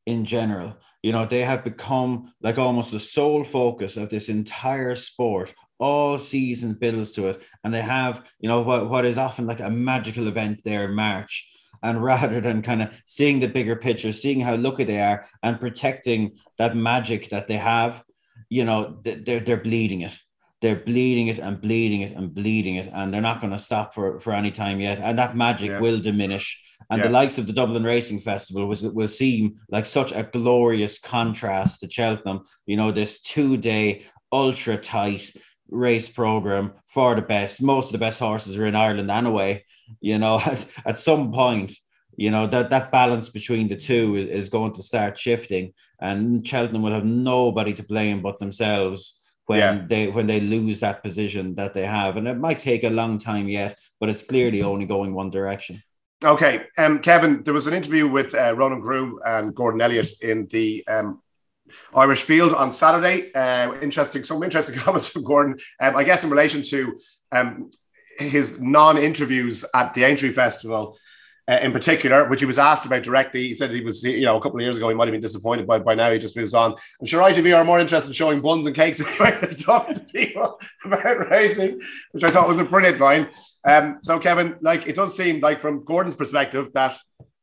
in 0.06 0.24
general. 0.24 0.76
You 1.02 1.10
know, 1.10 1.26
they 1.26 1.42
have 1.42 1.64
become 1.64 2.32
like 2.40 2.58
almost 2.58 2.92
the 2.92 3.00
sole 3.00 3.42
focus 3.42 3.96
of 3.96 4.08
this 4.08 4.28
entire 4.28 4.94
sport. 4.94 5.52
All 5.80 6.16
season 6.16 6.74
builds 6.74 7.10
to 7.12 7.26
it, 7.26 7.42
and 7.64 7.74
they 7.74 7.82
have 7.82 8.24
you 8.38 8.48
know 8.48 8.62
what 8.62 8.88
what 8.88 9.04
is 9.04 9.18
often 9.18 9.46
like 9.46 9.60
a 9.60 9.70
magical 9.70 10.28
event 10.28 10.60
there 10.64 10.84
in 10.84 10.94
March. 10.94 11.50
And 11.82 12.02
rather 12.12 12.40
than 12.40 12.62
kind 12.62 12.82
of 12.82 12.90
seeing 13.04 13.40
the 13.40 13.48
bigger 13.48 13.74
picture, 13.74 14.12
seeing 14.12 14.40
how 14.42 14.54
lucky 14.54 14.84
they 14.84 15.00
are, 15.00 15.26
and 15.42 15.60
protecting 15.60 16.38
that 16.56 16.76
magic 16.76 17.30
that 17.30 17.48
they 17.48 17.56
have, 17.56 18.04
you 18.48 18.64
know, 18.64 19.00
they're 19.02 19.40
they're 19.40 19.56
bleeding 19.56 20.02
it 20.02 20.16
they're 20.60 20.76
bleeding 20.76 21.28
it 21.28 21.38
and 21.38 21.60
bleeding 21.60 22.00
it 22.00 22.12
and 22.12 22.34
bleeding 22.34 22.76
it, 22.76 22.90
and 22.92 23.12
they're 23.12 23.20
not 23.20 23.40
going 23.40 23.52
to 23.52 23.58
stop 23.58 23.94
for, 23.94 24.18
for 24.18 24.32
any 24.32 24.50
time 24.50 24.80
yet. 24.80 24.98
And 24.98 25.18
that 25.18 25.36
magic 25.36 25.70
yeah. 25.70 25.80
will 25.80 26.00
diminish. 26.00 26.62
And 26.90 26.98
yeah. 26.98 27.06
the 27.06 27.12
likes 27.12 27.38
of 27.38 27.46
the 27.46 27.52
Dublin 27.52 27.84
Racing 27.84 28.20
Festival 28.20 28.66
was 28.66 28.82
will 28.82 29.08
seem 29.08 29.60
like 29.68 29.86
such 29.86 30.12
a 30.12 30.22
glorious 30.24 30.98
contrast 30.98 31.80
to 31.80 31.90
Cheltenham. 31.90 32.40
You 32.66 32.76
know, 32.76 32.92
this 32.92 33.20
two 33.20 33.56
day 33.56 34.04
ultra 34.32 34.76
tight 34.76 35.32
race 35.70 36.08
program 36.08 36.72
for 36.86 37.14
the 37.14 37.22
best. 37.22 37.62
Most 37.62 37.86
of 37.86 37.92
the 37.92 37.98
best 37.98 38.18
horses 38.18 38.56
are 38.56 38.66
in 38.66 38.74
Ireland 38.74 39.10
anyway. 39.10 39.64
You 40.00 40.18
know, 40.18 40.40
at, 40.44 40.66
at 40.84 40.98
some 40.98 41.32
point, 41.32 41.72
you 42.16 42.32
know 42.32 42.48
that 42.48 42.70
that 42.70 42.90
balance 42.90 43.28
between 43.28 43.68
the 43.68 43.76
two 43.76 44.16
is 44.16 44.48
going 44.48 44.72
to 44.74 44.82
start 44.82 45.16
shifting, 45.16 45.72
and 46.00 46.46
Cheltenham 46.46 46.82
will 46.82 46.92
have 46.92 47.04
nobody 47.04 47.74
to 47.74 47.84
blame 47.84 48.22
but 48.22 48.40
themselves 48.40 49.17
when 49.48 49.58
yeah. 49.58 49.84
they 49.88 50.08
when 50.08 50.26
they 50.26 50.40
lose 50.40 50.80
that 50.80 51.02
position 51.02 51.54
that 51.54 51.72
they 51.72 51.86
have, 51.86 52.18
and 52.18 52.28
it 52.28 52.36
might 52.36 52.58
take 52.58 52.84
a 52.84 52.90
long 52.90 53.18
time 53.18 53.48
yet, 53.48 53.78
but 53.98 54.10
it's 54.10 54.22
clearly 54.22 54.62
only 54.62 54.84
going 54.84 55.14
one 55.14 55.30
direction. 55.30 55.82
Okay, 56.22 56.66
um, 56.76 56.98
Kevin, 56.98 57.42
there 57.44 57.54
was 57.54 57.66
an 57.66 57.72
interview 57.72 58.06
with 58.06 58.34
uh, 58.34 58.54
Ronan 58.54 58.80
Groome 58.80 59.18
and 59.24 59.54
Gordon 59.54 59.80
Elliott 59.80 60.10
in 60.20 60.46
the 60.48 60.86
um, 60.86 61.22
Irish 61.94 62.24
Field 62.24 62.52
on 62.52 62.70
Saturday. 62.70 63.32
Uh, 63.32 63.72
interesting, 63.80 64.22
some 64.22 64.42
interesting 64.42 64.76
comments 64.84 65.08
from 65.08 65.24
Gordon. 65.24 65.58
Um, 65.80 65.96
I 65.96 66.04
guess 66.04 66.24
in 66.24 66.30
relation 66.30 66.62
to 66.64 66.98
um, 67.32 67.70
his 68.18 68.60
non-interviews 68.60 69.64
at 69.74 69.94
the 69.94 70.04
Aintree 70.04 70.30
Festival 70.30 70.98
uh, 71.48 71.58
in 71.62 71.72
particular, 71.72 72.28
which 72.28 72.40
he 72.40 72.46
was 72.46 72.58
asked 72.58 72.84
about 72.84 73.02
directly. 73.02 73.48
He 73.48 73.54
said 73.54 73.70
he 73.70 73.80
was, 73.80 74.04
you 74.04 74.24
know, 74.26 74.36
a 74.36 74.40
couple 74.40 74.58
of 74.58 74.62
years 74.62 74.76
ago, 74.76 74.88
he 74.88 74.94
might 74.94 75.08
have 75.08 75.12
been 75.12 75.20
disappointed, 75.20 75.66
but 75.66 75.84
by 75.84 75.94
now 75.94 76.10
he 76.10 76.18
just 76.18 76.36
moves 76.36 76.52
on. 76.52 76.74
I'm 77.00 77.06
sure 77.06 77.22
ITV 77.22 77.56
are 77.56 77.64
more 77.64 77.80
interested 77.80 78.10
in 78.10 78.14
showing 78.14 78.40
buns 78.40 78.66
and 78.66 78.76
cakes 78.76 78.98
than 79.18 79.56
talking 79.56 79.94
to 79.94 80.00
people 80.00 80.60
about 80.84 81.30
racing, 81.30 81.80
which 82.12 82.24
I 82.24 82.30
thought 82.30 82.48
was 82.48 82.58
a 82.58 82.64
brilliant 82.64 83.00
line. 83.00 83.28
Um, 83.64 83.96
so, 83.98 84.18
Kevin, 84.18 84.56
like 84.60 84.86
it 84.86 84.94
does 84.94 85.16
seem 85.16 85.40
like 85.40 85.58
from 85.58 85.84
Gordon's 85.84 86.14
perspective 86.14 86.70
that 86.74 86.96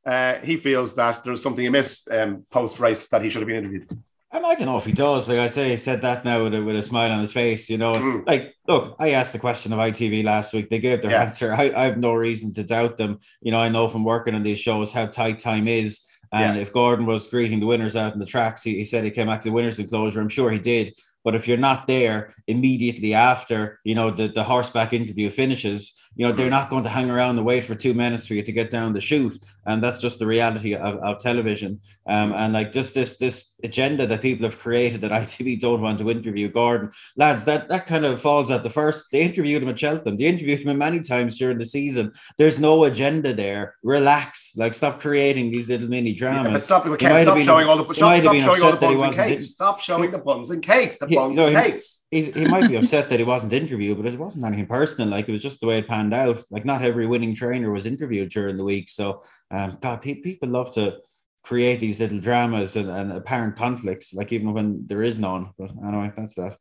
uh, 0.06 0.36
he 0.36 0.56
feels 0.56 0.96
that 0.96 1.24
there's 1.24 1.42
something 1.42 1.66
amiss 1.66 2.08
um, 2.12 2.46
post 2.52 2.80
race 2.80 3.08
that 3.08 3.24
he 3.24 3.30
should 3.30 3.42
have 3.42 3.48
been 3.48 3.58
interviewed. 3.58 4.05
I 4.44 4.56
don't 4.56 4.66
know 4.66 4.78
if 4.78 4.86
he 4.86 4.92
does. 4.92 5.30
Like 5.30 5.40
I 5.40 5.48
say, 5.48 5.72
he 5.72 5.78
said 5.78 6.02
that 6.02 6.26
now 6.26 6.44
with 6.44 6.56
a, 6.56 6.64
with 6.64 6.76
a 6.76 6.84
smile 6.84 7.12
on 7.12 7.22
his 7.22 7.32
face. 7.32 7.70
You 7.70 7.78
know, 7.78 7.94
mm. 7.94 8.28
like 8.28 8.56
look, 8.68 8.96
I 9.00 9.12
asked 9.12 9.34
the 9.34 9.40
question 9.40 9.72
of 9.72 9.80
ITV 9.80 10.24
last 10.24 10.54
week. 10.54 10.70
They 10.70 10.80
gave 10.80 11.02
their 11.02 11.12
yeah. 11.12 11.24
answer. 11.24 11.54
I, 11.54 11.72
I 11.76 11.86
have 11.86 11.98
no 11.98 12.14
reason 12.14 12.54
to 12.56 12.64
doubt 12.64 12.98
them. 12.98 13.20
You 13.42 13.52
know, 13.52 13.60
I 13.60 13.70
know 13.70 13.88
from 13.88 14.04
working 14.04 14.36
on 14.36 14.44
these 14.44 14.60
shows 14.60 14.92
how 14.92 15.06
tight 15.06 15.40
time 15.40 15.68
is. 15.68 16.06
And 16.32 16.56
yeah. 16.56 16.62
if 16.62 16.74
Gordon 16.74 17.06
was 17.06 17.28
greeting 17.28 17.60
the 17.60 17.66
winners 17.66 17.96
out 17.96 18.14
in 18.14 18.20
the 18.20 18.26
tracks, 18.26 18.64
he, 18.64 18.76
he 18.76 18.86
said 18.86 19.04
he 19.04 19.12
came 19.12 19.28
back 19.28 19.42
to 19.42 19.50
the 19.50 19.54
winners 19.54 19.80
enclosure. 19.80 20.20
I'm 20.20 20.30
sure 20.30 20.52
he 20.52 20.60
did. 20.60 20.94
But 21.24 21.36
if 21.36 21.48
you're 21.48 21.58
not 21.58 21.88
there 21.88 22.34
immediately 22.48 23.14
after, 23.14 23.80
you 23.84 23.96
know, 23.96 24.12
the, 24.12 24.28
the 24.28 24.44
horseback 24.44 24.94
interview 24.94 25.30
finishes, 25.30 26.00
you 26.16 26.26
know, 26.26 26.32
they're 26.34 26.50
not 26.50 26.70
going 26.70 26.84
to 26.84 26.90
hang 26.90 27.10
around 27.10 27.38
and 27.38 27.46
wait 27.46 27.66
for 27.66 27.76
two 27.76 27.94
minutes 27.94 28.26
for 28.26 28.34
you 28.36 28.44
to 28.44 28.52
get 28.52 28.72
down 28.72 28.94
the 28.94 29.02
chute. 29.02 29.38
And 29.66 29.84
that's 29.84 30.00
just 30.00 30.20
the 30.20 30.28
reality 30.28 30.76
of, 30.76 30.96
of 30.98 31.20
television. 31.20 31.82
Um, 32.08 32.34
and 32.34 32.54
like 32.54 32.72
just 32.72 32.94
this 32.94 33.18
this 33.18 33.56
agenda 33.64 34.06
that 34.08 34.22
people 34.22 34.46
have 34.46 34.60
created 34.60 35.02
that 35.02 35.12
ITV 35.22 35.60
don't 35.60 35.82
want 35.82 36.00
to 36.00 36.10
interview 36.10 36.50
Gordon. 36.50 36.92
Lads, 37.18 37.44
that, 37.46 37.68
that 37.70 37.88
kind 37.88 38.06
of 38.06 38.22
falls 38.22 38.52
at 38.52 38.64
the 38.64 38.70
first. 38.70 39.12
They 39.12 39.24
interviewed 39.24 39.64
him 39.64 39.70
at 39.70 39.80
Cheltenham. 39.80 40.18
They 40.18 40.26
interviewed 40.26 40.62
him 40.62 40.78
many 40.78 41.02
times 41.02 41.38
during 41.38 41.58
the 41.58 41.66
season. 41.66 42.14
There's 42.38 42.60
no 42.60 42.86
agenda 42.86 43.34
there. 43.34 43.76
Relax. 43.84 44.54
Like 44.56 44.74
stop 44.74 45.00
creating 45.00 45.52
these 45.52 45.68
little 45.68 45.88
mini 45.88 46.14
dramas. 46.14 46.46
Yeah, 46.46 46.54
but 46.54 46.62
stop, 46.62 46.86
we 46.86 46.98
can't 46.98 47.18
stop 47.20 47.40
showing 47.40 47.68
all 47.68 47.84
the 47.84 47.94
stop, 47.94 48.20
stop 48.22 48.36
showing 48.36 48.64
all 48.64 48.72
the 48.72 48.78
buns 48.78 49.02
and 49.02 49.14
cakes. 49.16 49.46
Stop 49.48 49.80
showing 49.80 50.12
the 50.12 50.20
buns 50.20 50.50
and 50.50 50.64
cakes. 50.64 50.98
The 50.98 51.08
buns 51.08 51.38
and 51.38 51.56
cakes 51.56 52.05
he 52.12 52.46
might 52.46 52.68
be 52.68 52.76
upset 52.76 53.10
that 53.10 53.20
he 53.20 53.26
wasn't 53.26 53.54
interviewed, 53.54 53.98
but 53.98 54.06
it 54.12 54.20
wasn't 54.20 54.46
anything 54.46 54.68
personal. 54.68 55.10
Like 55.10 55.28
it 55.28 55.32
was 55.32 55.42
just 55.42 55.60
the 55.60 55.68
way 55.68 55.80
it 55.80 55.88
panned 55.88 56.14
out. 56.14 56.44
Like 56.52 56.66
not 56.66 56.82
every 56.82 57.08
winning 57.08 57.36
trainer 57.36 57.72
was 57.72 57.86
interviewed 57.86 58.30
during 58.30 58.58
the 58.58 58.64
week. 58.64 58.90
So, 58.90 59.22
um, 59.52 59.78
God, 59.82 60.02
pe- 60.02 60.22
people 60.22 60.50
love 60.50 60.74
to 60.76 60.98
create 61.44 61.80
these 61.80 62.00
little 62.00 62.20
dramas 62.20 62.76
and, 62.76 62.90
and 62.90 63.12
apparent 63.12 63.56
conflicts, 63.56 64.14
like 64.14 64.32
even 64.32 64.54
when 64.54 64.88
there 64.88 65.04
is 65.04 65.20
none. 65.20 65.52
But 65.58 65.72
anyway, 65.86 66.12
that's 66.16 66.36
that. 66.36 66.58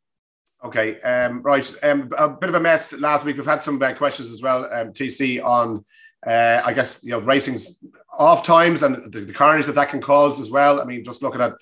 Okay, 0.63 0.99
um, 1.01 1.41
right. 1.43 1.75
Um, 1.83 2.09
a 2.17 2.27
bit 2.29 2.49
of 2.49 2.55
a 2.55 2.59
mess 2.59 2.91
last 2.93 3.23
week. 3.23 3.37
We've 3.37 3.45
had 3.45 3.61
some 3.61 3.81
uh, 3.81 3.93
questions 3.93 4.31
as 4.31 4.41
well, 4.41 4.65
um, 4.73 4.93
TC, 4.93 5.43
on 5.43 5.85
uh, 6.25 6.61
I 6.65 6.73
guess 6.73 7.03
you 7.03 7.11
know 7.11 7.19
racing's 7.19 7.83
off 8.11 8.43
times 8.43 8.81
and 8.81 9.11
the, 9.13 9.21
the 9.21 9.33
carnage 9.33 9.65
that 9.67 9.75
that 9.75 9.89
can 9.89 10.01
cause 10.01 10.39
as 10.39 10.49
well. 10.49 10.81
I 10.81 10.85
mean, 10.85 11.03
just 11.03 11.21
looking 11.21 11.41
at 11.41 11.53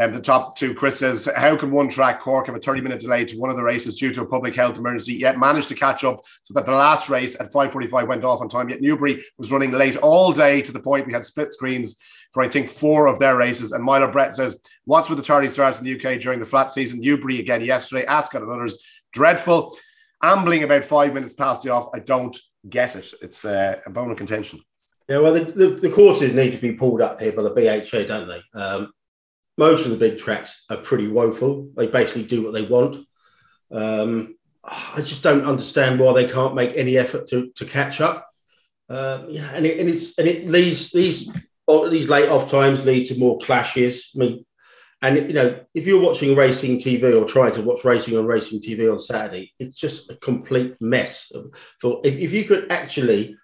um, 0.00 0.12
the 0.12 0.20
top 0.20 0.56
two, 0.56 0.72
Chris 0.72 0.98
says, 0.98 1.28
How 1.36 1.54
can 1.56 1.70
one 1.70 1.88
track 1.88 2.20
Cork 2.20 2.46
have 2.46 2.56
a 2.56 2.60
30 2.60 2.80
minute 2.80 3.00
delay 3.00 3.26
to 3.26 3.38
one 3.38 3.50
of 3.50 3.56
the 3.56 3.62
races 3.62 3.96
due 3.96 4.12
to 4.12 4.22
a 4.22 4.26
public 4.26 4.54
health 4.54 4.78
emergency, 4.78 5.14
yet 5.14 5.38
managed 5.38 5.68
to 5.68 5.74
catch 5.74 6.02
up 6.02 6.24
so 6.44 6.54
that 6.54 6.64
the 6.64 6.72
last 6.72 7.10
race 7.10 7.38
at 7.38 7.52
5.45 7.52 8.08
went 8.08 8.24
off 8.24 8.40
on 8.40 8.48
time? 8.48 8.70
Yet 8.70 8.80
Newbury 8.80 9.22
was 9.36 9.52
running 9.52 9.72
late 9.72 9.96
all 9.96 10.32
day 10.32 10.62
to 10.62 10.72
the 10.72 10.80
point 10.80 11.06
we 11.06 11.12
had 11.12 11.26
split 11.26 11.52
screens 11.52 11.98
for, 12.32 12.42
I 12.42 12.48
think, 12.48 12.68
four 12.68 13.06
of 13.06 13.18
their 13.18 13.36
races. 13.36 13.72
And 13.72 13.84
Myler 13.84 14.10
Brett 14.10 14.34
says, 14.34 14.58
What's 14.86 15.10
with 15.10 15.18
the 15.18 15.24
tardy 15.24 15.50
starts 15.50 15.78
in 15.78 15.84
the 15.84 15.94
UK 15.94 16.18
during 16.20 16.40
the 16.40 16.46
flat 16.46 16.70
season? 16.70 17.00
Newbury 17.00 17.40
again 17.40 17.62
yesterday, 17.62 18.06
Ascot 18.06 18.42
and 18.42 18.50
others. 18.50 18.82
Dreadful. 19.12 19.76
Ambling 20.22 20.62
about 20.62 20.84
five 20.84 21.12
minutes 21.12 21.34
past 21.34 21.64
the 21.64 21.70
off. 21.70 21.88
I 21.92 21.98
don't 21.98 22.36
get 22.66 22.96
it. 22.96 23.12
It's 23.20 23.44
uh, 23.44 23.80
a 23.84 23.90
bone 23.90 24.10
of 24.10 24.16
contention. 24.16 24.60
Yeah, 25.08 25.18
well, 25.18 25.34
the, 25.34 25.44
the, 25.44 25.68
the, 25.68 25.90
courses 25.90 26.32
need 26.32 26.52
to 26.52 26.58
be 26.58 26.72
pulled 26.72 27.00
up 27.00 27.20
here 27.20 27.32
by 27.32 27.42
the 27.42 27.50
BHA, 27.50 28.04
don't 28.04 28.28
they? 28.28 28.58
Um, 28.58 28.92
most 29.58 29.84
of 29.84 29.90
the 29.90 29.96
big 29.96 30.18
tracks 30.18 30.64
are 30.70 30.78
pretty 30.78 31.08
woeful. 31.08 31.70
They 31.76 31.86
basically 31.86 32.24
do 32.24 32.42
what 32.42 32.52
they 32.52 32.62
want. 32.62 33.06
Um, 33.70 34.36
I 34.64 35.00
just 35.02 35.22
don't 35.22 35.44
understand 35.44 35.98
why 35.98 36.12
they 36.12 36.28
can't 36.28 36.54
make 36.54 36.76
any 36.76 36.96
effort 36.96 37.28
to, 37.28 37.50
to 37.56 37.64
catch 37.64 38.00
up. 38.00 38.28
Uh, 38.88 39.24
yeah, 39.28 39.50
and, 39.54 39.66
it, 39.66 39.80
and 39.80 39.88
it's 39.88 40.18
and 40.18 40.28
it 40.28 40.48
these 40.48 40.90
these 40.90 41.30
these 41.90 42.08
late 42.08 42.28
off 42.28 42.50
times 42.50 42.84
lead 42.84 43.06
to 43.06 43.18
more 43.18 43.38
clashes. 43.38 44.10
I 44.14 44.18
mean, 44.18 44.44
and 45.00 45.16
you 45.16 45.32
know, 45.32 45.60
if 45.74 45.86
you're 45.86 46.00
watching 46.00 46.36
racing 46.36 46.78
TV 46.78 47.20
or 47.20 47.24
trying 47.24 47.52
to 47.52 47.62
watch 47.62 47.84
racing 47.84 48.16
on 48.16 48.26
racing 48.26 48.60
TV 48.60 48.90
on 48.90 48.98
Saturday, 48.98 49.52
it's 49.58 49.78
just 49.78 50.10
a 50.10 50.16
complete 50.16 50.76
mess. 50.80 51.32
For 51.80 52.00
if, 52.04 52.16
if 52.16 52.32
you 52.32 52.44
could 52.44 52.70
actually 52.70 53.36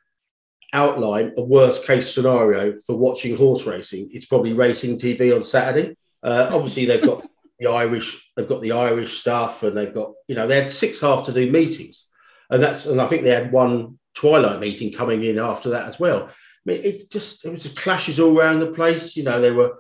outline 0.73 1.33
a 1.37 1.43
worst 1.43 1.87
case 1.87 2.15
scenario 2.15 2.79
for 2.87 2.97
watching 2.97 3.37
horse 3.37 3.67
racing, 3.67 4.09
it's 4.13 4.27
probably 4.27 4.53
racing 4.53 4.99
TV 4.99 5.35
on 5.35 5.43
Saturday. 5.43 5.97
Uh, 6.23 6.51
obviously, 6.53 6.85
they've 6.85 7.03
got 7.03 7.27
the 7.59 7.69
Irish, 7.69 8.31
they've 8.37 8.49
got 8.49 8.61
the 8.61 8.73
Irish 8.73 9.21
stuff, 9.21 9.63
and 9.63 9.77
they've 9.77 9.95
got 9.95 10.13
you 10.27 10.35
know 10.35 10.47
they 10.47 10.61
had 10.61 10.71
six 10.71 11.03
afternoon 11.03 11.53
meetings, 11.53 12.09
and 12.51 12.63
that's 12.63 12.87
and 12.87 13.01
I 13.01 13.07
think 13.07 13.25
they 13.25 13.31
had 13.31 13.53
one 13.53 13.99
twilight 14.15 14.61
meeting 14.61 14.93
coming 14.93 15.23
in 15.25 15.39
after 15.39 15.71
that 15.71 15.89
as 15.89 15.99
well. 15.99 16.29
I 16.29 16.33
mean, 16.65 16.81
it's 16.85 17.05
just 17.05 17.45
it 17.45 17.51
was 17.51 17.67
clashes 17.69 18.21
all 18.21 18.39
around 18.39 18.61
the 18.61 18.73
place. 18.73 19.17
You 19.17 19.25
know, 19.25 19.41
they 19.41 19.51
were 19.51 19.79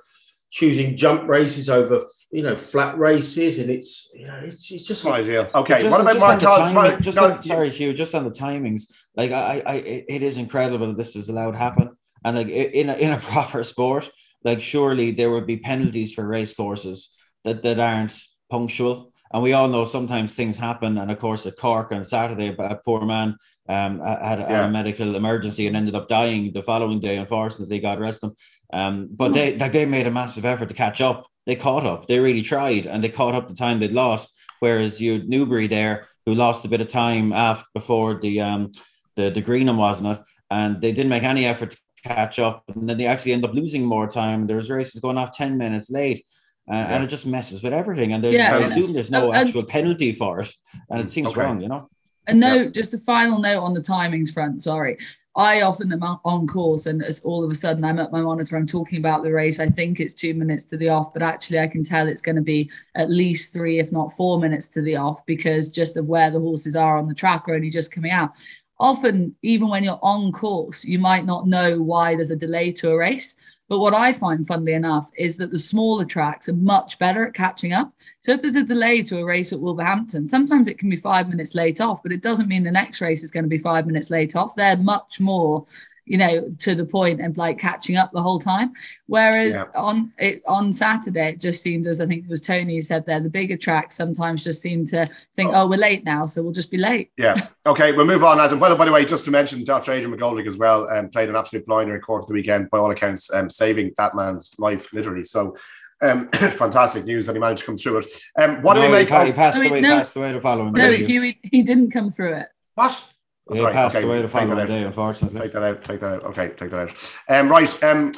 choosing 0.50 0.96
jump 0.96 1.28
races 1.28 1.68
over 1.68 2.06
you 2.30 2.42
know 2.42 2.56
flat 2.56 2.98
races, 2.98 3.58
and 3.58 3.70
it's 3.70 4.10
you 4.14 4.26
know 4.26 4.40
it's, 4.44 4.70
it's 4.70 4.86
just 4.86 5.04
not 5.04 5.14
ideal. 5.20 5.48
Okay, 5.54 5.82
just, 5.82 5.90
what 5.90 6.00
about 6.00 6.18
Mark 6.18 6.40
Timing, 6.40 7.02
just 7.02 7.18
on, 7.18 7.42
sorry, 7.42 7.70
Hugh, 7.70 7.94
just 7.94 8.14
on 8.14 8.24
the 8.24 8.30
timings. 8.30 8.92
Like 9.18 9.32
I, 9.32 9.62
I, 9.66 9.74
it 9.74 10.22
is 10.22 10.38
incredible 10.38 10.94
this 10.94 11.16
is 11.16 11.28
allowed 11.28 11.50
to 11.50 11.58
happen, 11.58 11.90
and 12.24 12.36
like 12.36 12.48
in 12.48 12.88
a, 12.88 12.94
in 12.94 13.10
a 13.10 13.18
proper 13.32 13.64
sport, 13.64 14.08
like 14.44 14.60
surely 14.60 15.10
there 15.10 15.32
would 15.32 15.46
be 15.46 15.56
penalties 15.56 16.14
for 16.14 16.24
race 16.26 16.54
courses 16.54 17.16
that 17.44 17.64
that 17.64 17.80
aren't 17.80 18.16
punctual. 18.48 19.12
And 19.32 19.42
we 19.42 19.52
all 19.52 19.68
know 19.68 19.84
sometimes 19.84 20.32
things 20.32 20.56
happen. 20.56 20.96
And 20.96 21.10
of 21.10 21.18
course, 21.18 21.44
at 21.44 21.58
Cork 21.58 21.92
on 21.92 22.04
Saturday, 22.04 22.54
a 22.58 22.80
poor 22.82 23.04
man 23.04 23.36
um, 23.68 24.00
had, 24.00 24.38
yeah. 24.38 24.66
a 24.66 24.70
medical 24.70 25.16
emergency 25.16 25.66
and 25.66 25.76
ended 25.76 25.94
up 25.94 26.08
dying 26.08 26.52
the 26.52 26.62
following 26.62 26.98
day. 26.98 27.18
Unfortunately, 27.18 27.80
God 27.80 28.00
rest 28.00 28.22
him. 28.22 28.34
Um, 28.72 29.08
but 29.10 29.34
they 29.34 29.52
they 29.52 29.84
made 29.84 30.06
a 30.06 30.10
massive 30.10 30.44
effort 30.44 30.68
to 30.68 30.74
catch 30.74 31.00
up. 31.00 31.26
They 31.44 31.56
caught 31.56 31.84
up. 31.84 32.06
They 32.06 32.20
really 32.20 32.42
tried, 32.42 32.86
and 32.86 33.02
they 33.02 33.08
caught 33.08 33.34
up 33.34 33.48
the 33.48 33.54
time 33.54 33.80
they'd 33.80 33.92
lost. 33.92 34.34
Whereas 34.60 35.00
you 35.00 35.24
Newbury 35.26 35.66
there, 35.66 36.06
who 36.24 36.34
lost 36.34 36.64
a 36.64 36.68
bit 36.68 36.80
of 36.80 36.88
time 36.88 37.32
after 37.32 37.66
before 37.74 38.20
the 38.20 38.40
um 38.40 38.70
the 39.18 39.26
the 39.36 39.42
Greenham 39.42 39.76
wasn't 39.76 40.08
it, 40.14 40.20
and 40.48 40.80
they 40.82 40.92
didn't 40.92 41.14
make 41.16 41.24
any 41.24 41.44
effort 41.44 41.70
to 41.72 41.78
catch 42.02 42.38
up, 42.38 42.56
and 42.68 42.88
then 42.88 42.96
they 42.98 43.06
actually 43.06 43.34
end 43.34 43.44
up 43.44 43.52
losing 43.52 43.84
more 43.84 44.08
time. 44.08 44.46
There's 44.46 44.70
races 44.70 45.00
going 45.00 45.18
off 45.18 45.36
ten 45.36 45.58
minutes 45.58 45.90
late. 45.90 46.24
Uh, 46.70 46.74
yeah. 46.74 46.94
And 46.94 47.04
it 47.04 47.08
just 47.16 47.26
messes 47.26 47.62
with 47.62 47.72
everything, 47.72 48.12
and 48.12 48.22
there's, 48.22 48.36
yeah, 48.36 48.54
I 48.54 48.60
assume 48.60 48.92
there's 48.92 49.10
no 49.10 49.32
actual 49.32 49.64
penalty 49.64 50.12
for 50.12 50.40
it, 50.40 50.50
and 50.90 51.00
it 51.00 51.10
seems 51.10 51.28
okay. 51.28 51.40
wrong, 51.40 51.62
you 51.62 51.68
know. 51.68 51.88
A 52.26 52.34
note, 52.34 52.74
just 52.74 52.92
a 52.92 52.98
final 52.98 53.38
note 53.38 53.62
on 53.62 53.72
the 53.72 53.80
timings 53.80 54.34
front. 54.34 54.62
Sorry, 54.62 54.98
I 55.34 55.62
often 55.62 55.90
am 55.94 56.02
on 56.02 56.46
course, 56.46 56.84
and 56.84 57.02
as 57.02 57.24
all 57.24 57.42
of 57.42 57.50
a 57.50 57.54
sudden 57.54 57.84
I'm 57.84 57.98
at 57.98 58.12
my 58.12 58.20
monitor, 58.20 58.54
I'm 58.54 58.66
talking 58.66 58.98
about 58.98 59.22
the 59.22 59.32
race. 59.32 59.60
I 59.60 59.68
think 59.70 59.98
it's 59.98 60.12
two 60.12 60.34
minutes 60.34 60.66
to 60.66 60.76
the 60.76 60.90
off, 60.90 61.14
but 61.14 61.22
actually 61.22 61.60
I 61.60 61.68
can 61.68 61.82
tell 61.82 62.06
it's 62.06 62.20
going 62.20 62.36
to 62.36 62.42
be 62.42 62.70
at 62.94 63.08
least 63.08 63.54
three, 63.54 63.78
if 63.78 63.90
not 63.90 64.12
four 64.12 64.38
minutes 64.38 64.68
to 64.74 64.82
the 64.82 64.96
off, 64.96 65.24
because 65.24 65.70
just 65.70 65.96
of 65.96 66.06
where 66.06 66.30
the 66.30 66.40
horses 66.40 66.76
are 66.76 66.98
on 66.98 67.08
the 67.08 67.14
track 67.14 67.48
are 67.48 67.54
only 67.54 67.70
just 67.70 67.92
coming 67.92 68.10
out. 68.10 68.32
Often, 68.80 69.34
even 69.42 69.68
when 69.68 69.82
you're 69.82 69.98
on 70.02 70.32
course, 70.32 70.84
you 70.84 70.98
might 70.98 71.24
not 71.24 71.48
know 71.48 71.82
why 71.82 72.14
there's 72.14 72.30
a 72.30 72.36
delay 72.36 72.70
to 72.72 72.90
a 72.90 72.96
race. 72.96 73.36
But 73.68 73.80
what 73.80 73.92
I 73.92 74.14
find, 74.14 74.46
funnily 74.46 74.72
enough, 74.72 75.10
is 75.18 75.36
that 75.36 75.50
the 75.50 75.58
smaller 75.58 76.06
tracks 76.06 76.48
are 76.48 76.54
much 76.54 76.98
better 76.98 77.26
at 77.26 77.34
catching 77.34 77.74
up. 77.74 77.92
So 78.20 78.32
if 78.32 78.40
there's 78.40 78.56
a 78.56 78.62
delay 78.62 79.02
to 79.02 79.18
a 79.18 79.24
race 79.24 79.52
at 79.52 79.60
Wolverhampton, 79.60 80.26
sometimes 80.26 80.68
it 80.68 80.78
can 80.78 80.88
be 80.88 80.96
five 80.96 81.28
minutes 81.28 81.54
late 81.54 81.80
off, 81.80 82.02
but 82.02 82.12
it 82.12 82.22
doesn't 82.22 82.48
mean 82.48 82.62
the 82.62 82.70
next 82.70 83.02
race 83.02 83.22
is 83.22 83.30
going 83.30 83.44
to 83.44 83.48
be 83.48 83.58
five 83.58 83.86
minutes 83.86 84.08
late 84.08 84.36
off. 84.36 84.54
They're 84.56 84.78
much 84.78 85.20
more 85.20 85.66
you 86.08 86.18
know, 86.18 86.48
to 86.58 86.74
the 86.74 86.84
point 86.84 87.20
and 87.20 87.36
like 87.36 87.58
catching 87.58 87.96
up 87.96 88.10
the 88.12 88.22
whole 88.22 88.38
time. 88.38 88.72
Whereas 89.06 89.54
yeah. 89.54 89.64
on 89.74 90.12
it 90.18 90.42
on 90.46 90.72
Saturday, 90.72 91.30
it 91.30 91.40
just 91.40 91.62
seemed 91.62 91.86
as 91.86 92.00
I 92.00 92.06
think 92.06 92.24
it 92.24 92.30
was 92.30 92.40
Tony 92.40 92.76
who 92.76 92.80
said 92.80 93.04
there, 93.06 93.20
the 93.20 93.30
bigger 93.30 93.56
tracks 93.56 93.96
sometimes 93.96 94.44
just 94.44 94.62
seem 94.62 94.86
to 94.86 95.06
think, 95.36 95.50
oh, 95.50 95.62
oh 95.62 95.66
we're 95.66 95.78
late 95.78 96.04
now, 96.04 96.26
so 96.26 96.42
we'll 96.42 96.52
just 96.52 96.70
be 96.70 96.78
late. 96.78 97.10
Yeah. 97.16 97.48
Okay, 97.66 97.92
we'll 97.92 98.06
move 98.06 98.24
on. 98.24 98.40
As 98.40 98.54
well, 98.54 98.76
by 98.76 98.84
the 98.84 98.92
way, 98.92 99.04
just 99.04 99.24
to 99.26 99.30
mention, 99.30 99.64
Dr. 99.64 99.92
Adrian 99.92 100.16
McGoldrick 100.16 100.46
as 100.46 100.56
well, 100.56 100.88
um, 100.90 101.08
played 101.08 101.28
an 101.28 101.36
absolute 101.36 101.66
blinder 101.66 101.94
in 101.94 102.00
Cork 102.00 102.22
of 102.22 102.28
the 102.28 102.34
weekend, 102.34 102.70
by 102.70 102.78
all 102.78 102.90
accounts, 102.90 103.32
um, 103.32 103.50
saving 103.50 103.92
that 103.96 104.14
man's 104.14 104.54
life 104.58 104.92
literally. 104.92 105.24
So 105.24 105.54
um, 106.00 106.28
fantastic 106.32 107.04
news 107.04 107.26
that 107.26 107.34
he 107.34 107.38
managed 107.38 107.60
to 107.60 107.66
come 107.66 107.76
through 107.76 107.98
it. 107.98 108.06
Um, 108.38 108.62
what 108.62 108.74
no, 108.74 108.82
do 108.82 108.88
we 108.88 108.92
make? 108.92 109.08
He, 109.08 109.14
of- 109.14 109.36
passed 109.36 109.58
away. 109.58 109.80
No, 109.80 109.96
passed 109.96 110.16
away 110.16 110.32
the 110.32 110.40
following. 110.40 110.72
No, 110.72 110.90
he, 110.92 111.38
he 111.42 111.62
didn't 111.62 111.90
come 111.90 112.10
through 112.10 112.34
it. 112.34 112.48
What? 112.74 113.04
Oh, 113.50 113.54
he 113.54 113.72
passed 113.72 113.96
okay, 113.96 114.06
away 114.06 114.22
the 114.22 114.28
following 114.28 114.66
day, 114.66 114.82
unfortunately. 114.82 115.40
Take 115.40 115.52
that 115.52 115.62
out. 115.62 115.84
Take 115.84 116.00
that 116.00 116.14
out. 116.16 116.24
Okay, 116.24 116.48
take 116.48 116.70
that 116.70 116.90
out. 116.90 117.14
Um, 117.28 117.48
right. 117.48 117.82
Um, 117.82 118.12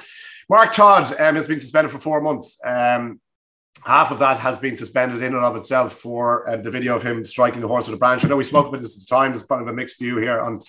Mark 0.49 0.73
Todd 0.73 1.12
um, 1.21 1.37
has 1.37 1.47
been 1.47 1.61
suspended 1.61 1.93
for 1.93 1.99
four 1.99 2.21
months. 2.21 2.59
Um, 2.64 3.21
half 3.87 4.11
of 4.11 4.19
that 4.19 4.38
has 4.38 4.59
been 4.59 4.77
suspended 4.77 5.23
in 5.23 5.35
and 5.35 5.45
of 5.45 5.55
itself 5.55 5.93
for 5.93 6.49
uh, 6.49 6.57
the 6.57 6.71
video 6.71 6.97
of 6.97 7.05
him 7.05 7.25
striking 7.25 7.61
the 7.61 7.69
horse 7.69 7.87
with 7.87 7.95
a 7.95 7.99
branch. 7.99 8.25
I 8.25 8.29
know 8.29 8.37
we 8.37 8.45
spoke 8.45 8.66
about 8.66 8.83
this 8.83 8.97
at 8.97 9.07
the 9.07 9.14
time. 9.14 9.31
There's 9.33 9.47
kind 9.47 9.62
of 9.62 9.69
a 9.69 9.73
mixed 9.73 10.01
view 10.01 10.19
here 10.19 10.40
on, 10.40 10.62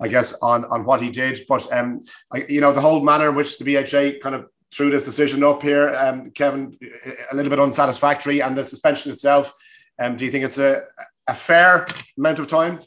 I 0.00 0.08
guess, 0.08 0.32
on 0.40 0.64
on 0.64 0.84
what 0.84 1.02
he 1.02 1.10
did. 1.10 1.40
But 1.48 1.70
um, 1.72 2.02
I, 2.32 2.46
you 2.48 2.62
know, 2.62 2.72
the 2.72 2.80
whole 2.80 3.02
manner 3.02 3.28
in 3.28 3.34
which 3.34 3.58
the 3.58 3.64
BHA 3.64 4.20
kind 4.22 4.34
of 4.34 4.46
threw 4.72 4.90
this 4.90 5.04
decision 5.04 5.44
up 5.44 5.62
here, 5.62 5.94
um, 5.94 6.30
Kevin, 6.30 6.76
a 7.30 7.36
little 7.36 7.50
bit 7.50 7.60
unsatisfactory, 7.60 8.40
and 8.40 8.56
the 8.56 8.64
suspension 8.64 9.12
itself. 9.12 9.52
Um, 9.98 10.16
do 10.16 10.24
you 10.24 10.30
think 10.30 10.44
it's 10.44 10.58
a, 10.58 10.82
a 11.26 11.34
fair 11.34 11.86
amount 12.18 12.38
of 12.38 12.48
time? 12.48 12.80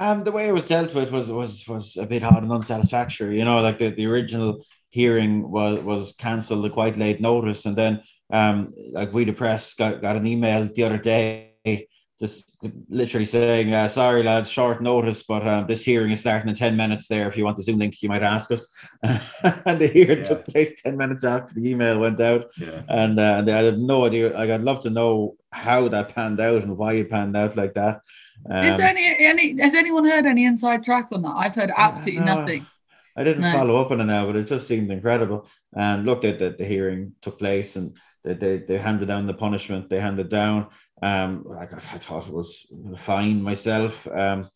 Um, 0.00 0.24
the 0.24 0.32
way 0.32 0.48
it 0.48 0.52
was 0.52 0.66
dealt 0.66 0.94
with 0.94 1.12
was 1.12 1.30
was 1.30 1.68
was 1.68 1.96
a 1.98 2.06
bit 2.06 2.22
hard 2.22 2.42
and 2.42 2.52
unsatisfactory. 2.52 3.38
You 3.38 3.44
know, 3.44 3.60
like 3.60 3.78
the, 3.78 3.90
the 3.90 4.06
original 4.06 4.64
hearing 4.88 5.50
was 5.50 5.80
was 5.82 6.12
cancelled 6.14 6.64
at 6.64 6.72
quite 6.72 6.96
late 6.96 7.20
notice, 7.20 7.66
and 7.66 7.76
then 7.76 8.00
um, 8.32 8.72
like 8.92 9.12
we 9.12 9.24
the 9.24 9.34
press 9.34 9.74
got, 9.74 10.00
got 10.00 10.16
an 10.16 10.26
email 10.26 10.68
the 10.74 10.84
other 10.84 10.98
day 10.98 11.50
just 12.20 12.58
literally 12.90 13.24
saying, 13.24 13.72
uh, 13.72 13.88
"Sorry, 13.88 14.22
lads, 14.22 14.50
short 14.50 14.82
notice, 14.82 15.22
but 15.22 15.46
uh, 15.46 15.64
this 15.64 15.82
hearing 15.82 16.12
is 16.12 16.20
starting 16.20 16.50
in 16.50 16.54
ten 16.54 16.76
minutes. 16.76 17.08
There, 17.08 17.26
if 17.26 17.36
you 17.36 17.46
want 17.46 17.56
the 17.56 17.62
Zoom 17.62 17.78
link, 17.78 18.02
you 18.02 18.10
might 18.10 18.22
ask 18.22 18.50
us." 18.52 18.72
and 19.02 19.80
the 19.80 19.90
hearing 19.90 20.18
yeah. 20.18 20.24
took 20.24 20.44
place 20.44 20.82
ten 20.82 20.98
minutes 20.98 21.24
after 21.24 21.54
the 21.54 21.68
email 21.68 21.98
went 21.98 22.20
out, 22.20 22.50
yeah. 22.58 22.82
and 22.88 23.18
uh, 23.18 23.42
I 23.46 23.62
had 23.62 23.78
no 23.78 24.04
idea. 24.04 24.30
Like, 24.30 24.50
I'd 24.50 24.62
love 24.62 24.82
to 24.82 24.90
know 24.90 25.36
how 25.50 25.88
that 25.88 26.14
panned 26.14 26.40
out 26.40 26.62
and 26.62 26.76
why 26.76 26.92
it 26.94 27.10
panned 27.10 27.36
out 27.36 27.56
like 27.56 27.72
that. 27.74 28.02
Um, 28.48 28.66
Is 28.66 28.76
there 28.76 28.88
any, 28.88 29.16
any 29.18 29.60
has 29.60 29.74
anyone 29.74 30.04
heard 30.04 30.26
any 30.26 30.44
inside 30.44 30.84
track 30.84 31.08
on 31.12 31.22
that? 31.22 31.34
I've 31.36 31.54
heard 31.54 31.72
absolutely 31.76 32.24
nothing. 32.24 32.66
I 33.16 33.24
didn't 33.24 33.42
no. 33.42 33.52
follow 33.52 33.76
up 33.76 33.90
on 33.90 34.00
it 34.00 34.04
now, 34.04 34.26
but 34.26 34.36
it 34.36 34.46
just 34.46 34.66
seemed 34.66 34.90
incredible. 34.90 35.46
And 35.74 36.06
looked 36.06 36.24
at 36.24 36.38
the, 36.38 36.50
the 36.50 36.64
hearing 36.64 37.14
took 37.20 37.38
place 37.38 37.76
and 37.76 37.96
they, 38.24 38.34
they, 38.34 38.58
they 38.58 38.78
handed 38.78 39.08
down 39.08 39.26
the 39.26 39.34
punishment. 39.34 39.90
They 39.90 40.00
handed 40.00 40.28
down. 40.28 40.68
Um, 41.02 41.44
like 41.46 41.72
I 41.72 41.78
thought 41.78 42.28
it 42.28 42.32
was 42.32 42.66
fine 42.96 43.42
myself. 43.42 44.06
Um, 44.06 44.48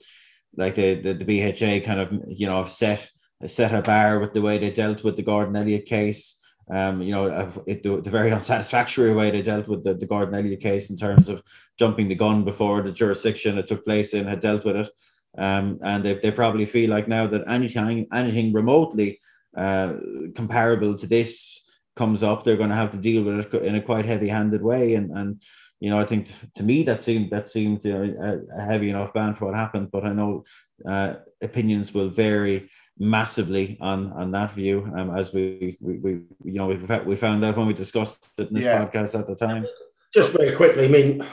like 0.57 0.77
the, 0.77 0.95
the, 0.95 1.15
the 1.15 1.25
BHA 1.25 1.85
kind 1.85 2.01
of 2.01 2.13
you 2.29 2.47
know 2.47 2.65
set 2.65 3.11
set 3.45 3.75
a 3.75 3.83
bar 3.83 4.21
with 4.21 4.33
the 4.33 4.43
way 4.43 4.59
they 4.59 4.71
dealt 4.71 5.05
with 5.05 5.17
the 5.17 5.23
Gordon 5.23 5.57
Elliott 5.57 5.87
case 5.87 6.41
um, 6.71 7.03
you 7.03 7.13
know, 7.13 7.27
it, 7.67 7.83
the, 7.83 8.01
the, 8.01 8.11
very 8.11 8.31
unsatisfactory 8.33 9.13
way 9.13 9.31
they 9.31 9.43
dealt 9.43 9.69
with 9.69 9.85
the, 9.85 9.95
the 9.95 10.07
Gordon 10.07 10.35
Elliott 10.35 10.61
case 10.61 10.91
in 10.91 10.97
terms 10.97 11.29
of 11.29 11.43
jumping 11.79 12.09
the 12.09 12.15
gun 12.15 12.45
before 12.45 12.83
the 12.83 12.93
jurisdiction 12.93 13.59
it 13.59 13.67
took 13.67 13.85
place 13.85 14.15
in 14.15 14.27
had 14.27 14.41
dealt 14.41 14.65
with 14.65 14.77
it. 14.77 14.89
Um, 15.37 15.79
and 15.83 16.05
they, 16.05 16.15
they 16.15 16.31
probably 16.31 16.65
feel 16.65 16.91
like 16.91 17.09
now 17.09 17.27
that 17.27 17.45
anything, 17.49 18.07
anything 18.13 18.53
remotely 18.53 19.21
uh, 19.57 19.95
comparable 20.35 20.97
to 20.97 21.07
this 21.07 21.69
comes 21.97 22.23
up, 22.23 22.45
they're 22.45 22.57
going 22.57 22.71
to 22.71 22.77
have 22.77 22.93
to 22.93 22.99
deal 22.99 23.25
with 23.25 23.53
it 23.53 23.63
in 23.63 23.75
a 23.75 23.83
quite 23.83 24.05
heavy 24.05 24.29
handed 24.29 24.63
way. 24.63 24.95
And, 24.95 25.11
and, 25.11 25.43
you 25.81 25.91
know, 25.91 25.99
I 25.99 26.05
think 26.05 26.29
to 26.55 26.63
me 26.63 26.83
that 26.85 27.03
seemed 27.03 27.31
that 27.31 27.49
seemed 27.49 27.85
you 27.85 27.93
know, 27.93 28.43
a 28.57 28.63
heavy 28.63 28.91
enough 28.91 29.13
ban 29.13 29.35
for 29.35 29.47
what 29.47 29.55
happened, 29.55 29.91
but 29.91 30.05
I 30.05 30.13
know 30.13 30.45
uh, 30.89 31.15
opinions 31.43 31.93
will 31.93 32.09
vary 32.09 32.71
massively 32.99 33.77
on 33.81 34.13
on 34.13 34.31
that 34.31 34.53
view 34.53 34.91
um, 34.97 35.17
as 35.17 35.33
we, 35.33 35.77
we, 35.81 35.99
we 35.99 36.13
you 36.45 36.53
know 36.53 36.69
we, 36.69 36.77
we 37.05 37.17
found 37.17 37.45
out 37.45 37.57
when 37.57 37.67
we 37.67 37.75
discussed 37.75 38.29
it 38.39 38.49
in 38.49 38.55
this 38.55 38.65
yeah. 38.65 38.85
podcast 38.85 39.19
at 39.19 39.27
the 39.27 39.35
time 39.35 39.67
just 40.13 40.31
very 40.31 40.55
quickly 40.55 40.85
i 40.85 40.89
mean 40.89 41.27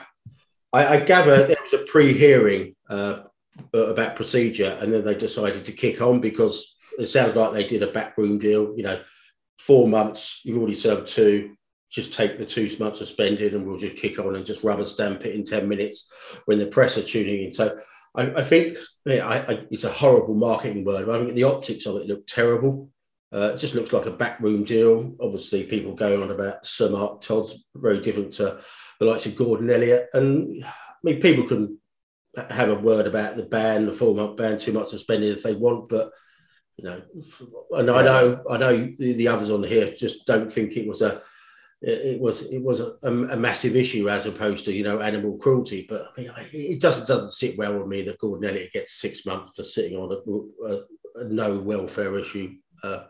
i, 0.73 0.95
I 0.95 0.99
gather 0.99 1.45
there 1.45 1.57
was 1.61 1.73
a 1.73 1.85
pre-hearing 1.85 2.75
uh, 2.89 3.19
about 3.73 4.15
procedure 4.15 4.77
and 4.81 4.91
then 4.91 5.05
they 5.05 5.13
decided 5.13 5.65
to 5.65 5.71
kick 5.71 6.01
on 6.01 6.19
because 6.19 6.75
it 6.97 7.07
sounded 7.07 7.35
like 7.35 7.53
they 7.53 7.67
did 7.67 7.83
a 7.83 7.91
backroom 7.91 8.39
deal 8.39 8.73
you 8.75 8.83
know 8.83 8.99
four 9.59 9.87
months 9.87 10.41
you've 10.43 10.57
already 10.57 10.75
served 10.75 11.07
two 11.07 11.55
just 11.91 12.13
take 12.13 12.37
the 12.37 12.45
two 12.45 12.73
months 12.79 12.99
suspended 12.99 13.53
and 13.53 13.67
we'll 13.67 13.77
just 13.77 13.97
kick 13.97 14.17
on 14.17 14.35
and 14.35 14.45
just 14.45 14.63
rubber 14.63 14.85
stamp 14.85 15.25
it 15.25 15.35
in 15.35 15.45
10 15.45 15.67
minutes 15.67 16.09
when 16.45 16.57
the 16.57 16.65
press 16.65 16.97
are 16.97 17.03
tuning 17.03 17.43
in 17.43 17.53
so 17.53 17.77
I, 18.15 18.23
I 18.23 18.43
think 18.43 18.77
I, 19.07 19.19
I, 19.19 19.65
it's 19.71 19.83
a 19.83 19.91
horrible 19.91 20.35
marketing 20.35 20.83
word, 20.83 21.05
but 21.05 21.15
I 21.15 21.23
think 21.23 21.35
the 21.35 21.43
optics 21.45 21.85
of 21.85 21.97
it 21.97 22.07
look 22.07 22.27
terrible. 22.27 22.89
Uh, 23.33 23.53
it 23.53 23.57
just 23.57 23.75
looks 23.75 23.93
like 23.93 24.05
a 24.05 24.11
backroom 24.11 24.65
deal. 24.65 25.15
Obviously, 25.21 25.63
people 25.63 25.95
going 25.95 26.21
on 26.21 26.31
about 26.31 26.65
Sir 26.65 26.89
Mark 26.89 27.21
Todd's 27.21 27.53
very 27.73 28.01
different 28.01 28.33
to 28.33 28.59
the 28.99 29.05
likes 29.05 29.25
of 29.25 29.37
Gordon 29.37 29.69
Elliott. 29.69 30.09
And 30.13 30.65
I 30.65 30.73
mean, 31.01 31.21
people 31.21 31.47
can 31.47 31.79
have 32.49 32.69
a 32.69 32.75
word 32.75 33.07
about 33.07 33.37
the 33.37 33.43
ban, 33.43 33.85
the 33.85 33.93
four 33.93 34.13
month 34.13 34.37
ban, 34.37 34.59
two 34.59 34.73
months 34.73 34.91
suspended 34.91 35.35
if 35.35 35.43
they 35.43 35.53
want, 35.53 35.89
but 35.89 36.11
you 36.77 36.85
know, 36.85 37.01
and 37.71 37.89
I 37.89 38.01
know, 38.01 38.43
I 38.49 38.57
know 38.57 38.93
the 38.97 39.27
others 39.27 39.51
on 39.51 39.63
here 39.63 39.93
just 39.97 40.25
don't 40.25 40.51
think 40.51 40.75
it 40.75 40.87
was 40.87 41.01
a 41.01 41.21
it 41.81 42.19
was 42.19 42.43
it 42.43 42.61
was 42.61 42.79
a, 42.79 42.95
a, 43.01 43.35
massive 43.35 43.75
issue 43.75 44.07
as 44.07 44.27
opposed 44.27 44.65
to 44.65 44.73
you 44.73 44.83
know 44.83 45.01
animal 45.01 45.37
cruelty. 45.37 45.87
But 45.89 46.11
I 46.15 46.21
mean, 46.21 46.31
it 46.53 46.79
doesn't 46.79 47.07
doesn't 47.07 47.33
sit 47.33 47.57
well 47.57 47.77
with 47.77 47.87
me 47.87 48.03
that 48.03 48.19
Gordon 48.19 48.49
Elliott 48.49 48.71
gets 48.71 49.01
six 49.01 49.25
months 49.25 49.55
for 49.55 49.63
sitting 49.63 49.97
on 49.97 50.11
a, 50.11 50.67
a, 50.67 50.81
a 51.21 51.23
no 51.27 51.57
welfare 51.57 52.19
issue 52.19 52.53
uh, 52.83 53.05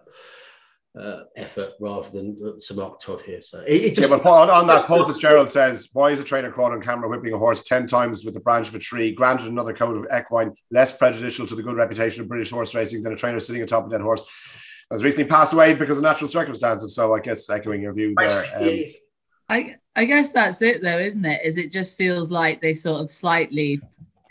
uh, 0.97 1.23
effort 1.35 1.71
rather 1.81 2.09
than 2.11 2.61
some 2.61 2.77
Mark 2.77 3.01
Todd 3.01 3.21
here. 3.21 3.41
So 3.41 3.59
it, 3.67 3.81
it 3.81 3.95
just, 3.95 4.09
yeah, 4.09 4.17
but 4.17 4.25
on, 4.25 4.49
on 4.49 4.67
that, 4.67 4.87
Paul 4.87 5.03
Fitzgerald 5.03 5.51
says, 5.51 5.89
"Why 5.91 6.11
is 6.11 6.21
a 6.21 6.23
trainer 6.23 6.49
caught 6.49 6.71
on 6.71 6.81
camera 6.81 7.09
whipping 7.09 7.33
a 7.33 7.37
horse 7.37 7.63
ten 7.63 7.87
times 7.87 8.23
with 8.23 8.35
the 8.35 8.39
branch 8.39 8.69
of 8.69 8.75
a 8.75 8.79
tree? 8.79 9.13
Granted, 9.13 9.47
another 9.47 9.73
coat 9.73 9.97
of 9.97 10.05
equine 10.17 10.53
less 10.69 10.97
prejudicial 10.97 11.45
to 11.47 11.55
the 11.55 11.63
good 11.63 11.75
reputation 11.75 12.21
of 12.21 12.29
British 12.29 12.51
horse 12.51 12.73
racing 12.73 13.03
than 13.03 13.11
a 13.11 13.17
trainer 13.17 13.41
sitting 13.41 13.63
atop 13.63 13.87
a 13.87 13.89
dead 13.89 14.01
horse." 14.01 14.23
Has 14.91 15.03
recently 15.03 15.29
passed 15.29 15.53
away 15.53 15.73
because 15.73 15.97
of 15.97 16.03
natural 16.03 16.27
circumstances. 16.27 16.93
So 16.95 17.15
I 17.15 17.19
guess 17.19 17.49
echoing 17.49 17.81
your 17.81 17.93
view 17.93 18.13
there. 18.17 18.45
Um, 18.55 18.83
I 19.49 19.75
I 19.95 20.05
guess 20.05 20.31
that's 20.31 20.61
it 20.61 20.81
though, 20.81 20.99
isn't 20.99 21.25
it? 21.25 21.41
Is 21.43 21.57
it 21.57 21.71
just 21.71 21.97
feels 21.97 22.31
like 22.31 22.61
they 22.61 22.73
sort 22.73 23.01
of 23.01 23.11
slightly 23.11 23.81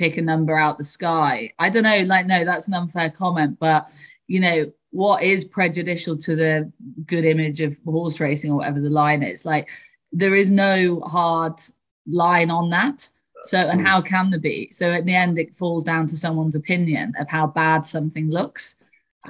pick 0.01 0.17
a 0.17 0.23
number 0.23 0.57
out 0.57 0.79
the 0.79 0.85
sky. 0.85 1.53
I 1.59 1.69
don't 1.69 1.83
know, 1.83 2.01
like 2.07 2.27
no, 2.27 2.43
that's 2.45 2.69
an 2.69 2.75
unfair 2.75 3.11
comment, 3.11 3.59
but 3.61 3.91
you 4.27 4.41
know, 4.41 4.73
what 4.93 5.23
is 5.23 5.45
prejudicial 5.45 6.17
to 6.17 6.35
the 6.35 6.73
good 7.07 7.27
image 7.27 7.61
of 7.61 7.77
horse 7.85 8.19
racing 8.19 8.51
or 8.51 8.57
whatever 8.57 8.81
the 8.81 8.89
line 8.89 9.23
is? 9.23 9.45
Like 9.45 9.69
there 10.11 10.35
is 10.35 10.51
no 10.51 11.01
hard 11.01 11.61
line 12.09 12.51
on 12.51 12.71
that. 12.71 13.09
So, 13.43 13.59
and 13.59 13.81
hmm. 13.81 13.87
how 13.87 14.01
can 14.01 14.31
there 14.31 14.41
be? 14.41 14.71
So, 14.71 14.91
at 14.93 15.07
the 15.07 15.15
end, 15.15 15.39
it 15.39 15.55
falls 15.55 15.85
down 15.85 16.07
to 16.09 16.17
someone's 16.17 16.55
opinion 16.55 17.15
of 17.19 17.29
how 17.31 17.47
bad 17.47 17.87
something 17.87 18.31
looks. 18.31 18.77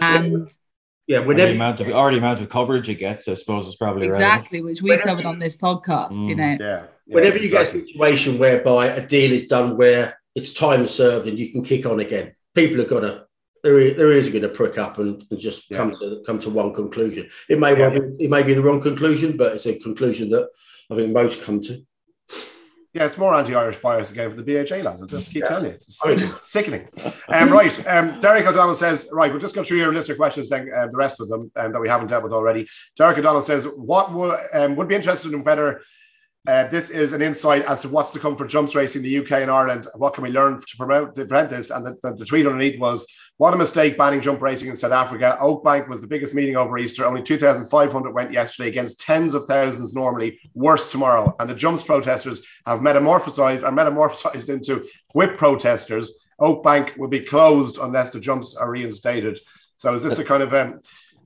And 0.01 0.51
yeah, 1.11 1.19
whenever 1.19 1.49
the 1.49 1.57
amount 1.57 1.81
of 1.81 1.89
already 1.89 2.19
amount 2.19 2.41
of 2.41 2.49
coverage 2.49 2.89
it 2.89 2.95
gets, 2.95 3.27
I 3.27 3.35
suppose 3.35 3.67
is 3.67 3.75
probably 3.75 4.07
exactly 4.07 4.63
which 4.63 4.81
we 4.81 4.91
whenever, 4.91 5.09
covered 5.09 5.27
on 5.27 5.41
this 5.41 5.57
podcast. 5.57 6.13
Mm, 6.13 6.29
you 6.29 6.37
know, 6.37 6.57
yeah. 6.61 6.87
yeah 7.07 7.15
whenever 7.17 7.37
you 7.37 7.51
get 7.51 7.63
a 7.63 7.67
situation 7.67 8.39
whereby 8.39 8.87
a 8.87 9.05
deal 9.05 9.33
is 9.33 9.47
done 9.49 9.77
where 9.77 10.21
it's 10.37 10.53
time 10.53 10.87
served 10.87 11.27
and 11.27 11.37
you 11.37 11.51
can 11.51 11.65
kick 11.65 11.85
on 11.85 11.99
again, 11.99 12.33
people 12.55 12.81
are 12.81 12.85
gonna 12.85 13.25
there 13.65 13.81
is, 13.81 13.97
there 13.97 14.13
is 14.13 14.29
going 14.29 14.43
to 14.43 14.49
prick 14.49 14.79
up 14.79 14.99
and, 14.99 15.25
and 15.33 15.41
just 15.41 15.69
yeah. 15.69 15.79
come 15.79 15.91
to 15.99 16.23
come 16.25 16.41
to 16.43 16.49
one 16.49 16.73
conclusion. 16.73 17.29
It 17.49 17.59
may 17.59 17.75
well 17.75 17.91
be, 17.91 18.25
it 18.25 18.31
may 18.31 18.45
be 18.45 18.55
the 18.55 18.63
wrong 18.63 18.81
conclusion, 18.81 19.37
but 19.37 19.57
it's 19.57 19.67
a 19.67 19.81
conclusion 19.81 20.31
that 20.31 20.49
I 20.93 20.95
think 20.95 21.13
most 21.13 21.43
come 21.43 21.61
to. 21.63 21.85
Yeah, 22.93 23.05
it's 23.05 23.17
more 23.17 23.37
anti-Irish 23.37 23.77
bias 23.77 24.11
again 24.11 24.31
for 24.31 24.37
the 24.37 24.43
BHA 24.43 24.79
lads. 24.79 25.01
I'll 25.01 25.07
just 25.07 25.31
keep 25.31 25.45
yeah. 25.45 25.49
telling 25.49 25.67
you, 25.67 25.71
it's 25.71 26.01
sickening. 26.01 26.37
sickening. 26.37 26.89
Um, 27.29 27.51
right, 27.51 27.87
um, 27.87 28.19
Derek 28.19 28.47
O'Donnell 28.47 28.75
says, 28.75 29.09
right, 29.13 29.31
we'll 29.31 29.41
just 29.41 29.55
go 29.55 29.63
through 29.63 29.79
your 29.79 29.93
list 29.93 30.11
of 30.11 30.17
questions, 30.17 30.49
then 30.49 30.69
uh, 30.77 30.89
the 30.89 30.97
rest 30.97 31.21
of 31.21 31.29
them 31.29 31.53
um, 31.55 31.73
that 31.73 31.81
we 31.81 31.89
haven't 31.89 32.09
dealt 32.09 32.25
with 32.25 32.33
already. 32.33 32.67
Derek 32.97 33.19
O'Donnell 33.19 33.43
says, 33.43 33.69
what 33.77 34.13
would 34.13 34.37
um, 34.53 34.75
would 34.75 34.89
be 34.89 34.97
interested 34.97 35.33
in 35.33 35.45
whether 35.45 35.83
uh, 36.47 36.65
this 36.69 36.89
is 36.89 37.13
an 37.13 37.21
insight 37.21 37.63
as 37.67 37.83
to 37.83 37.89
what's 37.89 38.13
to 38.13 38.19
come 38.19 38.35
for 38.35 38.47
jumps 38.47 38.75
racing 38.75 39.05
in 39.05 39.11
the 39.11 39.19
UK 39.19 39.43
and 39.43 39.51
Ireland. 39.51 39.87
What 39.95 40.15
can 40.15 40.25
we 40.25 40.31
learn 40.31 40.57
to 40.57 40.77
promote, 40.79 41.15
to 41.15 41.27
prevent 41.27 41.51
this? 41.51 41.69
And 41.71 41.85
the, 41.85 41.97
the, 42.03 42.15
the, 42.15 42.25
tweet 42.25 42.47
underneath 42.47 42.81
was, 42.81 43.07
"What 43.37 43.53
a 43.53 43.59
mistake 43.59 43.99
banning 43.99 44.23
jump 44.23 44.41
racing 44.41 44.69
in 44.69 44.75
South 44.75 44.93
Africa. 44.93 45.37
Oakbank 45.39 45.87
was 45.87 46.01
the 46.01 46.07
biggest 46.07 46.35
meeting 46.35 46.57
over 46.57 46.79
Easter. 46.79 47.05
Only 47.05 47.23
2,500 47.23 48.13
went 48.13 48.33
yesterday 48.33 48.71
against 48.71 49.01
tens 49.01 49.35
of 49.35 49.45
thousands 49.45 49.95
normally. 49.95 50.39
Worse 50.55 50.91
tomorrow. 50.91 51.37
And 51.39 51.51
the 51.51 51.55
jumps 51.55 51.85
protesters 51.85 52.47
have 52.65 52.81
metamorphosized 52.81 53.63
are 53.63 53.73
metamorphosized 53.73 54.49
into 54.49 54.87
whip 55.13 55.37
protesters. 55.37 56.27
Oakbank 56.41 56.97
will 56.97 57.09
be 57.09 57.21
closed 57.21 57.77
unless 57.77 58.13
the 58.13 58.21
jumps 58.21 58.57
are 58.57 58.71
reinstated. 58.71 59.39
So 59.77 59.93
is 59.93 60.03
this 60.03 60.19
a 60.19 60.25
kind 60.25 60.43
of 60.43 60.55
um, 60.55 60.81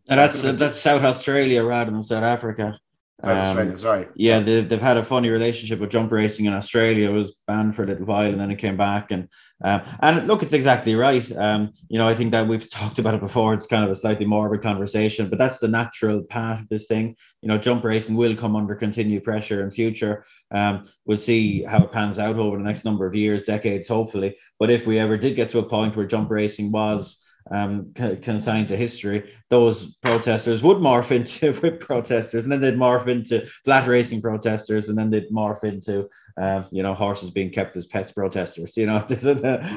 and 0.09 0.19
that's 0.19 0.43
that's 0.43 0.81
South 0.81 1.03
Australia 1.03 1.63
rather 1.63 1.93
than 1.93 2.03
South 2.03 2.25
Africa. 2.25 2.79
Um, 3.25 3.77
sorry. 3.77 4.09
Yeah, 4.15 4.41
they've, 4.41 4.69
they've 4.69 4.81
had 4.81 4.97
a 4.97 5.03
funny 5.03 5.31
relationship 5.31 5.79
with 5.81 5.91
jump 5.91 6.13
racing 6.13 6.47
in 6.47 6.53
Australia. 6.53 7.11
It 7.11 7.13
was 7.13 7.39
banned 7.47 7.75
for 7.75 7.85
a 7.85 7.87
little 7.87 8.07
while 8.07 8.31
and 8.31 8.41
then 8.41 8.51
it 8.51 8.59
came 8.59 8.77
back. 8.77 9.11
And 9.11 9.29
um, 9.63 9.83
and 10.01 10.27
look, 10.27 10.43
it's 10.43 10.53
exactly 10.53 10.95
right. 10.95 11.31
Um, 11.37 11.73
you 11.89 11.99
know, 11.99 12.07
I 12.07 12.15
think 12.15 12.33
that 12.33 12.47
we've 12.47 12.69
talked 12.81 12.99
about 12.99 13.15
it 13.15 13.21
before. 13.21 13.55
It's 13.55 13.67
kind 13.67 13.85
of 13.85 13.91
a 13.91 13.97
slightly 13.97 14.27
morbid 14.27 14.63
conversation, 14.63 15.29
but 15.29 15.39
that's 15.39 15.59
the 15.59 15.69
natural 15.69 16.23
path 16.23 16.61
of 16.61 16.69
this 16.69 16.87
thing. 16.87 17.17
You 17.41 17.49
know, 17.49 17.59
jump 17.59 17.85
racing 17.85 18.17
will 18.17 18.37
come 18.37 18.57
under 18.57 18.75
continued 18.75 19.25
pressure 19.25 19.63
in 19.63 19.71
future. 19.71 20.25
Um, 20.51 20.89
we'll 21.07 21.19
see 21.19 21.63
how 21.63 21.85
it 21.85 21.93
pans 21.93 22.19
out 22.19 22.37
over 22.37 22.59
the 22.59 22.63
next 22.63 22.85
number 22.85 23.07
of 23.07 23.15
years, 23.15 23.43
decades, 23.43 23.89
hopefully. 23.89 24.37
But 24.59 24.71
if 24.71 24.87
we 24.87 24.99
ever 24.99 25.17
did 25.17 25.37
get 25.37 25.51
to 25.51 25.59
a 25.61 25.69
point 25.69 25.97
where 25.97 26.07
jump 26.07 26.31
racing 26.31 26.71
was 26.71 27.24
um, 27.51 27.93
consigned 27.95 28.69
to 28.69 28.77
history, 28.77 29.35
those 29.51 29.97
protesters 29.97 30.63
would 30.63 30.79
morph 30.79 31.11
into 31.11 31.53
whip 31.61 31.81
protesters, 31.81 32.45
and 32.45 32.53
then 32.53 32.61
they'd 32.61 32.79
morph 32.79 33.07
into 33.07 33.47
flat 33.65 33.87
racing 33.87 34.23
protesters, 34.23 34.89
and 34.89 34.97
then 34.97 35.11
they'd 35.11 35.31
morph 35.31 35.65
into 35.65 36.09
uh, 36.41 36.63
you 36.71 36.83
know 36.83 36.95
horses 36.95 37.31
being 37.31 37.51
kept 37.51 37.77
as 37.77 37.87
pets 37.87 38.13
protesters. 38.13 38.77
You 38.77 38.87
know, 38.87 39.05
there's 39.09 39.27
a, 39.27 39.35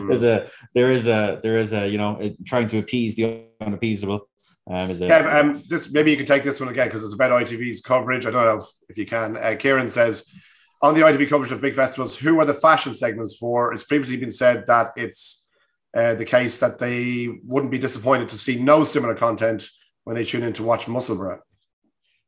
there's 0.07 0.24
a 0.24 0.49
there 0.74 0.91
is 0.91 1.07
a 1.07 1.39
there 1.43 1.57
is 1.57 1.74
a 1.74 1.88
you 1.88 1.97
know 1.97 2.36
trying 2.45 2.68
to 2.70 2.80
appease 2.80 3.15
the 3.15 3.45
unappeasable. 3.61 4.22
Um, 4.70 4.91
is 4.91 5.01
a, 5.01 5.39
um, 5.39 5.63
this 5.70 5.91
maybe 5.93 6.11
you 6.11 6.18
can 6.18 6.26
take 6.26 6.43
this 6.43 6.59
one 6.59 6.68
again 6.68 6.88
because 6.88 7.03
it's 7.03 7.13
about 7.13 7.32
ITV's 7.32 7.80
coverage. 7.82 8.26
I 8.26 8.32
don't 8.32 8.45
know 8.45 8.57
if, 8.57 8.68
if 8.89 8.97
you 8.97 9.05
can. 9.05 9.38
Uh, 9.38 9.55
Kieran 9.57 9.88
says 9.88 10.30
on 10.82 10.93
the 10.93 11.01
ITV 11.01 11.30
coverage 11.30 11.51
of 11.51 11.61
big 11.61 11.74
festivals, 11.74 12.18
who 12.18 12.39
are 12.39 12.45
the 12.45 12.53
fashion 12.53 12.93
segments 12.93 13.38
for? 13.38 13.74
It's 13.74 13.84
previously 13.84 14.18
been 14.18 14.32
said 14.32 14.65
that 14.68 14.91
it's 14.95 15.47
uh, 15.95 16.15
the 16.15 16.25
case 16.25 16.59
that 16.59 16.79
they 16.79 17.27
wouldn't 17.43 17.71
be 17.71 17.77
disappointed 17.77 18.29
to 18.29 18.38
see 18.38 18.61
no 18.61 18.83
similar 18.83 19.15
content 19.15 19.69
when 20.03 20.15
they 20.15 20.23
tune 20.23 20.43
in 20.43 20.53
to 20.53 20.63
watch 20.63 20.88
Musselburgh. 20.88 21.39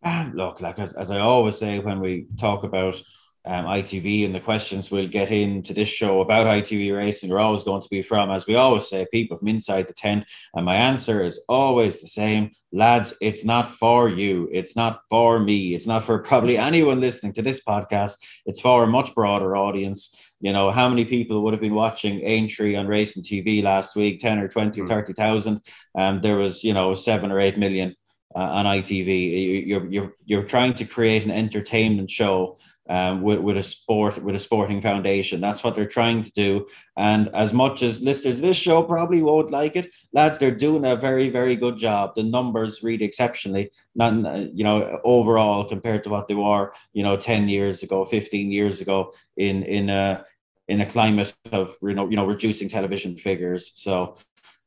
Um, 0.04 0.34
look, 0.34 0.62
like 0.62 0.80
as, 0.80 0.94
as 0.94 1.12
I 1.12 1.20
always 1.20 1.58
say 1.58 1.80
when 1.80 2.00
we 2.00 2.28
talk 2.38 2.64
about 2.64 3.02
um, 3.46 3.66
ITV 3.66 4.26
and 4.26 4.36
the 4.36 4.40
questions 4.40 4.92
we'll 4.92 5.08
get 5.08 5.32
into 5.32 5.74
this 5.74 5.88
show 5.88 6.22
about 6.22 6.48
ITV 6.48 6.96
racing 6.96 7.32
are 7.32 7.40
always 7.40 7.64
going 7.64 7.82
to 7.82 7.90
be 7.90 8.02
from, 8.02 8.30
as 8.30 8.46
we 8.46 8.56
always 8.56 8.88
say, 8.88 9.08
people 9.12 9.38
from 9.38 9.48
inside 9.48 9.88
the 9.88 9.94
tent. 9.94 10.26
And 10.54 10.66
my 10.66 10.76
answer 10.76 11.24
is 11.24 11.44
always 11.48 12.02
the 12.02 12.08
same 12.08 12.52
lads, 12.72 13.16
it's 13.22 13.46
not 13.46 13.68
for 13.68 14.10
you. 14.10 14.50
It's 14.52 14.76
not 14.76 15.02
for 15.10 15.40
me. 15.40 15.74
It's 15.74 15.88
not 15.88 16.04
for 16.04 16.20
probably 16.20 16.58
anyone 16.58 17.00
listening 17.00 17.34
to 17.34 17.42
this 17.42 17.62
podcast. 17.64 18.16
It's 18.46 18.62
for 18.62 18.84
a 18.84 18.88
much 18.88 19.16
broader 19.16 19.56
audience. 19.56 20.16
You 20.42 20.54
know, 20.54 20.72
how 20.72 20.88
many 20.88 21.06
people 21.06 21.44
would 21.44 21.54
have 21.54 21.62
been 21.62 21.76
watching 21.76 22.22
Aintree 22.24 22.76
on 22.76 22.88
racing 22.88 23.24
TV 23.24 23.64
last 23.64 23.96
week, 23.96 24.22
10 24.22 24.40
or 24.40 24.48
20 24.48 24.82
or 24.82 24.84
hmm. 24.84 24.90
30,000? 24.90 25.62
Um, 25.98 26.22
there 26.22 26.38
was, 26.38 26.64
you 26.64 26.74
know, 26.74 26.94
seven 26.94 27.32
or 27.32 27.40
eight 27.40 27.58
million 27.58 27.96
uh, 28.36 28.40
on 28.40 28.66
ITV. 28.66 29.68
You're, 29.68 29.92
you're, 29.92 30.14
you're 30.26 30.44
trying 30.44 30.76
to 30.76 30.86
create 30.86 31.26
an 31.26 31.32
entertainment 31.32 32.10
show 32.10 32.58
um, 32.90 33.22
with, 33.22 33.40
with 33.40 33.56
a 33.56 33.64
sport 33.64 34.22
with 34.24 34.36
a 34.36 34.40
sporting 34.40 34.82
foundation. 34.82 35.40
That's 35.40 35.64
what 35.64 35.76
they're 35.76 35.88
trying 35.88 36.24
to 36.24 36.32
do. 36.32 36.68
And 36.98 37.30
as 37.34 37.54
much 37.54 37.84
as 37.84 38.02
listeners 38.02 38.42
this 38.42 38.58
show 38.58 38.84
probably 38.84 39.22
won't 39.22 39.52
like 39.52 39.76
it, 39.76 39.90
lads, 40.12 40.40
they're 40.40 40.52
doing 40.52 40.84
a 40.86 40.96
very 40.96 41.30
very 41.30 41.56
good 41.56 41.78
job. 41.78 42.16
The 42.16 42.24
numbers 42.24 42.84
read 42.84 43.02
exceptionally, 43.02 43.72
not 43.96 44.14
you 44.54 44.64
know 44.64 45.00
overall 45.04 45.66
compared 45.66 46.04
to 46.04 46.10
what 46.10 46.28
they 46.28 46.36
were 46.36 46.74
you 46.94 47.04
know 47.04 47.16
ten 47.16 47.48
years 47.48 47.84
ago, 47.84 48.04
fifteen 48.04 48.52
years 48.52 48.82
ago 48.82 49.14
in 49.38 49.64
in 49.64 49.90
a 49.90 50.26
in 50.68 50.82
a 50.82 50.86
climate 50.86 51.34
of 51.52 51.78
you 51.82 51.94
know 51.94 52.10
you 52.10 52.16
know 52.16 52.26
reducing 52.26 52.70
television 52.70 53.16
figures. 53.16 53.72
So 53.76 54.18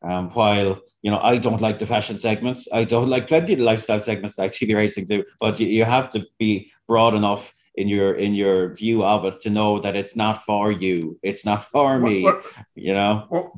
um, 0.03 0.31
while 0.31 0.81
you 1.03 1.11
know, 1.11 1.19
I 1.21 1.39
don't 1.39 1.61
like 1.61 1.81
the 1.81 1.87
fashion 1.87 2.17
segments. 2.17 2.69
I 2.73 2.85
don't 2.85 3.09
like 3.09 3.27
plenty 3.27 3.55
of 3.55 3.59
the 3.59 3.65
lifestyle 3.65 3.99
segments 3.99 4.39
like 4.39 4.53
TV 4.53 4.77
racing 4.77 5.07
do, 5.07 5.25
but 5.41 5.59
you, 5.59 5.67
you 5.67 5.85
have 5.85 6.11
to 6.11 6.25
be 6.39 6.71
broad 6.87 7.15
enough 7.15 7.53
in 7.75 7.89
your 7.89 8.15
in 8.15 8.35
your 8.35 8.75
view 8.75 9.03
of 9.03 9.25
it 9.25 9.41
to 9.41 9.51
know 9.51 9.79
that 9.79 9.97
it's 9.97 10.15
not 10.15 10.43
for 10.45 10.71
you 10.71 11.19
it's 11.23 11.45
not 11.45 11.65
for 11.65 11.99
me 11.99 12.25
we're, 12.25 12.43
you 12.75 12.93
know 12.93 13.53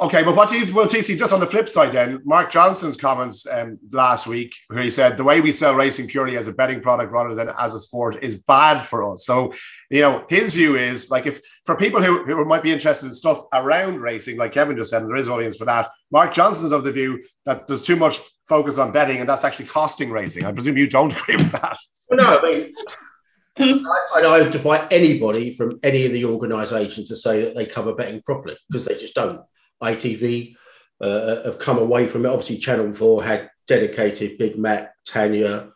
Okay, 0.00 0.22
but 0.22 0.36
what 0.36 0.48
do 0.48 0.56
you, 0.56 0.72
well, 0.72 0.86
TC, 0.86 1.18
just 1.18 1.32
on 1.32 1.40
the 1.40 1.46
flip 1.46 1.68
side 1.68 1.90
then, 1.90 2.20
Mark 2.24 2.52
johnson's 2.52 2.96
comments 2.96 3.46
um, 3.48 3.78
last 3.90 4.28
week, 4.28 4.54
where 4.68 4.82
he 4.82 4.92
said 4.92 5.16
the 5.16 5.24
way 5.24 5.40
we 5.40 5.50
sell 5.50 5.74
racing 5.74 6.06
purely 6.06 6.36
as 6.36 6.46
a 6.46 6.52
betting 6.52 6.80
product 6.80 7.10
rather 7.10 7.34
than 7.34 7.50
as 7.58 7.74
a 7.74 7.80
sport 7.80 8.22
is 8.22 8.42
bad 8.44 8.82
for 8.82 9.12
us. 9.12 9.26
So, 9.26 9.52
you 9.90 10.02
know, 10.02 10.24
his 10.28 10.54
view 10.54 10.76
is 10.76 11.10
like 11.10 11.26
if 11.26 11.40
for 11.64 11.74
people 11.74 12.00
who, 12.00 12.24
who 12.24 12.44
might 12.44 12.62
be 12.62 12.70
interested 12.70 13.06
in 13.06 13.12
stuff 13.12 13.42
around 13.52 14.00
racing, 14.00 14.36
like 14.36 14.52
Kevin 14.52 14.76
just 14.76 14.90
said, 14.90 15.02
and 15.02 15.10
there 15.10 15.16
is 15.16 15.28
audience 15.28 15.56
for 15.56 15.64
that, 15.64 15.88
Mark 16.12 16.32
johnson's 16.32 16.70
of 16.70 16.84
the 16.84 16.92
view 16.92 17.20
that 17.44 17.66
there's 17.66 17.82
too 17.82 17.96
much 17.96 18.20
focus 18.48 18.78
on 18.78 18.92
betting 18.92 19.18
and 19.18 19.28
that's 19.28 19.44
actually 19.44 19.66
costing 19.66 20.12
racing. 20.12 20.44
I 20.44 20.52
presume 20.52 20.76
you 20.76 20.88
don't 20.88 21.12
agree 21.20 21.36
with 21.36 21.50
that. 21.50 21.76
No, 22.12 22.38
I 22.38 22.42
mean, 22.42 22.72
I, 23.58 24.22
I 24.24 24.48
defy 24.48 24.86
anybody 24.88 25.52
from 25.52 25.78
any 25.82 26.06
of 26.06 26.12
the 26.12 26.24
organisations 26.24 27.08
to 27.08 27.16
say 27.16 27.42
that 27.42 27.54
they 27.54 27.66
cover 27.66 27.94
betting 27.94 28.22
properly 28.22 28.56
because 28.68 28.84
they 28.84 28.94
just 28.94 29.14
don't. 29.14 29.40
ITV 29.82 30.56
uh, 31.00 31.44
have 31.44 31.58
come 31.58 31.78
away 31.78 32.06
from 32.06 32.26
it. 32.26 32.28
Obviously, 32.28 32.58
Channel 32.58 32.92
Four 32.94 33.22
had 33.22 33.50
dedicated 33.66 34.38
Big 34.38 34.58
Matt, 34.58 34.94
Tanya. 35.06 35.70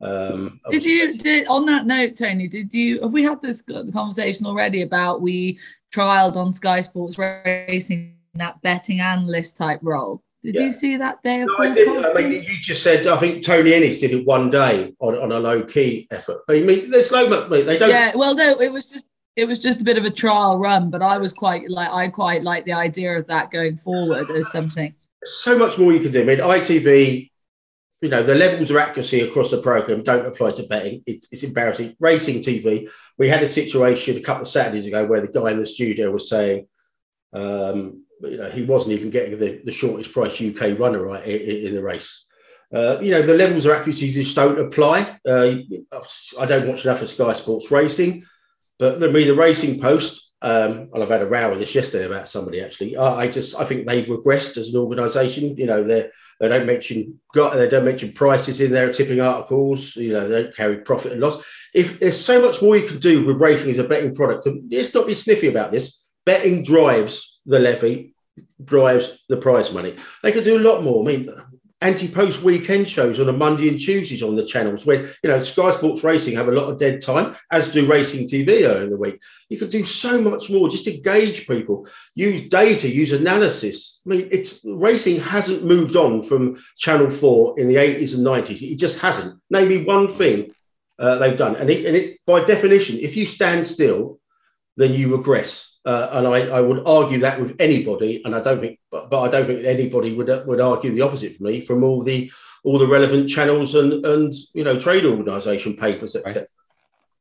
Um, 0.00 0.60
did 0.70 0.84
you 0.84 1.16
did 1.18 1.48
on 1.48 1.64
that 1.66 1.86
note, 1.86 2.16
Tony? 2.16 2.46
Did 2.46 2.72
you 2.72 3.00
have 3.00 3.12
we 3.12 3.24
had 3.24 3.40
this 3.40 3.62
conversation 3.62 4.46
already 4.46 4.82
about 4.82 5.22
we 5.22 5.58
trialed 5.92 6.36
on 6.36 6.52
Sky 6.52 6.80
Sports 6.80 7.18
Racing 7.18 8.14
that 8.34 8.60
betting 8.62 9.00
analyst 9.00 9.56
type 9.56 9.80
role? 9.82 10.22
Did 10.42 10.54
yeah. 10.54 10.60
you 10.62 10.70
see 10.70 10.96
that 10.96 11.22
day? 11.22 11.44
No, 11.44 11.54
I 11.58 11.72
did. 11.72 11.88
I 11.88 12.22
mean, 12.22 12.44
you 12.44 12.56
just 12.60 12.82
said 12.82 13.06
I 13.08 13.16
think 13.16 13.44
Tony 13.44 13.74
Ennis 13.74 14.00
did 14.00 14.12
it 14.12 14.24
one 14.24 14.50
day 14.50 14.94
on, 15.00 15.16
on 15.16 15.32
a 15.32 15.38
low 15.38 15.62
key 15.62 16.06
effort. 16.12 16.42
But 16.46 16.58
I 16.58 16.60
mean, 16.60 16.90
there's 16.90 17.10
no, 17.10 17.48
they 17.48 17.76
don't. 17.76 17.88
Yeah, 17.88 18.12
well, 18.14 18.34
no, 18.36 18.60
it 18.60 18.70
was 18.70 18.84
just 18.84 19.06
it 19.38 19.46
was 19.46 19.60
just 19.60 19.80
a 19.80 19.84
bit 19.84 19.96
of 19.96 20.04
a 20.04 20.10
trial 20.10 20.58
run, 20.58 20.90
but 20.90 21.02
I 21.02 21.18
was 21.18 21.32
quite 21.32 21.70
like 21.70 21.90
I 21.90 22.08
quite 22.08 22.42
like 22.42 22.64
the 22.64 22.72
idea 22.72 23.16
of 23.16 23.26
that 23.28 23.52
going 23.52 23.76
forward 23.76 24.30
as 24.30 24.50
something. 24.50 24.94
So 25.22 25.56
much 25.56 25.78
more 25.78 25.92
you 25.92 26.00
can 26.00 26.12
do. 26.12 26.22
I 26.22 26.24
mean, 26.24 26.38
ITV, 26.38 27.30
you 28.00 28.08
know, 28.08 28.22
the 28.22 28.34
levels 28.34 28.70
of 28.70 28.76
accuracy 28.78 29.20
across 29.20 29.50
the 29.50 29.58
program 29.58 30.02
don't 30.02 30.26
apply 30.26 30.52
to 30.52 30.64
betting. 30.64 31.02
It's, 31.06 31.28
it's 31.30 31.42
embarrassing. 31.42 31.96
Racing 32.00 32.40
TV, 32.40 32.88
we 33.16 33.28
had 33.28 33.42
a 33.42 33.46
situation 33.46 34.16
a 34.16 34.20
couple 34.20 34.42
of 34.42 34.48
Saturdays 34.48 34.86
ago 34.86 35.06
where 35.06 35.20
the 35.20 35.28
guy 35.28 35.50
in 35.50 35.58
the 35.58 35.66
studio 35.66 36.10
was 36.10 36.28
saying, 36.28 36.66
um, 37.32 38.04
you 38.22 38.36
know, 38.36 38.50
he 38.50 38.64
wasn't 38.64 38.92
even 38.92 39.10
getting 39.10 39.38
the, 39.38 39.60
the 39.64 39.72
shortest 39.72 40.12
price 40.12 40.40
UK 40.40 40.78
runner 40.78 41.02
right 41.02 41.24
in, 41.26 41.68
in 41.68 41.74
the 41.74 41.82
race. 41.82 42.24
Uh, 42.72 42.98
you 43.00 43.10
know, 43.10 43.22
the 43.22 43.34
levels 43.34 43.64
of 43.64 43.72
accuracy 43.72 44.12
just 44.12 44.36
don't 44.36 44.58
apply. 44.58 45.18
Uh, 45.26 45.56
I 46.38 46.46
don't 46.46 46.68
watch 46.68 46.84
enough 46.84 47.00
of 47.00 47.08
Sky 47.08 47.32
Sports 47.32 47.70
Racing. 47.70 48.24
But 48.78 49.00
the, 49.00 49.08
the 49.08 49.34
Racing 49.34 49.80
Post, 49.80 50.32
um, 50.40 50.90
and 50.92 51.02
I've 51.02 51.08
had 51.08 51.22
a 51.22 51.26
row 51.26 51.50
with 51.50 51.58
this 51.58 51.74
yesterday 51.74 52.06
about 52.06 52.28
somebody 52.28 52.60
actually. 52.60 52.96
I, 52.96 53.22
I 53.22 53.28
just 53.28 53.58
I 53.58 53.64
think 53.64 53.86
they've 53.86 54.06
regressed 54.06 54.56
as 54.56 54.68
an 54.68 54.76
organisation. 54.76 55.56
You 55.56 55.66
know, 55.66 55.82
they 55.82 56.10
they 56.38 56.48
don't 56.48 56.66
mention 56.66 57.18
got 57.34 57.54
they 57.54 57.68
don't 57.68 57.84
mention 57.84 58.12
prices 58.12 58.60
in 58.60 58.70
their 58.70 58.92
tipping 58.92 59.20
articles. 59.20 59.96
You 59.96 60.12
know, 60.12 60.28
they 60.28 60.42
don't 60.42 60.54
carry 60.54 60.76
profit 60.78 61.12
and 61.12 61.20
loss. 61.20 61.44
If 61.74 61.98
there's 61.98 62.22
so 62.22 62.40
much 62.40 62.62
more 62.62 62.76
you 62.76 62.86
can 62.86 63.00
do 63.00 63.26
with 63.26 63.40
racing 63.40 63.70
as 63.70 63.78
a 63.78 63.84
betting 63.84 64.14
product, 64.14 64.46
let's 64.70 64.94
not 64.94 65.08
be 65.08 65.14
sniffy 65.14 65.48
about 65.48 65.72
this. 65.72 66.00
Betting 66.24 66.62
drives 66.62 67.37
the 67.48 67.58
levy, 67.58 68.14
drives 68.62 69.18
the 69.28 69.36
prize 69.36 69.72
money. 69.72 69.96
They 70.22 70.32
could 70.32 70.44
do 70.44 70.58
a 70.58 70.66
lot 70.68 70.84
more. 70.84 71.02
I 71.02 71.06
mean, 71.06 71.30
anti-post 71.80 72.42
weekend 72.42 72.88
shows 72.88 73.20
on 73.20 73.28
a 73.28 73.32
Monday 73.32 73.68
and 73.68 73.78
Tuesdays 73.78 74.22
on 74.22 74.34
the 74.34 74.44
channels 74.44 74.84
when 74.84 75.08
you 75.22 75.30
know 75.30 75.40
Sky 75.40 75.70
Sports 75.70 76.02
Racing 76.02 76.34
have 76.34 76.48
a 76.48 76.52
lot 76.52 76.70
of 76.70 76.78
dead 76.78 77.00
time, 77.00 77.36
as 77.50 77.70
do 77.70 77.86
Racing 77.86 78.28
TV 78.28 78.82
in 78.82 78.90
the 78.90 78.96
week. 78.96 79.20
You 79.48 79.58
could 79.58 79.70
do 79.70 79.84
so 79.84 80.20
much 80.20 80.50
more 80.50 80.68
just 80.68 80.86
engage 80.86 81.46
people, 81.46 81.86
use 82.14 82.48
data, 82.48 82.88
use 82.88 83.12
analysis. 83.12 84.00
I 84.04 84.08
mean, 84.10 84.28
it's 84.30 84.60
racing 84.64 85.20
hasn't 85.20 85.64
moved 85.64 85.96
on 85.96 86.22
from 86.22 86.62
Channel 86.76 87.10
4 87.10 87.60
in 87.60 87.68
the 87.68 87.76
80s 87.76 88.14
and 88.14 88.26
90s. 88.26 88.60
It 88.60 88.76
just 88.76 88.98
hasn't. 88.98 89.40
Maybe 89.50 89.84
one 89.84 90.08
thing 90.08 90.52
uh, 90.98 91.18
they've 91.18 91.36
done. 91.38 91.56
And 91.56 91.70
it, 91.70 91.86
and 91.86 91.96
it 91.96 92.18
by 92.26 92.44
definition, 92.44 92.98
if 92.98 93.16
you 93.16 93.26
stand 93.26 93.66
still, 93.66 94.20
then 94.76 94.94
you 94.94 95.16
regress. 95.16 95.67
Uh, 95.84 96.08
and 96.12 96.26
I, 96.26 96.48
I, 96.48 96.60
would 96.60 96.86
argue 96.86 97.20
that 97.20 97.40
with 97.40 97.56
anybody, 97.58 98.22
and 98.24 98.34
I 98.34 98.40
don't 98.40 98.60
think, 98.60 98.78
but, 98.90 99.08
but 99.10 99.20
I 99.22 99.28
don't 99.28 99.46
think 99.46 99.64
anybody 99.64 100.14
would 100.14 100.28
would 100.46 100.60
argue 100.60 100.92
the 100.92 101.02
opposite 101.02 101.36
for 101.36 101.44
me 101.44 101.64
from 101.64 101.82
all 101.82 102.02
the 102.02 102.30
all 102.64 102.78
the 102.78 102.86
relevant 102.86 103.28
channels 103.28 103.74
and 103.74 104.04
and 104.04 104.34
you 104.54 104.64
know 104.64 104.78
trade 104.78 105.06
organisation 105.06 105.76
papers, 105.76 106.16
etc. 106.16 106.42
Right. 106.42 106.48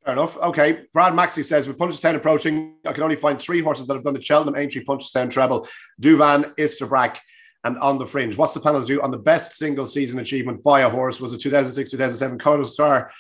Fair 0.04 0.14
enough. 0.14 0.38
Okay. 0.38 0.86
Brad 0.94 1.14
Maxey 1.14 1.44
says 1.44 1.68
with 1.68 1.78
Punchestown 1.78 2.16
approaching, 2.16 2.76
I 2.86 2.94
can 2.94 3.04
only 3.04 3.16
find 3.16 3.40
three 3.40 3.62
horses 3.62 3.88
that 3.88 3.94
have 3.94 4.04
done 4.04 4.14
the 4.14 4.22
Cheltenham 4.22 4.56
Aintree 4.56 4.86
Punchestown 4.86 5.30
treble: 5.30 5.68
Douvan, 6.02 6.56
Istabraq, 6.56 7.18
and 7.64 7.78
On 7.80 7.98
the 7.98 8.06
Fringe. 8.06 8.38
What's 8.38 8.54
the 8.54 8.60
panel 8.60 8.82
do 8.82 9.02
on 9.02 9.12
the 9.12 9.18
best 9.18 9.54
single 9.54 9.86
season 9.86 10.20
achievement 10.20 10.64
by 10.64 10.82
a 10.82 10.90
horse? 10.90 11.20
Was 11.20 11.34
it 11.34 11.42
2006, 11.42 11.92
2007 11.92 12.40
Kauto 12.40 12.66
Star 12.66 13.12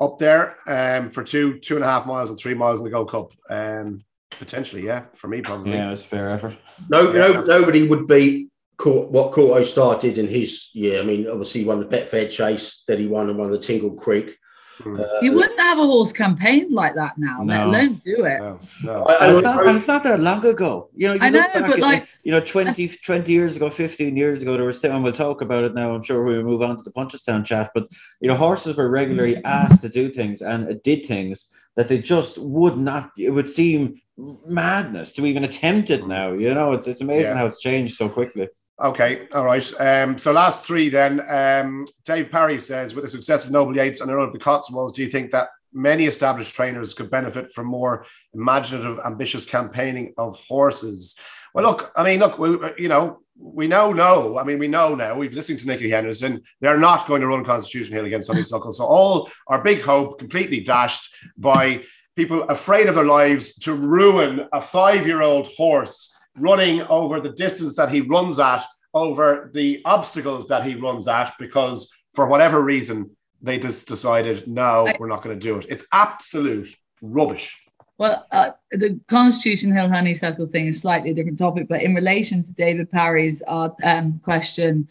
up 0.00 0.18
there 0.18 0.56
um, 0.66 1.10
for 1.10 1.22
two, 1.22 1.58
two 1.58 1.76
and 1.76 1.84
a 1.84 1.88
half 1.88 2.06
miles 2.06 2.30
and 2.30 2.38
three 2.38 2.54
miles 2.54 2.80
in 2.80 2.84
the 2.84 2.90
Gold 2.90 3.10
Cup? 3.10 3.32
Um, 3.48 4.04
Potentially, 4.38 4.86
yeah. 4.86 5.04
For 5.14 5.28
me, 5.28 5.40
probably. 5.40 5.72
Yeah, 5.72 5.90
it's 5.90 6.04
fair 6.04 6.30
effort. 6.30 6.56
No, 6.88 7.12
yeah, 7.12 7.32
no, 7.32 7.44
nobody 7.44 7.86
would 7.86 8.06
beat 8.06 8.50
what 8.82 9.32
Kauto 9.32 9.64
started 9.64 10.18
in 10.18 10.28
his 10.28 10.70
year. 10.72 11.00
I 11.00 11.04
mean, 11.04 11.28
obviously, 11.28 11.62
he 11.62 11.66
won 11.66 11.80
the 11.80 11.86
Betfair 11.86 12.30
Chase 12.30 12.82
that 12.88 12.98
he 12.98 13.06
won 13.06 13.28
and 13.28 13.38
won 13.38 13.50
the 13.50 13.58
Tingle 13.58 13.92
Creek. 13.92 14.36
Hmm. 14.82 14.98
Uh, 14.98 15.20
you 15.20 15.32
wouldn't 15.32 15.60
have 15.60 15.78
a 15.78 15.84
horse 15.84 16.12
campaigned 16.12 16.72
like 16.72 16.94
that 16.94 17.18
now, 17.18 17.42
no. 17.42 17.44
let 17.44 17.66
alone 17.66 17.94
do 18.02 18.24
it. 18.24 18.40
No, 18.40 18.60
no. 18.82 19.04
and, 19.04 19.36
it's 19.36 19.42
not, 19.42 19.66
and, 19.66 19.76
it's 19.76 19.86
not, 19.86 20.02
that 20.04 20.20
long 20.20 20.44
ago. 20.46 20.88
You 20.96 21.08
know, 21.08 21.14
you 21.14 21.20
I 21.20 21.28
know, 21.28 21.46
but 21.54 21.78
like, 21.78 22.06
you 22.22 22.32
know, 22.32 22.40
20, 22.40 22.88
20 22.88 23.30
years 23.30 23.56
ago, 23.56 23.68
15 23.68 24.16
years 24.16 24.40
ago, 24.40 24.54
there 24.54 24.64
was 24.64 24.78
still, 24.78 24.92
and 24.92 25.04
we'll 25.04 25.12
talk 25.12 25.42
about 25.42 25.64
it 25.64 25.74
now. 25.74 25.94
I'm 25.94 26.02
sure 26.02 26.22
we'll 26.22 26.42
move 26.42 26.62
on 26.62 26.78
to 26.78 26.82
the 26.82 26.92
Punchestown 26.92 27.44
chat, 27.44 27.72
but, 27.74 27.88
you 28.20 28.28
know, 28.28 28.36
horses 28.36 28.76
were 28.76 28.88
regularly 28.88 29.44
asked 29.44 29.82
to 29.82 29.90
do 29.90 30.08
things 30.08 30.40
and 30.40 30.82
did 30.82 31.04
things 31.04 31.52
that 31.76 31.88
they 31.88 31.98
just 31.98 32.38
would 32.38 32.76
not, 32.76 33.10
it 33.16 33.30
would 33.30 33.50
seem 33.50 34.00
madness 34.46 35.12
to 35.14 35.26
even 35.26 35.44
attempt 35.44 35.90
it 35.90 36.06
now. 36.06 36.32
You 36.32 36.54
know, 36.54 36.72
it's, 36.72 36.88
it's 36.88 37.00
amazing 37.00 37.32
yeah. 37.32 37.38
how 37.38 37.46
it's 37.46 37.60
changed 37.60 37.94
so 37.94 38.08
quickly. 38.08 38.48
Okay, 38.82 39.28
all 39.34 39.44
right. 39.44 39.80
Um, 39.80 40.16
so 40.16 40.32
last 40.32 40.64
three 40.64 40.88
then. 40.88 41.20
Um, 41.28 41.84
Dave 42.06 42.30
Parry 42.30 42.58
says, 42.58 42.94
with 42.94 43.04
the 43.04 43.10
success 43.10 43.44
of 43.44 43.52
Noble 43.52 43.76
Yeats 43.76 44.00
and 44.00 44.10
Earlofthecotswolds, 44.10 44.94
do 44.94 45.02
you 45.02 45.10
think 45.10 45.30
that 45.32 45.48
many 45.72 46.06
established 46.06 46.54
trainers 46.54 46.94
could 46.94 47.10
benefit 47.10 47.52
from 47.52 47.66
more 47.66 48.06
imaginative, 48.32 48.98
ambitious 49.04 49.44
campaigning 49.44 50.14
of 50.16 50.34
horses? 50.48 51.14
Well, 51.54 51.64
look, 51.64 51.92
I 51.96 52.04
mean, 52.04 52.20
look, 52.20 52.38
we, 52.38 52.54
uh, 52.54 52.70
you 52.78 52.88
know, 52.88 53.20
we 53.36 53.66
now 53.66 53.92
know. 53.92 54.38
I 54.38 54.44
mean, 54.44 54.58
we 54.58 54.68
know 54.68 54.94
now. 54.94 55.16
We've 55.16 55.32
listened 55.32 55.60
to 55.60 55.66
Nicky 55.66 55.90
Henderson. 55.90 56.42
They're 56.60 56.78
not 56.78 57.06
going 57.06 57.22
to 57.22 57.26
run 57.26 57.44
Constitution 57.44 57.94
Hill 57.94 58.04
against 58.04 58.28
Honeysuckle. 58.28 58.72
So 58.72 58.84
all 58.84 59.30
our 59.46 59.62
big 59.62 59.80
hope 59.80 60.18
completely 60.18 60.60
dashed 60.60 61.12
by 61.36 61.84
people 62.16 62.42
afraid 62.44 62.86
of 62.86 62.96
their 62.96 63.04
lives 63.04 63.54
to 63.60 63.74
ruin 63.74 64.46
a 64.52 64.60
five 64.60 65.06
year 65.06 65.22
old 65.22 65.48
horse 65.56 66.14
running 66.36 66.82
over 66.82 67.20
the 67.20 67.32
distance 67.32 67.76
that 67.76 67.90
he 67.90 68.00
runs 68.02 68.38
at, 68.38 68.62
over 68.92 69.50
the 69.54 69.80
obstacles 69.84 70.46
that 70.48 70.64
he 70.64 70.74
runs 70.74 71.08
at, 71.08 71.32
because 71.38 71.90
for 72.12 72.26
whatever 72.26 72.60
reason, 72.62 73.16
they 73.42 73.58
just 73.58 73.88
decided, 73.88 74.46
no, 74.46 74.92
we're 74.98 75.08
not 75.08 75.22
going 75.22 75.38
to 75.38 75.40
do 75.40 75.56
it. 75.56 75.66
It's 75.68 75.86
absolute 75.92 76.68
rubbish. 77.00 77.56
Well, 78.00 78.26
uh, 78.30 78.52
the 78.70 78.98
Constitution 79.08 79.72
Hill 79.72 79.90
honeysuckle 79.90 80.46
thing 80.46 80.68
is 80.68 80.80
slightly 80.80 81.10
a 81.10 81.14
different 81.14 81.38
topic, 81.38 81.68
but 81.68 81.82
in 81.82 81.94
relation 81.94 82.42
to 82.42 82.54
David 82.54 82.88
Parry's 82.88 83.42
uh, 83.46 83.68
um, 83.84 84.18
question 84.24 84.88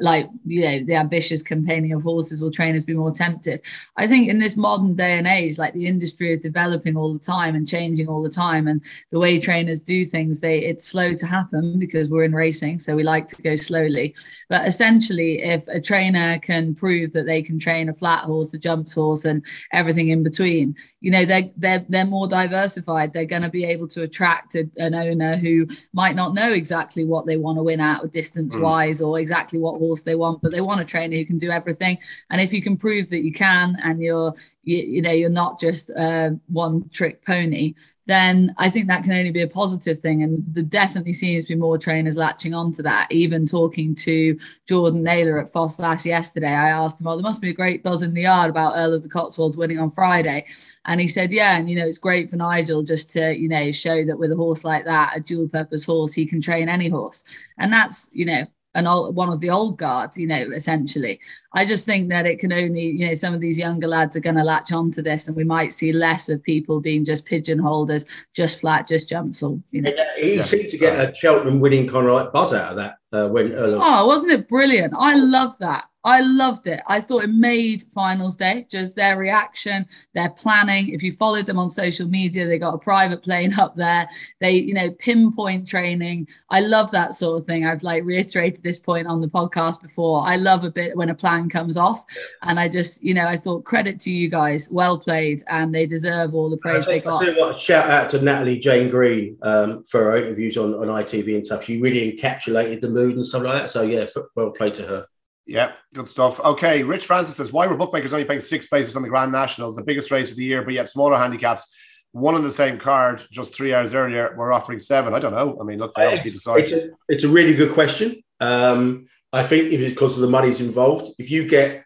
like 0.00 0.28
you 0.46 0.62
know 0.62 0.84
the 0.84 0.94
ambitious 0.94 1.42
campaigning 1.42 1.92
of 1.92 2.02
horses 2.02 2.40
will 2.40 2.50
trainers 2.50 2.84
be 2.84 2.94
more 2.94 3.12
tempted? 3.12 3.60
I 3.96 4.06
think 4.06 4.28
in 4.28 4.38
this 4.38 4.56
modern 4.56 4.94
day 4.94 5.18
and 5.18 5.26
age 5.26 5.58
like 5.58 5.74
the 5.74 5.86
industry 5.86 6.32
is 6.32 6.40
developing 6.40 6.96
all 6.96 7.12
the 7.12 7.18
time 7.18 7.54
and 7.54 7.68
changing 7.68 8.08
all 8.08 8.22
the 8.22 8.30
time 8.30 8.68
and 8.68 8.82
the 9.10 9.18
way 9.18 9.38
trainers 9.38 9.80
do 9.80 10.04
things 10.04 10.40
they 10.40 10.58
it's 10.58 10.86
slow 10.86 11.14
to 11.14 11.26
happen 11.26 11.78
because 11.78 12.08
we're 12.08 12.24
in 12.24 12.34
racing 12.34 12.78
so 12.78 12.96
we 12.96 13.02
like 13.02 13.28
to 13.28 13.42
go 13.42 13.56
slowly. 13.56 14.14
But 14.48 14.66
essentially 14.66 15.42
if 15.42 15.66
a 15.68 15.80
trainer 15.80 16.38
can 16.38 16.74
prove 16.74 17.12
that 17.12 17.26
they 17.26 17.42
can 17.42 17.58
train 17.58 17.88
a 17.88 17.94
flat 17.94 18.20
horse 18.20 18.54
a 18.54 18.58
jumped 18.58 18.92
horse 18.92 19.24
and 19.24 19.44
everything 19.72 20.08
in 20.08 20.22
between 20.22 20.74
you 21.00 21.10
know 21.10 21.24
they're 21.24 21.50
they're, 21.56 21.84
they're 21.88 22.04
more 22.04 22.28
diversified. 22.28 23.12
They're 23.12 23.24
going 23.24 23.42
to 23.42 23.48
be 23.48 23.64
able 23.64 23.88
to 23.88 24.02
attract 24.02 24.54
a, 24.54 24.68
an 24.76 24.94
owner 24.94 25.36
who 25.36 25.66
might 25.92 26.14
not 26.14 26.34
know 26.34 26.52
exactly 26.52 27.04
what 27.04 27.26
they 27.26 27.36
want 27.36 27.58
to 27.58 27.62
win 27.62 27.80
at 27.80 28.02
or 28.02 28.08
distance 28.08 28.56
wise 28.56 29.00
mm. 29.00 29.06
or 29.06 29.18
exactly 29.18 29.58
what 29.58 29.73
what 29.74 29.86
horse 29.86 30.02
they 30.02 30.14
want, 30.14 30.40
but 30.42 30.52
they 30.52 30.60
want 30.60 30.80
a 30.80 30.84
trainer 30.84 31.16
who 31.16 31.26
can 31.26 31.38
do 31.38 31.50
everything. 31.50 31.98
And 32.30 32.40
if 32.40 32.52
you 32.52 32.62
can 32.62 32.76
prove 32.76 33.10
that 33.10 33.24
you 33.24 33.32
can, 33.32 33.76
and 33.82 34.00
you're 34.00 34.34
you, 34.62 34.76
you 34.76 35.02
know 35.02 35.10
you're 35.12 35.30
not 35.30 35.60
just 35.60 35.90
uh, 35.96 36.30
one 36.46 36.88
trick 36.90 37.24
pony, 37.26 37.74
then 38.06 38.54
I 38.58 38.70
think 38.70 38.88
that 38.88 39.02
can 39.02 39.12
only 39.12 39.30
be 39.30 39.42
a 39.42 39.48
positive 39.48 39.98
thing. 39.98 40.22
And 40.22 40.44
there 40.48 40.62
definitely 40.62 41.12
seems 41.12 41.44
to 41.44 41.54
be 41.54 41.60
more 41.60 41.78
trainers 41.78 42.16
latching 42.16 42.54
on 42.54 42.72
to 42.72 42.82
that. 42.82 43.10
Even 43.10 43.46
talking 43.46 43.94
to 43.96 44.38
Jordan 44.68 45.02
Naylor 45.02 45.38
at 45.38 45.52
Ffos 45.52 45.78
Las 45.78 46.04
yesterday, 46.04 46.48
I 46.48 46.70
asked 46.70 47.00
him, 47.00 47.06
"Oh, 47.06 47.16
there 47.16 47.22
must 47.22 47.42
be 47.42 47.50
a 47.50 47.54
great 47.54 47.82
buzz 47.82 48.02
in 48.02 48.14
the 48.14 48.22
yard 48.22 48.50
about 48.50 48.76
Earlofthecotswolds 48.76 49.56
winning 49.56 49.78
on 49.78 49.90
Friday," 49.90 50.44
and 50.84 51.00
he 51.00 51.08
said, 51.08 51.32
"Yeah, 51.32 51.56
and 51.56 51.68
you 51.68 51.76
know 51.76 51.86
it's 51.86 51.98
great 51.98 52.30
for 52.30 52.36
Nigel 52.36 52.82
just 52.82 53.10
to 53.12 53.36
you 53.36 53.48
know 53.48 53.72
show 53.72 54.04
that 54.04 54.18
with 54.18 54.32
a 54.32 54.36
horse 54.36 54.64
like 54.64 54.84
that, 54.84 55.16
a 55.16 55.20
dual 55.20 55.48
purpose 55.48 55.84
horse, 55.84 56.12
he 56.12 56.26
can 56.26 56.40
train 56.40 56.68
any 56.68 56.88
horse, 56.88 57.24
and 57.58 57.72
that's 57.72 58.10
you 58.12 58.26
know." 58.26 58.46
An 58.74 58.86
old 58.86 59.14
one 59.14 59.28
of 59.30 59.40
the 59.40 59.50
old 59.50 59.78
guards, 59.78 60.18
you 60.18 60.26
know, 60.26 60.50
essentially. 60.54 61.20
I 61.52 61.64
just 61.64 61.86
think 61.86 62.08
that 62.08 62.26
it 62.26 62.38
can 62.40 62.52
only, 62.52 62.82
you 62.90 63.06
know, 63.06 63.14
some 63.14 63.32
of 63.32 63.40
these 63.40 63.58
younger 63.58 63.86
lads 63.86 64.16
are 64.16 64.20
going 64.20 64.36
to 64.36 64.42
latch 64.44 64.72
onto 64.72 65.02
this, 65.02 65.28
and 65.28 65.36
we 65.36 65.44
might 65.44 65.72
see 65.72 65.92
less 65.92 66.28
of 66.28 66.42
people 66.42 66.80
being 66.80 67.04
just 67.04 67.24
pigeonholed 67.24 67.90
as 67.90 68.06
just 68.34 68.60
flat, 68.60 68.88
just 68.88 69.08
jumps, 69.08 69.42
or 69.42 69.58
you 69.70 69.82
know. 69.82 69.92
He 70.18 70.36
Yeah. 70.36 70.44
seemed 70.44 70.70
to 70.70 70.78
get 70.78 70.98
a 70.98 71.14
Cheltenham 71.14 71.60
winning 71.60 71.86
kind 71.86 72.06
of 72.06 72.14
like 72.14 72.32
buzz 72.32 72.52
out 72.52 72.70
of 72.70 72.76
that 72.76 72.96
uh, 73.14 73.28
when 73.28 73.52
Earl 73.52 73.74
of 73.74 73.80
Oh, 73.82 74.06
wasn't 74.06 74.32
it 74.32 74.48
brilliant? 74.48 74.92
I 74.96 75.14
love 75.14 75.56
that. 75.58 75.86
I 76.04 76.20
loved 76.20 76.66
it. 76.66 76.80
I 76.86 77.00
thought 77.00 77.24
it 77.24 77.30
made 77.30 77.84
finals 77.94 78.36
day, 78.36 78.66
just 78.70 78.94
their 78.94 79.16
reaction, 79.16 79.86
their 80.12 80.28
planning. 80.30 80.90
If 80.90 81.02
you 81.02 81.12
followed 81.12 81.46
them 81.46 81.58
on 81.58 81.70
social 81.70 82.06
media, 82.06 82.46
they 82.46 82.58
got 82.58 82.74
a 82.74 82.78
private 82.78 83.22
plane 83.22 83.58
up 83.58 83.74
there. 83.74 84.06
They, 84.38 84.52
you 84.52 84.74
know, 84.74 84.90
pinpoint 84.90 85.66
training. 85.66 86.28
I 86.50 86.60
love 86.60 86.90
that 86.90 87.14
sort 87.14 87.40
of 87.40 87.46
thing. 87.46 87.64
I've 87.64 87.82
like 87.82 88.04
reiterated 88.04 88.62
this 88.62 88.78
point 88.78 89.06
on 89.06 89.22
the 89.22 89.28
podcast 89.28 89.80
before. 89.80 90.26
I 90.26 90.36
love 90.36 90.64
a 90.64 90.70
bit 90.70 90.94
when 90.94 91.08
a 91.08 91.14
plan 91.14 91.48
comes 91.48 91.78
off. 91.78 92.04
And 92.42 92.60
I 92.60 92.68
just, 92.68 93.02
you 93.02 93.14
know, 93.14 93.26
I 93.26 93.36
thought 93.38 93.64
credit 93.64 93.98
to 94.00 94.10
you 94.10 94.28
guys. 94.28 94.68
Well 94.70 94.98
played. 94.98 95.42
And 95.48 95.74
they 95.74 95.86
deserve 95.86 96.34
all 96.34 96.50
the 96.50 96.58
praise 96.58 96.84
they 96.84 97.00
got. 97.00 97.24
what, 97.38 97.58
shout 97.58 97.88
out 97.88 98.10
to 98.10 98.20
Natalie 98.20 98.58
Jane 98.58 98.90
Green 98.90 99.38
um, 99.40 99.84
for 99.84 100.04
her 100.04 100.18
interviews 100.18 100.58
on, 100.58 100.74
on 100.74 100.88
ITV 100.88 101.34
and 101.34 101.46
stuff. 101.46 101.64
She 101.64 101.80
really 101.80 102.12
encapsulated 102.12 102.82
the 102.82 102.88
and 103.12 103.26
stuff 103.26 103.42
like 103.42 103.62
that. 103.62 103.70
So 103.70 103.82
yeah, 103.82 104.06
well 104.34 104.50
played 104.50 104.74
to 104.74 104.82
her. 104.86 105.06
Yeah, 105.46 105.72
good 105.92 106.08
stuff. 106.08 106.40
Okay, 106.40 106.82
Rich 106.82 107.04
Francis 107.06 107.36
says, 107.36 107.52
why 107.52 107.66
were 107.66 107.76
bookmakers 107.76 108.14
only 108.14 108.24
paying 108.24 108.40
six 108.40 108.66
places 108.66 108.96
on 108.96 109.02
the 109.02 109.10
Grand 109.10 109.30
National, 109.30 109.72
the 109.72 109.84
biggest 109.84 110.10
race 110.10 110.30
of 110.30 110.38
the 110.38 110.44
year, 110.44 110.62
but 110.62 110.72
yet 110.72 110.88
smaller 110.88 111.18
handicaps, 111.18 111.74
one 112.12 112.34
on 112.34 112.42
the 112.42 112.50
same 112.50 112.78
card 112.78 113.20
just 113.30 113.54
three 113.54 113.74
hours 113.74 113.92
earlier, 113.92 114.34
were 114.36 114.52
offering 114.52 114.80
seven? 114.80 115.12
I 115.12 115.18
don't 115.18 115.34
know. 115.34 115.58
I 115.60 115.64
mean, 115.64 115.78
look, 115.78 115.92
they 115.94 116.04
obviously 116.06 116.30
It's, 116.30 116.38
decide. 116.44 116.60
it's 116.60 116.72
a, 116.72 116.90
it's 117.08 117.24
a 117.24 117.28
really 117.28 117.54
good 117.54 117.72
question. 117.72 118.22
Um, 118.40 119.06
I 119.34 119.42
think 119.42 119.72
if 119.72 119.80
it's 119.80 119.92
because 119.92 120.14
of 120.14 120.22
the 120.22 120.30
money's 120.30 120.60
involved, 120.60 121.12
if 121.18 121.30
you 121.30 121.46
get 121.46 121.84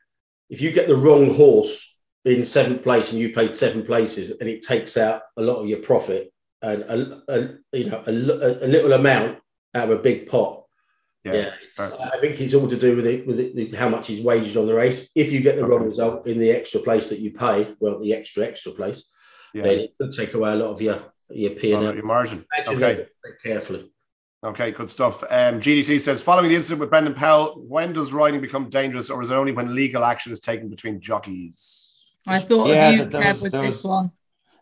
if 0.51 0.61
you 0.61 0.71
get 0.71 0.87
the 0.87 0.97
wrong 0.97 1.35
horse 1.35 1.97
in 2.25 2.45
seventh 2.45 2.83
place 2.83 3.11
and 3.11 3.21
you 3.21 3.33
played 3.33 3.55
seven 3.55 3.85
places 3.85 4.31
and 4.39 4.49
it 4.49 4.63
takes 4.63 4.97
out 4.97 5.23
a 5.37 5.43
lot 5.43 5.57
of 5.57 5.69
your 5.69 5.79
profit 5.79 6.33
and 6.63 6.83
a, 6.83 7.23
a 7.29 7.77
you 7.77 7.91
know 7.91 8.03
a, 8.07 8.11
a 8.11 8.69
little 8.69 8.93
amount 8.93 9.39
out 9.75 9.91
of 9.91 9.99
a 9.99 10.03
big 10.03 10.29
pot. 10.29 10.65
Yeah, 11.25 11.53
it's, 11.67 11.77
fair. 11.77 11.91
I 12.01 12.19
think 12.21 12.41
it's 12.41 12.55
all 12.55 12.69
to 12.69 12.77
do 12.77 12.97
with 12.97 13.07
it 13.07 13.27
with 13.27 13.41
it, 13.41 13.75
how 13.75 13.89
much 13.89 14.09
is 14.11 14.21
wages 14.21 14.57
on 14.57 14.67
the 14.67 14.75
race. 14.75 15.11
If 15.15 15.33
you 15.33 15.41
get 15.41 15.57
the 15.57 15.67
wrong 15.67 15.85
result 15.85 16.27
in 16.27 16.39
the 16.39 16.51
extra 16.51 16.81
place 16.81 17.09
that 17.09 17.19
you 17.19 17.33
pay, 17.33 17.75
well, 17.81 17.99
the 17.99 18.15
extra 18.15 18.47
extra 18.47 18.73
place, 18.73 19.09
Yeah, 19.53 19.63
then 19.63 19.79
it 19.81 19.95
could 20.01 20.13
take 20.13 20.35
away 20.35 20.53
a 20.53 20.57
lot 20.57 20.71
of 20.71 20.81
your 20.81 20.99
your 21.31 21.51
P 21.51 21.73
and 21.73 21.83
your 21.83 22.05
margin. 22.05 22.45
Imagine 22.67 22.83
Okay. 22.83 23.07
carefully. 23.45 23.93
Okay, 24.45 24.71
good 24.71 24.89
stuff. 24.89 25.25
Um, 25.25 25.61
GDC 25.61 26.01
says, 26.01 26.23
following 26.23 26.49
the 26.49 26.55
incident 26.55 26.81
with 26.81 26.91
Brendan 26.91 27.15
Powell, 27.15 27.57
when 27.67 27.93
does 27.93 28.13
riding 28.13 28.41
become 28.41 28.69
dangerous, 28.71 29.11
or 29.11 29.21
is 29.21 29.31
it 29.33 29.35
only 29.35 29.51
when 29.51 29.75
legal 29.75 30.05
action 30.05 30.31
is 30.33 30.39
taken 30.41 30.69
between 30.71 31.01
jockeys? 31.01 32.15
I 32.27 32.39
thought 32.39 32.69
Yeah, 32.69 32.89
of 32.89 32.93
you, 32.93 32.99
that- 33.01 33.11
that 33.11 33.37
Kev, 33.37 33.43
with 33.43 33.53
that 33.53 33.63
this 33.63 33.83
one. 33.83 34.13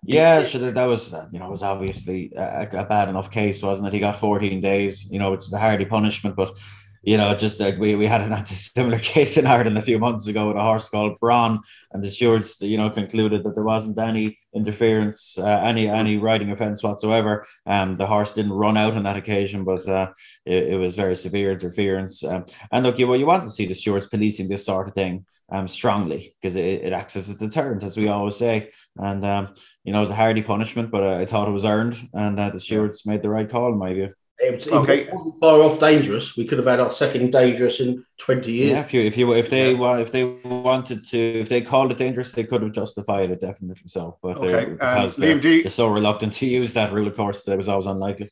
Yeah, 0.09 0.44
sure. 0.44 0.70
That, 0.70 0.84
was, 0.84 1.12
uh, 1.12 1.26
you 1.32 1.40
know, 1.40 1.50
was 1.50 1.64
obviously 1.64 2.32
a, 2.36 2.68
a 2.72 2.84
bad 2.84 3.09
enough 3.09 3.28
case, 3.28 3.61
wasn't 3.61 3.88
it? 3.88 3.94
He 3.94 3.98
got 3.98 4.14
14 4.14 4.61
days, 4.61 5.11
you 5.11 5.18
know, 5.18 5.32
which 5.32 5.40
is 5.40 5.52
a 5.52 5.59
hardy 5.59 5.84
punishment. 5.84 6.36
But, 6.36 6.57
you 7.02 7.16
know, 7.16 7.34
just 7.34 7.59
like 7.59 7.76
we, 7.76 7.96
we 7.96 8.07
had 8.07 8.20
an 8.20 8.46
similar 8.46 9.00
case 9.00 9.36
in 9.36 9.48
Ireland 9.48 9.76
a 9.76 9.82
few 9.82 9.98
months 9.98 10.28
ago 10.28 10.46
with 10.46 10.59
a 10.59 10.62
horse 10.62 10.88
called 10.88 11.18
Braun, 11.18 11.59
and 11.90 12.04
the 12.04 12.11
stewards, 12.11 12.61
you 12.61 12.76
know, 12.76 12.88
concluded 12.88 13.42
that 13.42 13.57
there 13.57 13.64
wasn't 13.64 13.98
any 13.98 14.38
interference, 14.54 15.38
uh, 15.38 15.61
any 15.64 15.88
any 15.88 16.18
riding 16.18 16.52
offence 16.52 16.84
whatsoever. 16.84 17.44
Um, 17.66 17.96
the 17.96 18.07
horse 18.07 18.32
didn't 18.32 18.52
run 18.52 18.76
out 18.76 18.94
on 18.94 19.02
that 19.04 19.16
occasion, 19.16 19.64
but 19.64 19.88
uh, 19.88 20.12
it, 20.44 20.68
it 20.68 20.76
was 20.76 20.94
very 20.94 21.16
severe 21.16 21.50
interference. 21.50 22.22
Um, 22.22 22.44
and 22.70 22.84
look, 22.84 23.00
you, 23.00 23.09
well, 23.09 23.18
you 23.18 23.26
want 23.26 23.42
to 23.42 23.50
see 23.50 23.66
the 23.66 23.74
stewards 23.74 24.07
policing 24.07 24.48
this 24.48 24.66
sort 24.66 24.86
of 24.86 24.94
thing 24.94 25.26
um, 25.50 25.68
strongly 25.68 26.34
because 26.40 26.57
it, 26.57 26.64
it 26.84 26.92
acts 26.92 27.16
as 27.16 27.28
a 27.28 27.36
deterrent, 27.36 27.82
as 27.82 27.96
we 27.96 28.09
always 28.09 28.36
say. 28.36 28.70
And 28.96 29.24
um, 29.24 29.54
you 29.87 29.93
know, 29.93 29.99
it 29.99 30.03
was 30.03 30.11
a 30.11 30.14
hardy 30.16 30.43
punishment, 30.43 30.91
but 30.91 31.03
uh, 31.03 31.16
I 31.22 31.26
thought 31.26 31.49
it 31.49 31.53
was 31.53 31.64
earned, 31.64 31.97
and 32.12 32.39
uh, 32.39 32.51
the 32.51 32.59
stewards 32.61 33.07
made 33.07 33.22
the 33.22 33.30
right 33.30 33.49
call, 33.49 33.72
in 33.72 33.78
my 33.78 33.95
view. 33.95 34.12
It 34.39 34.55
was, 34.57 34.70
Okay. 34.70 35.03
it 35.03 35.14
wasn't 35.14 35.41
far 35.41 35.62
off 35.62 35.78
dangerous. 35.80 36.37
We 36.37 36.45
could 36.45 36.59
have 36.59 36.66
had 36.66 36.80
our 36.80 36.91
second 36.91 37.30
dangerous 37.30 37.80
in 37.80 38.05
20 38.18 38.53
years. 38.53 38.70
Yeah, 38.72 38.80
if 38.80 38.93
you 38.93 39.01
if 39.03 39.16
you 39.16 39.32
if 39.32 39.49
they 39.49 39.72
Yeah. 39.72 39.99
if 39.99 40.11
they 40.12 40.24
wanted 40.24 41.07
to 41.12 41.18
if 41.43 41.49
they 41.49 41.62
called 41.62 41.91
it 41.93 41.99
dangerous, 41.99 42.32
they 42.32 42.45
could 42.45 42.62
have 42.62 42.72
justified 42.72 43.30
it 43.30 43.41
definitely 43.41 43.84
so. 43.87 44.18
But 44.22 44.37
Okay, 44.39 44.51
they're, 44.51 44.68
um, 44.70 44.76
because 44.76 45.16
Liam 45.18 45.20
they're, 45.20 45.39
D. 45.39 45.62
they're 45.62 45.70
so 45.70 45.89
reluctant 45.89 46.32
to 46.34 46.47
use 46.47 46.74
that 46.74 46.93
rule, 46.93 47.07
of 47.07 47.16
course, 47.16 47.49
it 47.49 47.57
was 47.57 47.68
always 47.68 47.87
unlikely. 47.87 48.28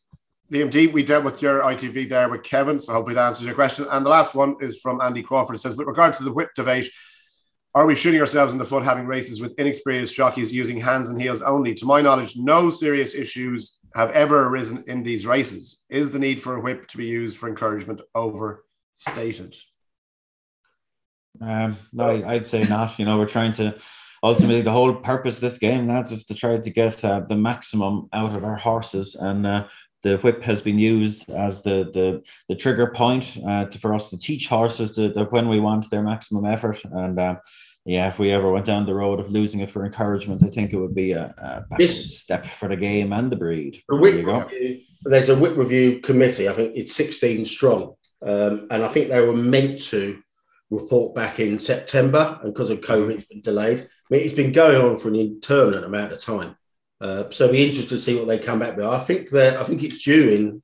Liam 0.53 0.71
D, 0.71 0.89
we 0.89 1.03
dealt 1.03 1.25
with 1.25 1.41
your 1.41 1.63
ITV 1.63 2.09
there 2.11 2.29
with 2.29 2.43
Kevin, 2.43 2.79
so 2.79 2.93
hopefully 2.93 3.15
that 3.15 3.27
answers 3.29 3.47
your 3.47 3.55
question. 3.55 3.87
And 3.91 4.05
the 4.05 4.11
last 4.11 4.35
one 4.35 4.57
is 4.61 4.81
from 4.81 5.01
Andy 5.01 5.23
Crawford. 5.23 5.57
It 5.57 5.61
says, 5.61 5.75
with 5.77 5.87
regard 5.87 6.13
to 6.15 6.25
the 6.25 6.33
whip 6.33 6.51
debate, 6.55 6.91
are 7.75 7.87
we 7.87 7.95
shooting 7.95 8.21
ourselves 8.21 8.53
in 8.53 8.59
the 8.59 8.65
foot 8.65 8.85
having 8.85 9.07
races 9.07 9.41
with 9.41 9.59
inexperienced 9.59 10.15
jockeys 10.15 10.53
using 10.53 10.81
hands 10.81 11.09
and 11.09 11.21
heels 11.21 11.43
only? 11.43 11.75
To 11.75 11.87
my 11.87 12.01
knowledge, 12.01 12.37
no 12.37 12.71
serious 12.71 13.15
issues 13.15 13.81
have 13.95 14.11
ever 14.11 14.47
arisen 14.47 14.85
in 14.87 15.03
these 15.03 15.27
races. 15.27 15.83
Is 15.91 16.13
the 16.13 16.19
need 16.19 16.41
for 16.41 16.57
a 16.57 16.61
whip 16.61 16.87
to 16.89 16.97
be 16.97 17.07
used 17.07 17.37
for 17.37 17.49
encouragement 17.49 18.01
overstated? 18.15 19.57
Um, 21.41 21.77
no, 21.93 22.25
I'd 22.25 22.47
say 22.47 22.63
not. 22.63 22.97
You 22.99 23.07
know, 23.07 23.19
we're 23.19 23.27
trying 23.27 23.55
to 23.55 23.77
ultimately 24.23 24.63
the 24.63 24.73
whole 24.73 24.95
purpose 24.95 25.37
of 25.37 25.41
this 25.43 25.59
game 25.59 25.87
now 25.87 26.01
is 26.01 26.25
to 26.27 26.35
try 26.35 26.57
to 26.57 26.71
get 26.71 27.05
uh, 27.05 27.21
the 27.29 27.37
maximum 27.37 28.09
out 28.13 28.37
of 28.37 28.45
our 28.45 28.57
horses, 28.57 29.17
and 29.17 29.45
uh, 29.45 29.67
the 30.05 30.19
whip 30.19 30.43
has 30.43 30.63
been 30.63 30.79
used 30.79 31.29
as 31.31 31.63
the 31.63 31.91
the, 31.93 32.23
the 32.49 32.55
trigger 32.55 32.93
point 32.93 33.37
uh, 33.49 33.65
to, 33.65 33.79
for 33.79 33.93
us 33.95 34.11
to 34.11 34.19
teach 34.19 34.49
horses 34.49 34.95
that, 34.95 35.15
that 35.17 35.33
when 35.33 35.49
we 35.49 35.59
want 35.59 35.91
their 35.91 36.03
maximum 36.03 36.45
effort. 36.45 36.81
And 36.85 37.19
uh, 37.19 37.37
yeah, 37.87 38.09
if 38.09 38.19
we 38.19 38.31
ever 38.31 38.51
went 38.53 38.67
down 38.67 38.87
the 38.87 38.95
road 38.95 39.19
of 39.19 39.33
losing 39.33 39.61
it 39.61 39.71
for 39.71 39.85
encouragement, 39.85 40.45
I 40.45 40.51
think 40.51 40.73
it 40.73 40.77
would 40.77 40.95
be 40.95 41.13
a, 41.13 41.35
a 41.71 41.77
This- 41.77 42.21
step 42.21 42.45
for 42.45 42.69
the 42.69 42.77
game 42.77 43.13
and 43.13 43.33
the 43.33 43.37
breed. 43.37 43.83
The 43.89 43.97
whip 43.97 44.25
review, 44.25 44.83
there's 45.05 45.31
a 45.31 45.37
whip 45.37 45.57
review 45.57 46.01
committee. 46.01 46.49
I 46.49 46.53
think 46.53 46.73
it's 46.77 46.95
16 46.95 47.47
strong. 47.47 47.95
Um, 48.23 48.69
and 48.71 48.85
I 48.85 48.89
think 48.89 49.11
they 49.11 49.21
were 49.21 49.37
meant 49.37 49.83
to 49.85 50.23
report 50.71 51.15
back 51.15 51.41
in 51.41 51.59
September. 51.59 52.39
And 52.43 52.53
because 52.53 52.71
of 52.71 52.81
COVID, 52.81 53.17
it's 53.17 53.27
been 53.27 53.43
delayed. 53.43 53.81
I 53.81 54.15
mean, 54.15 54.23
it's 54.23 54.35
been 54.35 54.53
going 54.53 54.81
on 54.81 54.99
for 54.99 55.09
an 55.09 55.17
interminate 55.17 55.85
amount 55.85 56.13
of 56.13 56.21
time. 56.21 56.57
Uh, 57.01 57.25
so 57.31 57.45
it'll 57.45 57.53
be 57.53 57.67
interesting 57.67 57.89
to 57.99 58.01
see 58.01 58.15
what 58.17 58.27
they 58.27 58.39
come 58.39 58.61
back 58.61 58.77
with. 58.77 58.87
I 58.87 59.01
think 59.01 59.31
that 59.31 59.57
I 59.57 59.65
think 59.65 59.83
it's 59.83 60.03
due 60.03 60.31
in, 60.31 60.63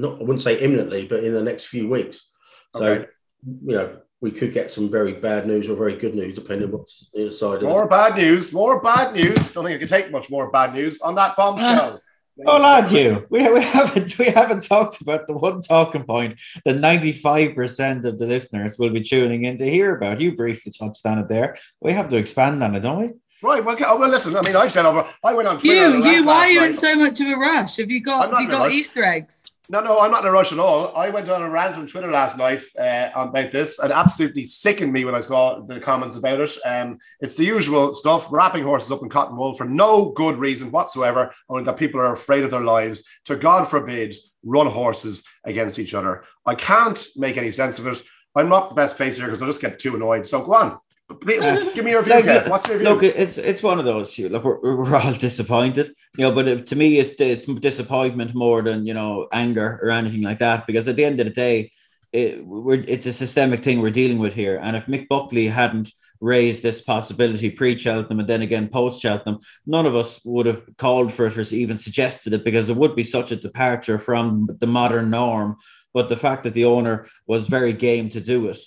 not 0.00 0.20
I 0.20 0.22
wouldn't 0.22 0.42
say 0.42 0.58
imminently, 0.60 1.06
but 1.06 1.24
in 1.24 1.34
the 1.34 1.42
next 1.42 1.66
few 1.66 1.88
weeks. 1.88 2.30
So, 2.74 2.84
Okay. 2.84 3.06
you 3.44 3.74
know, 3.74 3.96
we 4.20 4.30
could 4.30 4.52
get 4.52 4.70
some 4.70 4.90
very 4.90 5.12
bad 5.14 5.46
news 5.46 5.68
or 5.68 5.76
very 5.76 5.96
good 5.96 6.14
news, 6.14 6.34
depending 6.34 6.68
on 6.68 6.78
what's 6.78 7.10
the 7.14 7.22
other 7.22 7.30
side 7.30 7.56
of 7.56 7.62
More 7.62 7.88
bad 7.88 8.16
news, 8.16 8.52
more 8.52 8.80
bad 8.82 9.14
news. 9.14 9.52
Don't 9.52 9.64
think 9.64 9.76
I 9.76 9.78
can 9.78 9.88
take 9.88 10.10
much 10.10 10.28
more 10.30 10.50
bad 10.50 10.74
news 10.74 11.00
on 11.00 11.14
that 11.16 11.36
bombshell. 11.36 12.00
Oh, 12.46 12.58
lad, 12.58 12.92
you. 12.92 13.26
We, 13.30 13.50
we 13.50 13.60
haven't 13.64 14.16
we 14.16 14.26
haven't 14.26 14.62
talked 14.62 15.00
about 15.00 15.26
the 15.26 15.32
one 15.32 15.60
talking 15.60 16.04
point 16.04 16.38
that 16.64 16.78
ninety 16.78 17.10
five 17.10 17.56
percent 17.56 18.04
of 18.04 18.16
the 18.16 18.26
listeners 18.26 18.78
will 18.78 18.90
be 18.90 19.00
tuning 19.00 19.42
in 19.44 19.58
to 19.58 19.68
hear 19.68 19.96
about. 19.96 20.20
You 20.20 20.36
briefly 20.36 20.70
touched 20.70 21.04
on 21.04 21.18
it 21.18 21.28
there. 21.28 21.56
We 21.80 21.94
have 21.94 22.08
to 22.10 22.16
expand 22.16 22.62
on 22.62 22.76
it, 22.76 22.80
don't 22.80 23.00
we? 23.00 23.10
Right. 23.42 23.64
Well, 23.64 23.74
okay. 23.74 23.84
oh, 23.86 23.98
well, 23.98 24.10
listen. 24.10 24.36
I 24.36 24.42
mean, 24.42 24.56
I 24.56 24.66
said 24.66 24.84
over. 24.84 25.08
I 25.22 25.34
went 25.34 25.48
on 25.48 25.58
Twitter. 25.58 25.90
You, 25.90 26.04
you, 26.04 26.24
why 26.24 26.46
are 26.46 26.48
you 26.48 26.60
night. 26.60 26.70
in 26.70 26.76
so 26.76 26.96
much 26.96 27.20
of 27.20 27.28
a 27.28 27.36
rush? 27.36 27.76
Have 27.76 27.90
you 27.90 28.00
got, 28.00 28.32
have 28.32 28.40
you 28.40 28.48
got. 28.48 28.72
Easter 28.72 29.04
eggs? 29.04 29.46
No, 29.70 29.80
no, 29.80 30.00
I'm 30.00 30.10
not 30.10 30.22
in 30.22 30.28
a 30.28 30.32
rush 30.32 30.50
at 30.50 30.58
all. 30.58 30.96
I 30.96 31.10
went 31.10 31.28
on 31.28 31.42
a 31.42 31.50
rant 31.50 31.76
on 31.76 31.86
Twitter 31.86 32.10
last 32.10 32.38
night 32.38 32.62
uh, 32.80 33.10
about 33.14 33.52
this. 33.52 33.78
It 33.78 33.90
absolutely 33.90 34.46
sickened 34.46 34.94
me 34.94 35.04
when 35.04 35.14
I 35.14 35.20
saw 35.20 35.60
the 35.60 35.78
comments 35.78 36.16
about 36.16 36.40
it. 36.40 36.56
Um, 36.64 36.98
it's 37.20 37.34
the 37.34 37.44
usual 37.44 37.92
stuff, 37.92 38.32
wrapping 38.32 38.64
horses 38.64 38.90
up 38.90 39.02
in 39.02 39.10
cotton 39.10 39.36
wool 39.36 39.52
for 39.52 39.66
no 39.66 40.10
good 40.12 40.38
reason 40.38 40.70
whatsoever, 40.70 41.34
only 41.50 41.64
that 41.64 41.76
people 41.76 42.00
are 42.00 42.12
afraid 42.12 42.44
of 42.44 42.50
their 42.50 42.62
lives. 42.62 43.04
To 43.26 43.36
God 43.36 43.68
forbid, 43.68 44.14
run 44.42 44.68
horses 44.68 45.26
against 45.44 45.78
each 45.78 45.92
other. 45.92 46.24
I 46.46 46.54
can't 46.54 47.06
make 47.16 47.36
any 47.36 47.50
sense 47.50 47.78
of 47.78 47.86
it. 47.88 48.02
I'm 48.34 48.48
not 48.48 48.70
the 48.70 48.74
best 48.74 48.96
pacer 48.96 49.24
because 49.24 49.42
I'll 49.42 49.48
just 49.48 49.60
get 49.60 49.78
too 49.78 49.96
annoyed. 49.96 50.26
So 50.26 50.42
go 50.42 50.54
on. 50.54 50.78
Uh, 51.10 51.70
give 51.74 51.84
me 51.84 51.92
your 51.92 52.02
view, 52.02 52.12
Like, 52.14 52.24
Kev. 52.26 52.48
What's 52.50 52.68
your 52.68 52.76
view? 52.78 52.88
Look, 52.88 53.02
it's 53.02 53.38
it's 53.38 53.62
one 53.62 53.78
of 53.78 53.86
those. 53.86 54.18
you- 54.18 54.28
Look, 54.28 54.44
we're, 54.44 54.60
we're 54.60 54.94
all 54.96 55.12
disappointed, 55.28 55.90
you 56.18 56.24
know. 56.24 56.34
But 56.34 56.48
if, 56.48 56.66
to 56.66 56.76
me, 56.76 56.98
it's 56.98 57.14
it's 57.20 57.46
disappointment 57.46 58.34
more 58.34 58.62
than 58.62 58.86
you 58.86 58.94
know 58.94 59.26
anger 59.32 59.80
or 59.82 59.90
anything 59.90 60.22
like 60.22 60.38
that. 60.40 60.66
Because 60.66 60.86
at 60.86 60.96
the 60.96 61.04
end 61.04 61.18
of 61.20 61.26
the 61.26 61.32
day, 61.32 61.72
it, 62.12 62.44
we're, 62.46 62.74
it's 62.86 63.06
a 63.06 63.12
systemic 63.12 63.64
thing 63.64 63.80
we're 63.80 63.90
dealing 63.90 64.18
with 64.18 64.34
here. 64.34 64.60
And 64.62 64.76
if 64.76 64.86
Mick 64.86 65.08
Buckley 65.08 65.46
hadn't 65.46 65.90
raised 66.20 66.62
this 66.62 66.82
possibility 66.82 67.48
pre 67.50 67.76
Cheltenham 67.78 68.20
and 68.20 68.28
then 68.28 68.42
again 68.42 68.68
post 68.68 69.00
Cheltenham, 69.00 69.38
none 69.66 69.86
of 69.86 69.96
us 69.96 70.20
would 70.26 70.44
have 70.46 70.62
called 70.76 71.10
for 71.12 71.26
it 71.26 71.38
or 71.38 71.54
even 71.54 71.78
suggested 71.78 72.34
it 72.34 72.44
because 72.44 72.68
it 72.68 72.76
would 72.76 72.94
be 72.94 73.04
such 73.04 73.32
a 73.32 73.36
departure 73.36 73.98
from 73.98 74.48
the 74.60 74.66
modern 74.66 75.08
norm. 75.10 75.56
But 75.94 76.10
the 76.10 76.16
fact 76.16 76.44
that 76.44 76.52
the 76.52 76.66
owner 76.66 77.06
was 77.26 77.48
very 77.48 77.72
game 77.72 78.10
to 78.10 78.20
do 78.20 78.48
it 78.48 78.58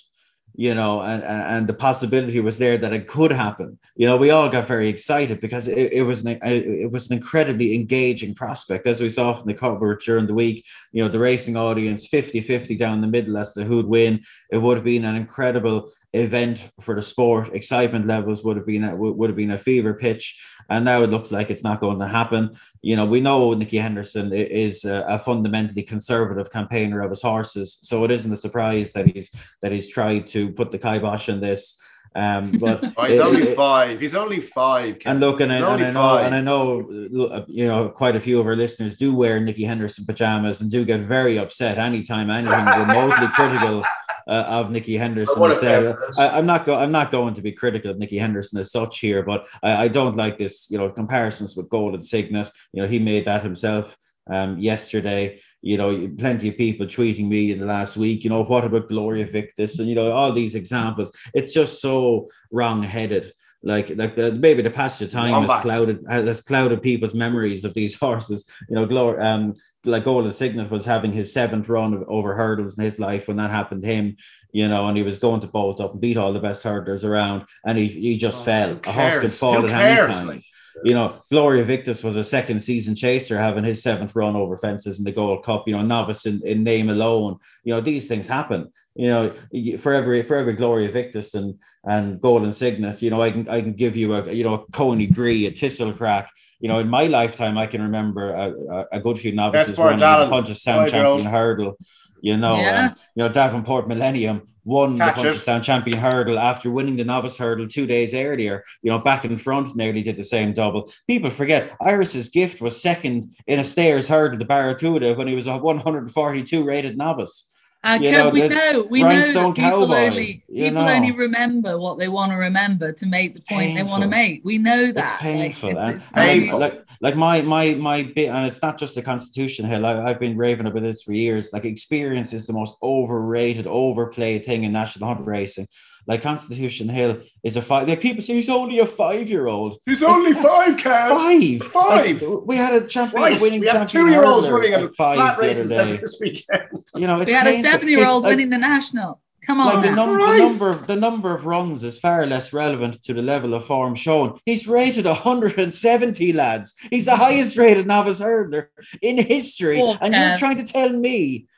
you 0.54 0.74
know, 0.74 1.00
and, 1.00 1.22
and 1.22 1.66
the 1.66 1.74
possibility 1.74 2.40
was 2.40 2.58
there 2.58 2.76
that 2.76 2.92
it 2.92 3.08
could 3.08 3.32
happen. 3.32 3.78
You 3.96 4.06
know, 4.06 4.16
we 4.16 4.30
all 4.30 4.48
got 4.48 4.66
very 4.66 4.88
excited 4.88 5.40
because 5.40 5.66
it, 5.66 5.92
it 5.92 6.02
was 6.02 6.24
an 6.24 6.38
it 6.42 6.90
was 6.90 7.10
an 7.10 7.16
incredibly 7.16 7.74
engaging 7.74 8.34
prospect, 8.34 8.86
as 8.86 9.00
we 9.00 9.08
saw 9.08 9.32
from 9.32 9.46
the 9.46 9.54
coverage 9.54 10.04
during 10.04 10.26
the 10.26 10.34
week. 10.34 10.66
You 10.92 11.02
know, 11.02 11.08
the 11.08 11.18
racing 11.18 11.56
audience 11.56 12.08
50-50 12.08 12.78
down 12.78 13.00
the 13.00 13.06
middle 13.06 13.36
as 13.38 13.52
to 13.54 13.64
who'd 13.64 13.86
win. 13.86 14.22
It 14.50 14.58
would 14.58 14.76
have 14.76 14.84
been 14.84 15.04
an 15.04 15.16
incredible 15.16 15.90
event 16.12 16.70
for 16.80 16.94
the 16.94 17.02
sport. 17.02 17.54
Excitement 17.54 18.06
levels 18.06 18.44
would 18.44 18.56
have 18.56 18.66
been 18.66 18.84
a, 18.84 18.94
would 18.94 19.30
have 19.30 19.36
been 19.36 19.50
a 19.50 19.58
fever 19.58 19.94
pitch, 19.94 20.40
and 20.68 20.84
now 20.84 21.02
it 21.02 21.10
looks 21.10 21.32
like 21.32 21.50
it's 21.50 21.64
not 21.64 21.80
going 21.80 21.98
to 21.98 22.08
happen. 22.08 22.54
You 22.82 22.96
know, 22.96 23.06
we 23.06 23.20
know 23.20 23.54
Nicky 23.54 23.78
Henderson 23.78 24.32
is 24.32 24.84
a, 24.84 25.04
a, 25.08 25.18
fundamentally 25.18 25.82
conservative 25.82 26.50
campaigner 26.50 27.00
of 27.00 27.10
his 27.10 27.22
horses, 27.22 27.78
so 27.82 28.04
it 28.04 28.10
isn't 28.10 28.32
a 28.32 28.36
surprise 28.36 28.92
that 28.92 29.06
he's 29.06 29.34
that 29.62 29.72
he's 29.72 29.88
tried 29.88 30.26
to 30.28 30.52
put 30.52 30.70
the 30.70 30.78
kibosh 30.78 31.28
on 31.28 31.40
this. 31.40 31.78
Um, 32.14 32.52
but 32.60 32.84
oh, 32.96 33.04
he's 33.06 33.18
it, 33.18 33.22
only 33.22 33.42
it, 33.42 33.56
five. 33.56 34.00
He's 34.00 34.14
only 34.14 34.40
five. 34.40 34.98
And 35.06 35.18
look, 35.18 35.40
and, 35.40 35.50
I, 35.50 35.56
and 35.56 35.84
I, 35.84 35.92
know, 35.92 36.16
and 36.18 36.34
I 36.34 36.40
know, 36.42 37.44
you 37.48 37.66
know, 37.66 37.88
quite 37.88 38.16
a 38.16 38.20
few 38.20 38.38
of 38.38 38.46
our 38.46 38.56
listeners 38.56 38.96
do 38.96 39.14
wear 39.14 39.40
Nicky 39.40 39.64
Henderson 39.64 40.04
pajamas 40.04 40.60
and 40.60 40.70
do 40.70 40.84
get 40.84 41.00
very 41.00 41.38
upset 41.38 41.78
anytime 41.78 42.28
anything 42.28 42.66
remotely 42.66 43.28
critical 43.28 43.82
uh, 44.26 44.44
of 44.48 44.70
Nicky 44.70 44.96
Henderson. 44.96 45.42
I 45.42 45.54
said, 45.54 45.96
I, 46.18 46.38
am 46.38 46.46
not 46.46 46.64
go- 46.66 46.78
I'm 46.78 46.92
not 46.92 47.10
going 47.10 47.34
to 47.34 47.42
be 47.42 47.52
critical 47.52 47.90
of 47.90 47.98
Nicky 47.98 48.18
Henderson 48.18 48.60
as 48.60 48.70
such 48.70 49.00
here, 49.00 49.22
but 49.22 49.46
I, 49.62 49.84
I 49.84 49.88
don't 49.88 50.16
like 50.16 50.38
this, 50.38 50.70
you 50.70 50.78
know, 50.78 50.90
comparisons 50.90 51.56
with 51.56 51.68
Golden 51.68 52.00
Cygnet. 52.00 52.50
You 52.72 52.82
know, 52.82 52.88
he 52.88 52.98
made 52.98 53.24
that 53.24 53.42
himself 53.42 53.96
um, 54.30 54.58
yesterday. 54.58 55.40
You 55.60 55.76
know, 55.76 56.10
plenty 56.18 56.48
of 56.48 56.56
people 56.56 56.86
tweeting 56.86 57.28
me 57.28 57.52
in 57.52 57.58
the 57.58 57.66
last 57.66 57.96
week. 57.96 58.24
You 58.24 58.30
know, 58.30 58.44
what 58.44 58.64
about 58.64 58.88
Gloria 58.88 59.26
Victis? 59.26 59.78
And 59.78 59.88
you 59.88 59.94
know, 59.94 60.12
all 60.12 60.32
these 60.32 60.54
examples. 60.54 61.16
It's 61.34 61.52
just 61.52 61.80
so 61.80 62.28
wrong-headed. 62.50 63.32
Like, 63.64 63.90
like 63.96 64.16
the, 64.16 64.32
maybe 64.32 64.62
the 64.62 64.70
passage 64.70 65.06
of 65.06 65.12
time 65.12 65.46
has 65.46 65.62
clouded 65.62 66.04
has 66.08 66.40
clouded 66.40 66.82
people's 66.82 67.14
memories 67.14 67.64
of 67.64 67.74
these 67.74 67.98
horses. 67.98 68.48
You 68.68 68.74
know, 68.74 68.86
Gloria, 68.86 69.24
um, 69.24 69.54
like 69.84 70.04
Golden 70.04 70.32
Cygnet 70.32 70.70
was 70.70 70.84
having 70.84 71.12
his 71.12 71.32
seventh 71.32 71.68
run 71.68 71.94
of 71.94 72.04
over 72.08 72.34
hurdles 72.34 72.78
in 72.78 72.84
his 72.84 73.00
life 73.00 73.28
when 73.28 73.36
that 73.38 73.50
happened 73.50 73.82
to 73.82 73.88
him, 73.88 74.16
you 74.52 74.68
know, 74.68 74.86
and 74.86 74.96
he 74.96 75.02
was 75.02 75.18
going 75.18 75.40
to 75.40 75.46
bolt 75.46 75.80
up 75.80 75.92
and 75.92 76.00
beat 76.00 76.16
all 76.16 76.32
the 76.32 76.40
best 76.40 76.64
hurdlers 76.64 77.04
around, 77.04 77.44
and 77.66 77.78
he, 77.78 77.88
he 77.88 78.16
just 78.16 78.42
oh, 78.42 78.44
fell. 78.44 78.80
A 78.84 78.92
horse 78.92 79.18
could 79.18 79.32
fall 79.32 79.64
at 79.64 79.70
any 79.70 80.12
time. 80.12 80.26
Like, 80.26 80.44
you 80.84 80.94
know, 80.94 81.14
Gloria 81.30 81.64
Victis 81.64 82.02
was 82.02 82.16
a 82.16 82.24
second 82.24 82.60
season 82.60 82.94
chaser, 82.94 83.38
having 83.38 83.64
his 83.64 83.82
seventh 83.82 84.14
run 84.14 84.36
over 84.36 84.56
fences 84.56 84.98
in 84.98 85.04
the 85.04 85.12
Gold 85.12 85.44
Cup. 85.44 85.66
You 85.66 85.74
know, 85.74 85.82
novice 85.82 86.26
in, 86.26 86.40
in 86.44 86.64
name 86.64 86.88
alone. 86.88 87.38
You 87.64 87.74
know, 87.74 87.80
these 87.80 88.08
things 88.08 88.26
happen. 88.26 88.72
You 88.94 89.08
know, 89.08 89.34
for 89.78 89.94
every 89.94 90.22
for 90.22 90.36
every 90.36 90.52
Gloria 90.54 90.90
Victis 90.90 91.34
and 91.34 91.58
and 91.84 92.20
Golden 92.20 92.52
Cygnet, 92.52 93.02
you 93.02 93.10
know, 93.10 93.22
I 93.22 93.30
can 93.30 93.48
I 93.48 93.60
can 93.60 93.72
give 93.72 93.96
you 93.96 94.14
a 94.14 94.32
you 94.32 94.44
know 94.44 94.54
a 94.54 94.72
Coneygree, 94.72 95.46
a 95.46 95.50
Thistlecrack, 95.50 96.28
you 96.62 96.68
know, 96.68 96.78
in 96.78 96.88
my 96.88 97.08
lifetime, 97.08 97.58
I 97.58 97.66
can 97.66 97.82
remember 97.82 98.30
a, 98.30 98.86
a 98.92 99.00
good 99.00 99.18
few 99.18 99.32
novices 99.32 99.76
running 99.76 99.98
the 99.98 100.04
Punchestown 100.04 100.88
champion 100.88 101.26
hurdle. 101.26 101.76
You 102.20 102.36
know, 102.36 102.56
yeah. 102.56 102.86
um, 102.86 102.94
you 103.16 103.24
know 103.24 103.28
Davenport 103.28 103.88
Milenium 103.88 104.46
won 104.64 104.96
Catch 104.96 105.16
the 105.16 105.22
Punchestown 105.22 105.64
champion 105.64 105.98
hurdle 105.98 106.38
after 106.38 106.70
winning 106.70 106.94
the 106.94 107.04
novice 107.04 107.36
hurdle 107.36 107.66
two 107.66 107.84
days 107.84 108.14
earlier. 108.14 108.62
You 108.80 108.92
know, 108.92 109.00
back 109.00 109.24
in 109.24 109.36
front, 109.36 109.74
nearly 109.74 110.02
did 110.02 110.16
the 110.16 110.22
same 110.22 110.52
double. 110.52 110.88
People 111.08 111.30
forget 111.30 111.72
Iris's 111.80 112.28
gift 112.28 112.62
was 112.62 112.80
second 112.80 113.34
in 113.48 113.58
a 113.58 113.64
stayers 113.64 114.06
hurdle, 114.06 114.38
the 114.38 114.44
Baracouda, 114.44 115.16
when 115.16 115.26
he 115.26 115.34
was 115.34 115.48
a 115.48 115.58
142 115.58 116.64
rated 116.64 116.96
novice. 116.96 117.51
Uh, 117.84 117.98
you 118.00 118.12
know, 118.12 118.30
we 118.30 118.46
know 118.46 118.86
we 118.88 119.02
know 119.02 119.08
that 119.08 119.32
people 119.32 119.52
cowboy, 119.54 119.96
only 119.96 120.44
people 120.48 120.84
know. 120.84 120.88
only 120.88 121.10
remember 121.10 121.78
what 121.80 121.98
they 121.98 122.08
want 122.08 122.30
to 122.30 122.38
remember 122.38 122.92
to 122.92 123.06
make 123.06 123.34
the 123.34 123.40
point 123.40 123.74
painful. 123.74 123.84
they 123.84 123.90
want 123.90 124.02
to 124.04 124.08
make. 124.08 124.40
We 124.44 124.58
know 124.58 124.92
that. 124.92 125.04
It's 125.04 125.20
painful. 125.20 125.74
Like, 125.74 125.96
it's, 125.96 126.04
it's 126.04 126.12
painful. 126.14 126.60
Like, 126.60 126.84
like 127.00 127.16
my 127.16 127.42
my 127.42 127.74
my 127.74 128.04
bit, 128.04 128.28
and 128.28 128.46
it's 128.46 128.62
not 128.62 128.78
just 128.78 128.94
the 128.94 129.02
Constitution 129.02 129.66
Hill. 129.66 129.84
I, 129.84 130.00
I've 130.00 130.20
been 130.20 130.36
raving 130.36 130.66
about 130.66 130.82
this 130.82 131.02
for 131.02 131.12
years. 131.12 131.52
Like 131.52 131.64
experience 131.64 132.32
is 132.32 132.46
the 132.46 132.52
most 132.52 132.76
overrated, 132.84 133.66
overplayed 133.66 134.46
thing 134.46 134.62
in 134.62 134.72
national 134.72 135.12
hunt 135.12 135.26
racing. 135.26 135.66
Like 136.06 136.22
Constitution 136.22 136.88
Hill 136.88 137.22
is 137.44 137.56
a 137.56 137.62
five. 137.62 137.88
Like 137.88 138.00
people 138.00 138.22
say 138.22 138.34
he's 138.34 138.48
only 138.48 138.80
a 138.80 138.86
five 138.86 139.28
year 139.28 139.46
old. 139.46 139.78
He's 139.86 140.02
only 140.02 140.32
five, 140.32 140.76
Cal. 140.76 141.16
Five. 141.16 141.62
Five. 141.62 142.22
Like, 142.22 142.46
we 142.46 142.56
had 142.56 142.74
a 142.74 142.86
champion 142.86 143.40
winning 143.40 143.60
We 143.60 143.68
have 143.68 143.86
two 143.86 144.08
year 144.08 144.24
olds 144.24 144.50
running 144.50 144.72
at 144.72 144.88
five 144.94 145.38
races 145.38 145.68
this 145.68 146.18
weekend. 146.20 146.84
You 146.94 147.06
know, 147.06 147.18
we 147.18 147.32
had 147.32 147.46
a 147.46 147.54
seven 147.54 147.88
year 147.88 148.06
old 148.06 148.24
winning 148.24 148.50
the 148.50 148.58
national. 148.58 149.20
Come 149.46 149.58
on, 149.58 149.74
like 149.74 149.84
the, 149.84 149.96
num- 149.96 150.20
the, 150.20 150.38
number 150.38 150.68
of 150.70 150.86
the 150.86 150.94
number 150.94 151.34
of 151.34 151.46
runs 151.46 151.82
is 151.82 151.98
far 151.98 152.24
less 152.26 152.52
relevant 152.52 153.02
to 153.02 153.12
the 153.12 153.22
level 153.22 153.54
of 153.54 153.64
form 153.64 153.96
shown. 153.96 154.38
He's 154.46 154.68
rated 154.68 155.04
170 155.04 156.32
lads. 156.32 156.74
He's 156.90 157.06
the 157.06 157.16
highest 157.16 157.56
rated 157.56 157.88
novice 157.88 158.20
hurdler 158.20 158.68
in 159.00 159.18
history, 159.18 159.80
oh, 159.82 159.98
and 160.00 160.14
you're 160.14 160.36
trying 160.36 160.64
to 160.64 160.72
tell 160.72 160.92
me 160.92 161.48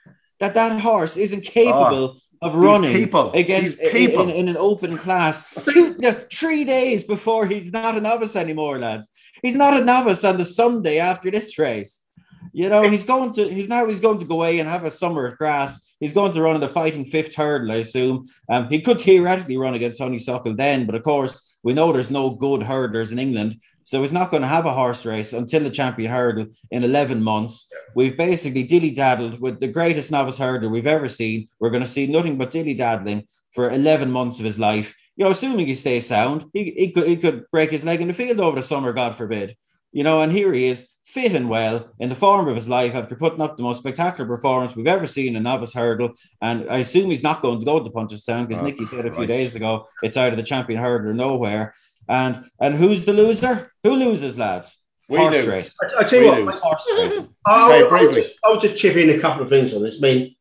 that 0.40 0.54
that 0.54 0.80
horse 0.80 1.18
isn't 1.18 1.42
capable 1.42 2.16
oh 2.16 2.20
of 2.44 2.54
running 2.54 2.92
people. 2.92 3.32
against 3.32 3.80
people. 3.92 4.24
In, 4.24 4.30
in, 4.30 4.48
an 4.48 4.56
open 4.56 4.96
class 4.96 5.52
two, 5.72 5.96
no, 5.98 6.12
three 6.32 6.64
days 6.64 7.04
before 7.04 7.46
he's 7.46 7.72
not 7.72 7.96
a 7.96 8.00
novice 8.00 8.36
anymore, 8.36 8.78
lads. 8.78 9.10
He's 9.42 9.56
not 9.56 9.74
a 9.76 9.84
novice 9.84 10.24
on 10.24 10.38
the 10.38 10.46
Sunday 10.46 10.98
after 10.98 11.30
this 11.30 11.58
race. 11.58 12.04
You 12.52 12.68
know, 12.68 12.82
he's 12.82 13.02
going 13.02 13.32
to 13.32 13.48
he's 13.48 13.68
now 13.68 13.84
he's 13.86 13.98
going 13.98 14.20
to 14.20 14.24
go 14.24 14.36
away 14.36 14.60
and 14.60 14.68
have 14.68 14.84
a 14.84 14.90
summer 14.90 15.26
of 15.26 15.36
grass. 15.38 15.92
He's 15.98 16.12
going 16.12 16.32
to 16.32 16.40
run 16.40 16.54
in 16.54 16.60
the 16.60 16.68
fighting 16.68 17.04
fifth 17.04 17.34
hurdle, 17.34 17.72
I 17.72 17.76
assume. 17.76 18.26
Um, 18.48 18.68
he 18.68 18.80
could 18.80 19.00
theoretically 19.00 19.56
run 19.56 19.74
against 19.74 20.00
Honeysuckle 20.00 20.54
then, 20.54 20.86
but 20.86 20.94
of 20.94 21.02
course, 21.02 21.58
we 21.64 21.74
know 21.74 21.92
there's 21.92 22.12
no 22.12 22.30
good 22.30 22.60
hurdlers 22.60 23.10
in 23.10 23.18
England. 23.18 23.60
So 23.84 24.00
he's 24.00 24.12
not 24.12 24.30
going 24.30 24.42
to 24.42 24.48
have 24.48 24.66
a 24.66 24.72
horse 24.72 25.04
race 25.04 25.32
until 25.32 25.62
the 25.62 25.70
champion 25.70 26.10
hurdle 26.10 26.46
in 26.70 26.84
11 26.84 27.22
months. 27.22 27.70
We've 27.94 28.16
basically 28.16 28.64
dilly 28.64 28.90
daddled 28.90 29.40
with 29.40 29.60
the 29.60 29.68
greatest 29.68 30.10
novice 30.10 30.38
hurdler 30.38 30.70
we've 30.70 30.86
ever 30.86 31.08
seen. 31.08 31.48
We're 31.60 31.70
going 31.70 31.82
to 31.82 31.88
see 31.88 32.06
nothing 32.06 32.38
but 32.38 32.50
dilly 32.50 32.74
daddling 32.74 33.28
for 33.52 33.70
11 33.70 34.10
months 34.10 34.38
of 34.38 34.46
his 34.46 34.58
life. 34.58 34.96
You 35.16 35.24
know, 35.24 35.30
assuming 35.30 35.66
he 35.66 35.74
stays 35.74 36.06
sound, 36.06 36.46
he, 36.52 36.72
he, 36.76 36.92
could, 36.92 37.06
he 37.06 37.16
could 37.16 37.44
break 37.52 37.70
his 37.70 37.84
leg 37.84 38.00
in 38.00 38.08
the 38.08 38.14
field 38.14 38.40
over 38.40 38.56
the 38.56 38.66
summer, 38.66 38.92
God 38.92 39.14
forbid. 39.14 39.56
You 39.92 40.02
know, 40.02 40.22
and 40.22 40.32
here 40.32 40.52
he 40.52 40.66
is, 40.66 40.88
fit 41.04 41.32
and 41.32 41.48
well, 41.48 41.92
in 42.00 42.08
the 42.08 42.14
form 42.14 42.48
of 42.48 42.56
his 42.56 42.68
life 42.68 42.94
after 42.94 43.14
putting 43.14 43.40
up 43.40 43.56
the 43.56 43.62
most 43.62 43.78
spectacular 43.78 44.26
performance 44.26 44.74
we've 44.74 44.86
ever 44.86 45.06
seen 45.06 45.36
in 45.36 45.42
novice 45.44 45.74
hurdle. 45.74 46.14
And 46.40 46.68
I 46.68 46.78
assume 46.78 47.10
he's 47.10 47.22
not 47.22 47.42
going 47.42 47.60
to 47.60 47.64
go 47.64 47.82
to 47.82 47.90
Punchestown 47.90 48.48
because 48.48 48.62
oh, 48.62 48.64
Nicky 48.64 48.86
said 48.86 49.06
a 49.06 49.12
few 49.12 49.26
days 49.26 49.54
ago 49.54 49.86
it's 50.02 50.16
out 50.16 50.32
of 50.32 50.36
the 50.36 50.42
champion 50.42 50.80
hurdle 50.80 51.10
or 51.10 51.14
nowhere. 51.14 51.74
And 52.08 52.48
and 52.60 52.74
who's 52.74 53.04
the 53.04 53.12
loser? 53.12 53.72
Who 53.82 53.94
loses, 53.94 54.38
lads? 54.38 54.82
We 55.08 55.18
horse 55.18 55.34
lose. 55.34 55.46
race. 55.46 55.76
I, 55.82 56.00
I 56.00 56.04
tell 56.04 56.22
you 56.22 56.32
we 56.32 56.44
what, 56.44 56.58
horse 56.58 56.88
race. 56.98 57.20
I'll, 57.46 57.84
okay, 57.84 57.96
I'll, 57.96 58.12
just, 58.12 58.38
I'll 58.44 58.60
just 58.60 58.76
chip 58.76 58.96
in 58.96 59.10
a 59.10 59.20
couple 59.20 59.42
of 59.42 59.48
things 59.48 59.74
on 59.74 59.82
this. 59.82 59.96
I 59.96 60.00
mean, 60.00 60.36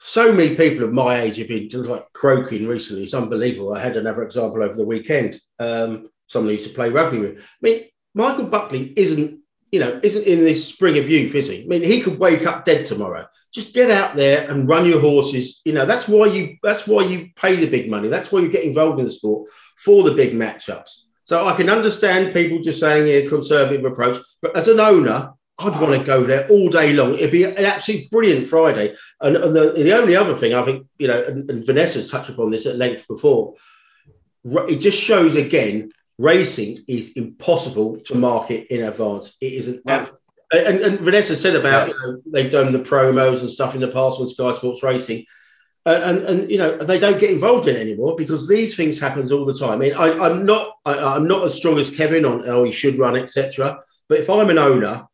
so 0.00 0.32
many 0.32 0.54
people 0.54 0.84
of 0.84 0.92
my 0.92 1.22
age 1.22 1.36
have 1.38 1.48
been 1.48 1.68
like 1.84 2.12
croaking 2.12 2.66
recently. 2.66 3.04
It's 3.04 3.14
unbelievable. 3.14 3.72
I 3.72 3.80
had 3.80 3.96
another 3.96 4.22
example 4.22 4.62
over 4.62 4.74
the 4.74 4.84
weekend. 4.84 5.40
Um, 5.58 6.08
someone 6.26 6.52
used 6.52 6.68
to 6.68 6.74
play 6.74 6.90
rugby 6.90 7.18
with. 7.18 7.38
I 7.38 7.42
mean, 7.62 7.84
Michael 8.14 8.46
Buckley 8.46 8.92
isn't, 8.96 9.40
you 9.72 9.80
know, 9.80 10.00
isn't 10.02 10.24
in 10.24 10.40
this 10.40 10.68
spring 10.68 10.98
of 10.98 11.08
youth, 11.08 11.34
is 11.34 11.48
he? 11.48 11.62
I 11.62 11.66
mean, 11.66 11.82
he 11.82 12.00
could 12.00 12.18
wake 12.18 12.46
up 12.46 12.64
dead 12.64 12.86
tomorrow. 12.86 13.26
Just 13.52 13.74
get 13.74 13.90
out 13.90 14.16
there 14.16 14.50
and 14.50 14.68
run 14.68 14.86
your 14.86 15.00
horses. 15.00 15.60
You 15.64 15.72
know, 15.72 15.86
that's 15.86 16.08
why 16.08 16.26
you 16.26 16.56
that's 16.62 16.86
why 16.86 17.04
you 17.04 17.30
pay 17.36 17.56
the 17.56 17.70
big 17.70 17.88
money. 17.88 18.08
That's 18.08 18.30
why 18.30 18.40
you 18.40 18.48
get 18.48 18.64
involved 18.64 18.98
in 18.98 19.06
the 19.06 19.12
sport 19.12 19.48
for 19.76 20.02
the 20.02 20.12
big 20.12 20.34
matchups. 20.34 20.90
So 21.24 21.46
I 21.46 21.54
can 21.56 21.70
understand 21.70 22.34
people 22.34 22.60
just 22.60 22.80
saying 22.80 23.08
a 23.08 23.28
conservative 23.28 23.84
approach, 23.84 24.18
but 24.42 24.56
as 24.56 24.68
an 24.68 24.80
owner, 24.80 25.32
I'd 25.58 25.80
want 25.80 25.98
to 25.98 26.04
go 26.04 26.24
there 26.24 26.48
all 26.48 26.68
day 26.68 26.92
long. 26.92 27.14
It'd 27.14 27.30
be 27.30 27.44
an 27.44 27.64
absolutely 27.64 28.08
brilliant 28.10 28.48
Friday. 28.48 28.94
And, 29.20 29.36
and 29.36 29.54
the, 29.54 29.72
the, 29.72 29.96
only 29.96 30.16
other 30.16 30.36
thing 30.36 30.52
I 30.52 30.64
think, 30.64 30.86
you 30.98 31.08
know, 31.08 31.22
and, 31.22 31.48
and 31.48 31.64
Vanessa's 31.64 32.10
touched 32.10 32.28
upon 32.28 32.50
this 32.50 32.66
at 32.66 32.76
length 32.76 33.06
before, 33.06 33.54
it 34.44 34.76
just 34.76 34.98
shows 34.98 35.36
again 35.36 35.92
racing 36.18 36.78
is 36.88 37.12
impossible 37.12 38.00
to 38.00 38.14
market 38.14 38.66
in 38.68 38.84
advance. 38.84 39.36
It 39.40 39.52
isn't. 39.54 39.82
Yeah. 39.86 40.08
And, 40.52 40.80
and, 40.80 41.00
Vanessa 41.00 41.36
said 41.36 41.56
about 41.56 41.88
yeah. 41.88 41.94
you 41.94 42.00
know, 42.00 42.22
they've 42.26 42.50
done 42.50 42.72
the 42.72 42.78
promos 42.78 43.40
and 43.40 43.50
stuff 43.50 43.74
in 43.74 43.80
the 43.80 43.88
past 43.88 44.20
on 44.20 44.28
Sky 44.28 44.54
Sports 44.54 44.82
Racing. 44.82 45.24
And, 45.86 46.22
and 46.22 46.50
you 46.50 46.56
know 46.56 46.78
they 46.78 46.98
don't 46.98 47.20
get 47.20 47.30
involved 47.30 47.68
in 47.68 47.76
it 47.76 47.80
anymore 47.80 48.16
because 48.16 48.48
these 48.48 48.74
things 48.74 48.98
happens 48.98 49.30
all 49.30 49.44
the 49.44 49.52
time. 49.52 49.72
I 49.72 49.76
mean, 49.76 49.94
I, 49.94 50.30
am 50.30 50.46
not 50.46 50.76
I, 50.86 51.16
am 51.16 51.28
not 51.28 51.44
as 51.44 51.54
strong 51.54 51.78
as 51.78 51.94
Kevin 51.94 52.24
on 52.24 52.42
how 52.44 52.64
he 52.64 52.72
should 52.72 52.98
run 52.98 53.16
etc. 53.16 53.80
But 54.08 54.20
if 54.20 54.30
I'm 54.30 54.48
an 54.48 54.58
owner 54.58 55.06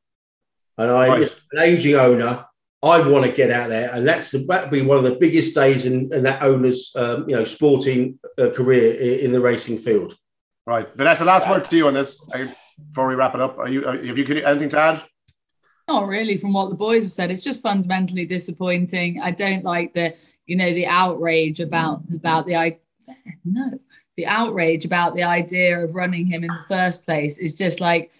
and 0.78 0.90
I'm 0.90 1.10
right. 1.10 1.36
an 1.52 1.58
aging 1.58 1.96
owner 1.96 2.46
I 2.82 3.06
want 3.06 3.26
to 3.26 3.32
get 3.32 3.50
out 3.50 3.68
there, 3.68 3.90
and 3.92 4.08
that's 4.08 4.30
the 4.30 4.38
that 4.46 4.70
be 4.70 4.80
one 4.80 4.96
of 4.96 5.04
the 5.04 5.16
biggest 5.16 5.54
days 5.54 5.84
in, 5.84 6.12
in 6.14 6.22
that 6.22 6.42
owner's 6.42 6.92
um, 6.96 7.28
you 7.28 7.36
know 7.36 7.44
sporting 7.44 8.18
uh, 8.38 8.50
career 8.50 8.94
in, 8.94 9.26
in, 9.26 9.32
the 9.32 9.40
racing 9.40 9.76
field. 9.76 10.16
Right, 10.66 10.88
Vanessa. 10.96 11.26
Last 11.26 11.48
word 11.48 11.64
to 11.64 11.76
you 11.76 11.88
on 11.88 11.94
this 11.94 12.24
before 12.88 13.06
we 13.06 13.14
wrap 13.16 13.34
it 13.34 13.40
up. 13.40 13.58
Are 13.58 13.68
you 13.68 13.84
have 13.84 14.16
you 14.16 14.24
could 14.24 14.38
anything 14.38 14.70
to 14.70 14.78
add? 14.78 15.04
Not 15.90 16.06
really. 16.06 16.36
From 16.36 16.52
what 16.52 16.70
the 16.70 16.76
boys 16.76 17.02
have 17.02 17.10
said, 17.10 17.32
it's 17.32 17.40
just 17.40 17.62
fundamentally 17.62 18.24
disappointing. 18.24 19.20
I 19.20 19.32
don't 19.32 19.64
like 19.64 19.92
the 19.92 20.14
you 20.46 20.54
know 20.54 20.72
the 20.72 20.86
outrage 20.86 21.58
about 21.58 22.02
about 22.14 22.46
the 22.46 22.54
I 22.54 22.78
no 23.44 23.72
the 24.16 24.26
outrage 24.26 24.84
about 24.84 25.16
the 25.16 25.24
idea 25.24 25.80
of 25.80 25.96
running 25.96 26.26
him 26.26 26.44
in 26.44 26.46
the 26.46 26.64
first 26.68 27.04
place. 27.04 27.38
Is 27.38 27.58
just 27.58 27.80
like 27.80 28.12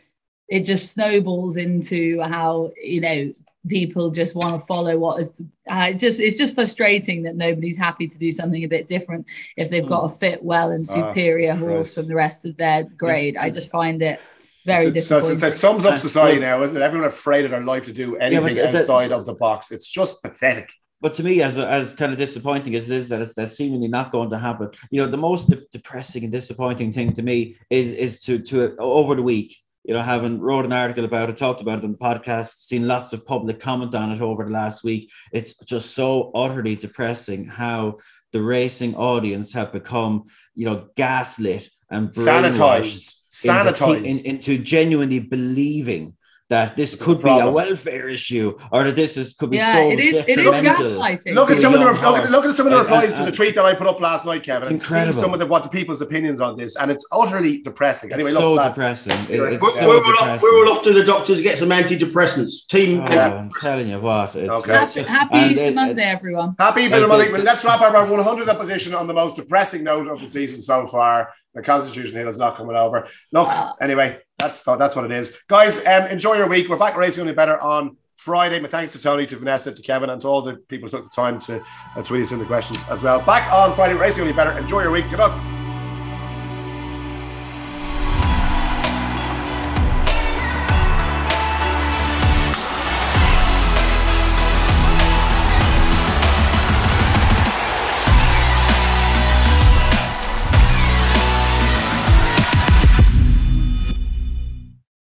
it 0.49 0.65
just 0.65 0.91
snowballs 0.91 1.57
into 1.57 2.21
how 2.23 2.73
you 2.83 3.01
know 3.03 3.33
people 3.69 4.11
just 4.11 4.35
want 4.35 4.53
to 4.53 4.67
follow 4.67 4.99
what 4.99 5.21
is 5.21 5.41
uh, 5.69 5.93
just 5.93 6.19
it's 6.19 6.37
just 6.37 6.57
frustrating 6.57 7.23
that 7.23 7.37
nobody's 7.37 7.79
happy 7.79 8.09
to 8.09 8.19
do 8.19 8.33
something 8.33 8.65
a 8.65 8.69
bit 8.69 8.89
different 8.89 9.25
if 9.57 9.71
they've 9.71 9.87
got 9.87 10.07
a 10.07 10.09
fit 10.09 10.43
well 10.43 10.73
and 10.73 10.85
ah, 10.91 10.93
superior 10.93 11.53
oh, 11.53 11.57
horse 11.59 11.95
from 11.95 12.09
the 12.09 12.17
rest 12.17 12.45
of 12.45 12.57
their 12.57 12.83
grade. 12.83 13.37
I 13.37 13.49
just 13.49 13.71
find 13.71 14.03
it 14.03 14.19
very 14.65 14.87
it's, 14.87 14.95
disappointing. 14.95 15.39
So, 15.39 15.47
it 15.47 15.55
sums 15.55 15.85
up 15.85 15.95
uh, 15.95 15.99
society 15.99 16.41
now, 16.41 16.63
isn't 16.63 16.77
it? 16.77 16.83
Everyone 16.83 17.09
afraid 17.09 17.45
of 17.45 17.51
their 17.51 17.65
life 17.65 17.85
to 17.87 17.93
do 17.93 18.17
anything 18.17 18.57
yeah, 18.57 18.69
outside 18.75 19.13
of 19.13 19.25
the 19.25 19.35
box. 19.35 19.71
It's 19.71 19.87
just 19.87 20.23
pathetic. 20.23 20.73
But 21.01 21.15
to 21.15 21.23
me, 21.23 21.41
as 21.43 21.59
as 21.59 21.95
kind 21.95 22.13
of 22.13 22.19
disappointing 22.19 22.75
as 22.75 22.89
it 22.89 22.95
is 22.95 23.09
that 23.09 23.35
that's 23.35 23.57
seemingly 23.57 23.89
not 23.89 24.13
going 24.13 24.31
to 24.31 24.39
happen, 24.39 24.71
you 24.91 25.01
know, 25.01 25.11
the 25.11 25.17
most 25.17 25.49
de- 25.49 25.63
depressing 25.73 26.25
and 26.25 26.33
disappointing 26.33 26.93
thing 26.93 27.15
to 27.15 27.23
me 27.23 27.57
is 27.71 27.93
is 27.93 28.21
to 28.23 28.39
to 28.41 28.77
over 28.79 29.15
the 29.15 29.23
week 29.23 29.57
you 29.85 29.95
know, 29.95 30.03
having 30.03 30.41
wrote 30.41 30.65
an 30.65 30.73
article 30.73 31.05
about 31.05 31.31
it, 31.31 31.37
talked 31.37 31.61
about 31.61 31.79
it 31.79 31.85
on 31.85 31.93
the 31.93 31.99
podcast, 31.99 32.67
seen 32.67 32.87
lots 32.87 33.13
of 33.13 33.27
public 33.27 33.61
comment 33.61 33.95
on 33.95 34.13
it 34.13 34.21
over 34.21 34.45
the 34.45 34.51
last 34.51 34.85
week. 34.85 35.11
It's 35.33 35.57
just 35.65 35.95
so 35.95 36.31
utterly 36.35 36.77
depressing 36.77 37.47
how 37.47 37.99
the 38.33 38.43
racing 38.43 38.95
audience 38.95 39.53
have 39.55 39.73
become, 39.73 40.25
you 40.55 40.67
know, 40.67 40.89
gaslit 40.97 41.69
and 41.89 42.11
sanitized, 42.11 43.20
sanitized 43.31 44.05
into, 44.05 44.29
into 44.29 44.59
genuinely 44.59 45.21
believing 45.21 46.15
that 46.51 46.77
this 46.77 47.01
could 47.01 47.23
be 47.23 47.31
a 47.31 47.49
welfare 47.49 48.09
issue 48.09 48.59
or 48.73 48.83
that 48.83 48.97
this 48.97 49.17
is 49.17 49.35
could 49.35 49.51
be 49.51 49.57
yeah, 49.57 49.73
so 49.73 49.91
it 49.91 50.01
is, 50.01 50.17
it 50.17 50.39
is 50.39 50.55
gaslighting. 50.57 51.33
Look 51.33 51.49
at 51.53 51.59
some 51.59 51.73
of 51.73 51.79
the 51.79 51.87
look, 51.87 52.29
look, 52.29 52.45
at 52.45 52.55
some 52.55 52.67
of 52.67 52.73
the 52.73 52.79
replies 52.81 53.15
to 53.15 53.25
the 53.25 53.31
tweet 53.31 53.55
that 53.55 53.65
I 53.65 53.73
put 53.73 53.87
up 53.87 54.01
last 54.01 54.27
night, 54.27 54.43
Kevin. 54.43 54.75
It's 54.75 54.85
incredible. 54.91 55.21
some 55.21 55.33
of 55.33 55.39
the 55.39 55.47
what 55.47 55.63
the 55.63 55.69
people's 55.69 56.03
opinions 56.03 56.41
on 56.41 56.57
this, 56.57 56.75
and 56.75 56.91
it's 56.91 57.07
utterly 57.13 57.63
depressing. 57.63 58.13
Anyway, 58.13 58.33
it's 58.33 58.41
look, 58.41 58.61
so 58.61 58.69
depressing. 58.69 59.13
It, 59.33 59.41
it's 59.41 59.63
we're, 59.63 59.71
so 59.71 59.89
we're, 59.89 59.97
depressing. 59.99 60.29
Off, 60.29 60.43
we're 60.43 60.67
all 60.67 60.73
off 60.73 60.83
to 60.83 60.93
the 60.93 61.05
doctors 61.05 61.37
to 61.37 61.43
get 61.43 61.57
some 61.57 61.69
antidepressants. 61.69 62.67
Team. 62.67 62.99
Oh, 62.99 63.05
I'm 63.05 63.51
telling 63.61 63.89
you 63.89 64.01
what. 64.01 64.35
It's, 64.35 64.51
okay. 64.51 64.73
Happy, 64.73 65.03
happy 65.03 65.53
Easter 65.53 65.67
it, 65.67 65.75
Monday, 65.77 66.03
everyone. 66.03 66.57
Happy 66.59 66.83
Easter 66.83 67.07
Monday. 67.07 67.31
But 67.31 67.43
let's 67.43 67.65
wrap 67.65 67.81
up 67.81 67.95
our 67.95 68.07
100th 68.07 68.61
edition 68.61 68.93
on 68.93 69.07
the 69.07 69.15
most 69.15 69.37
depressing 69.37 69.85
note 69.85 70.09
of 70.09 70.21
the 70.21 70.29
season 70.29 70.61
so 70.61 70.89
far. 70.89 71.33
The 71.55 71.63
Constitution 71.63 72.17
Hill 72.17 72.29
is 72.29 72.39
not 72.39 72.57
coming 72.57 72.77
over. 72.77 73.09
Look, 73.33 73.49
anyway, 73.81 74.21
that's 74.39 74.63
that's 74.63 74.95
what 74.95 75.05
it 75.05 75.13
is, 75.13 75.37
guys. 75.49 75.85
Um, 75.85 76.07
enjoy 76.07 76.35
your 76.35 76.49
week. 76.49 76.69
We're 76.69 76.79
back 76.79 76.97
racing 76.97 77.23
only 77.23 77.35
better 77.35 77.61
on 77.61 77.97
Friday. 78.17 78.61
My 78.61 78.69
thanks 78.69 78.93
to 78.93 79.01
Tony, 79.01 79.27
to 79.27 79.37
Vanessa, 79.37 79.73
to 79.73 79.83
Kevin, 79.83 80.11
and 80.11 80.21
to 80.23 80.29
all 80.29 80.43
the 80.43 80.55
people 80.69 80.89
who 80.89 80.97
took 80.97 81.05
the 81.05 81.11
time 81.15 81.39
to 81.41 81.63
uh, 81.97 82.03
tweet 82.03 82.23
us 82.23 82.33
in 82.33 82.39
the 82.39 82.45
questions 82.45 82.85
as 82.89 83.03
well. 83.03 83.21
Back 83.21 83.53
on 83.53 83.73
Friday, 83.73 83.95
racing 83.95 84.23
only 84.23 84.35
better. 84.35 84.57
Enjoy 84.59 84.83
your 84.83 84.93
week. 84.93 85.11
Good 85.11 85.19
luck. 85.19 85.60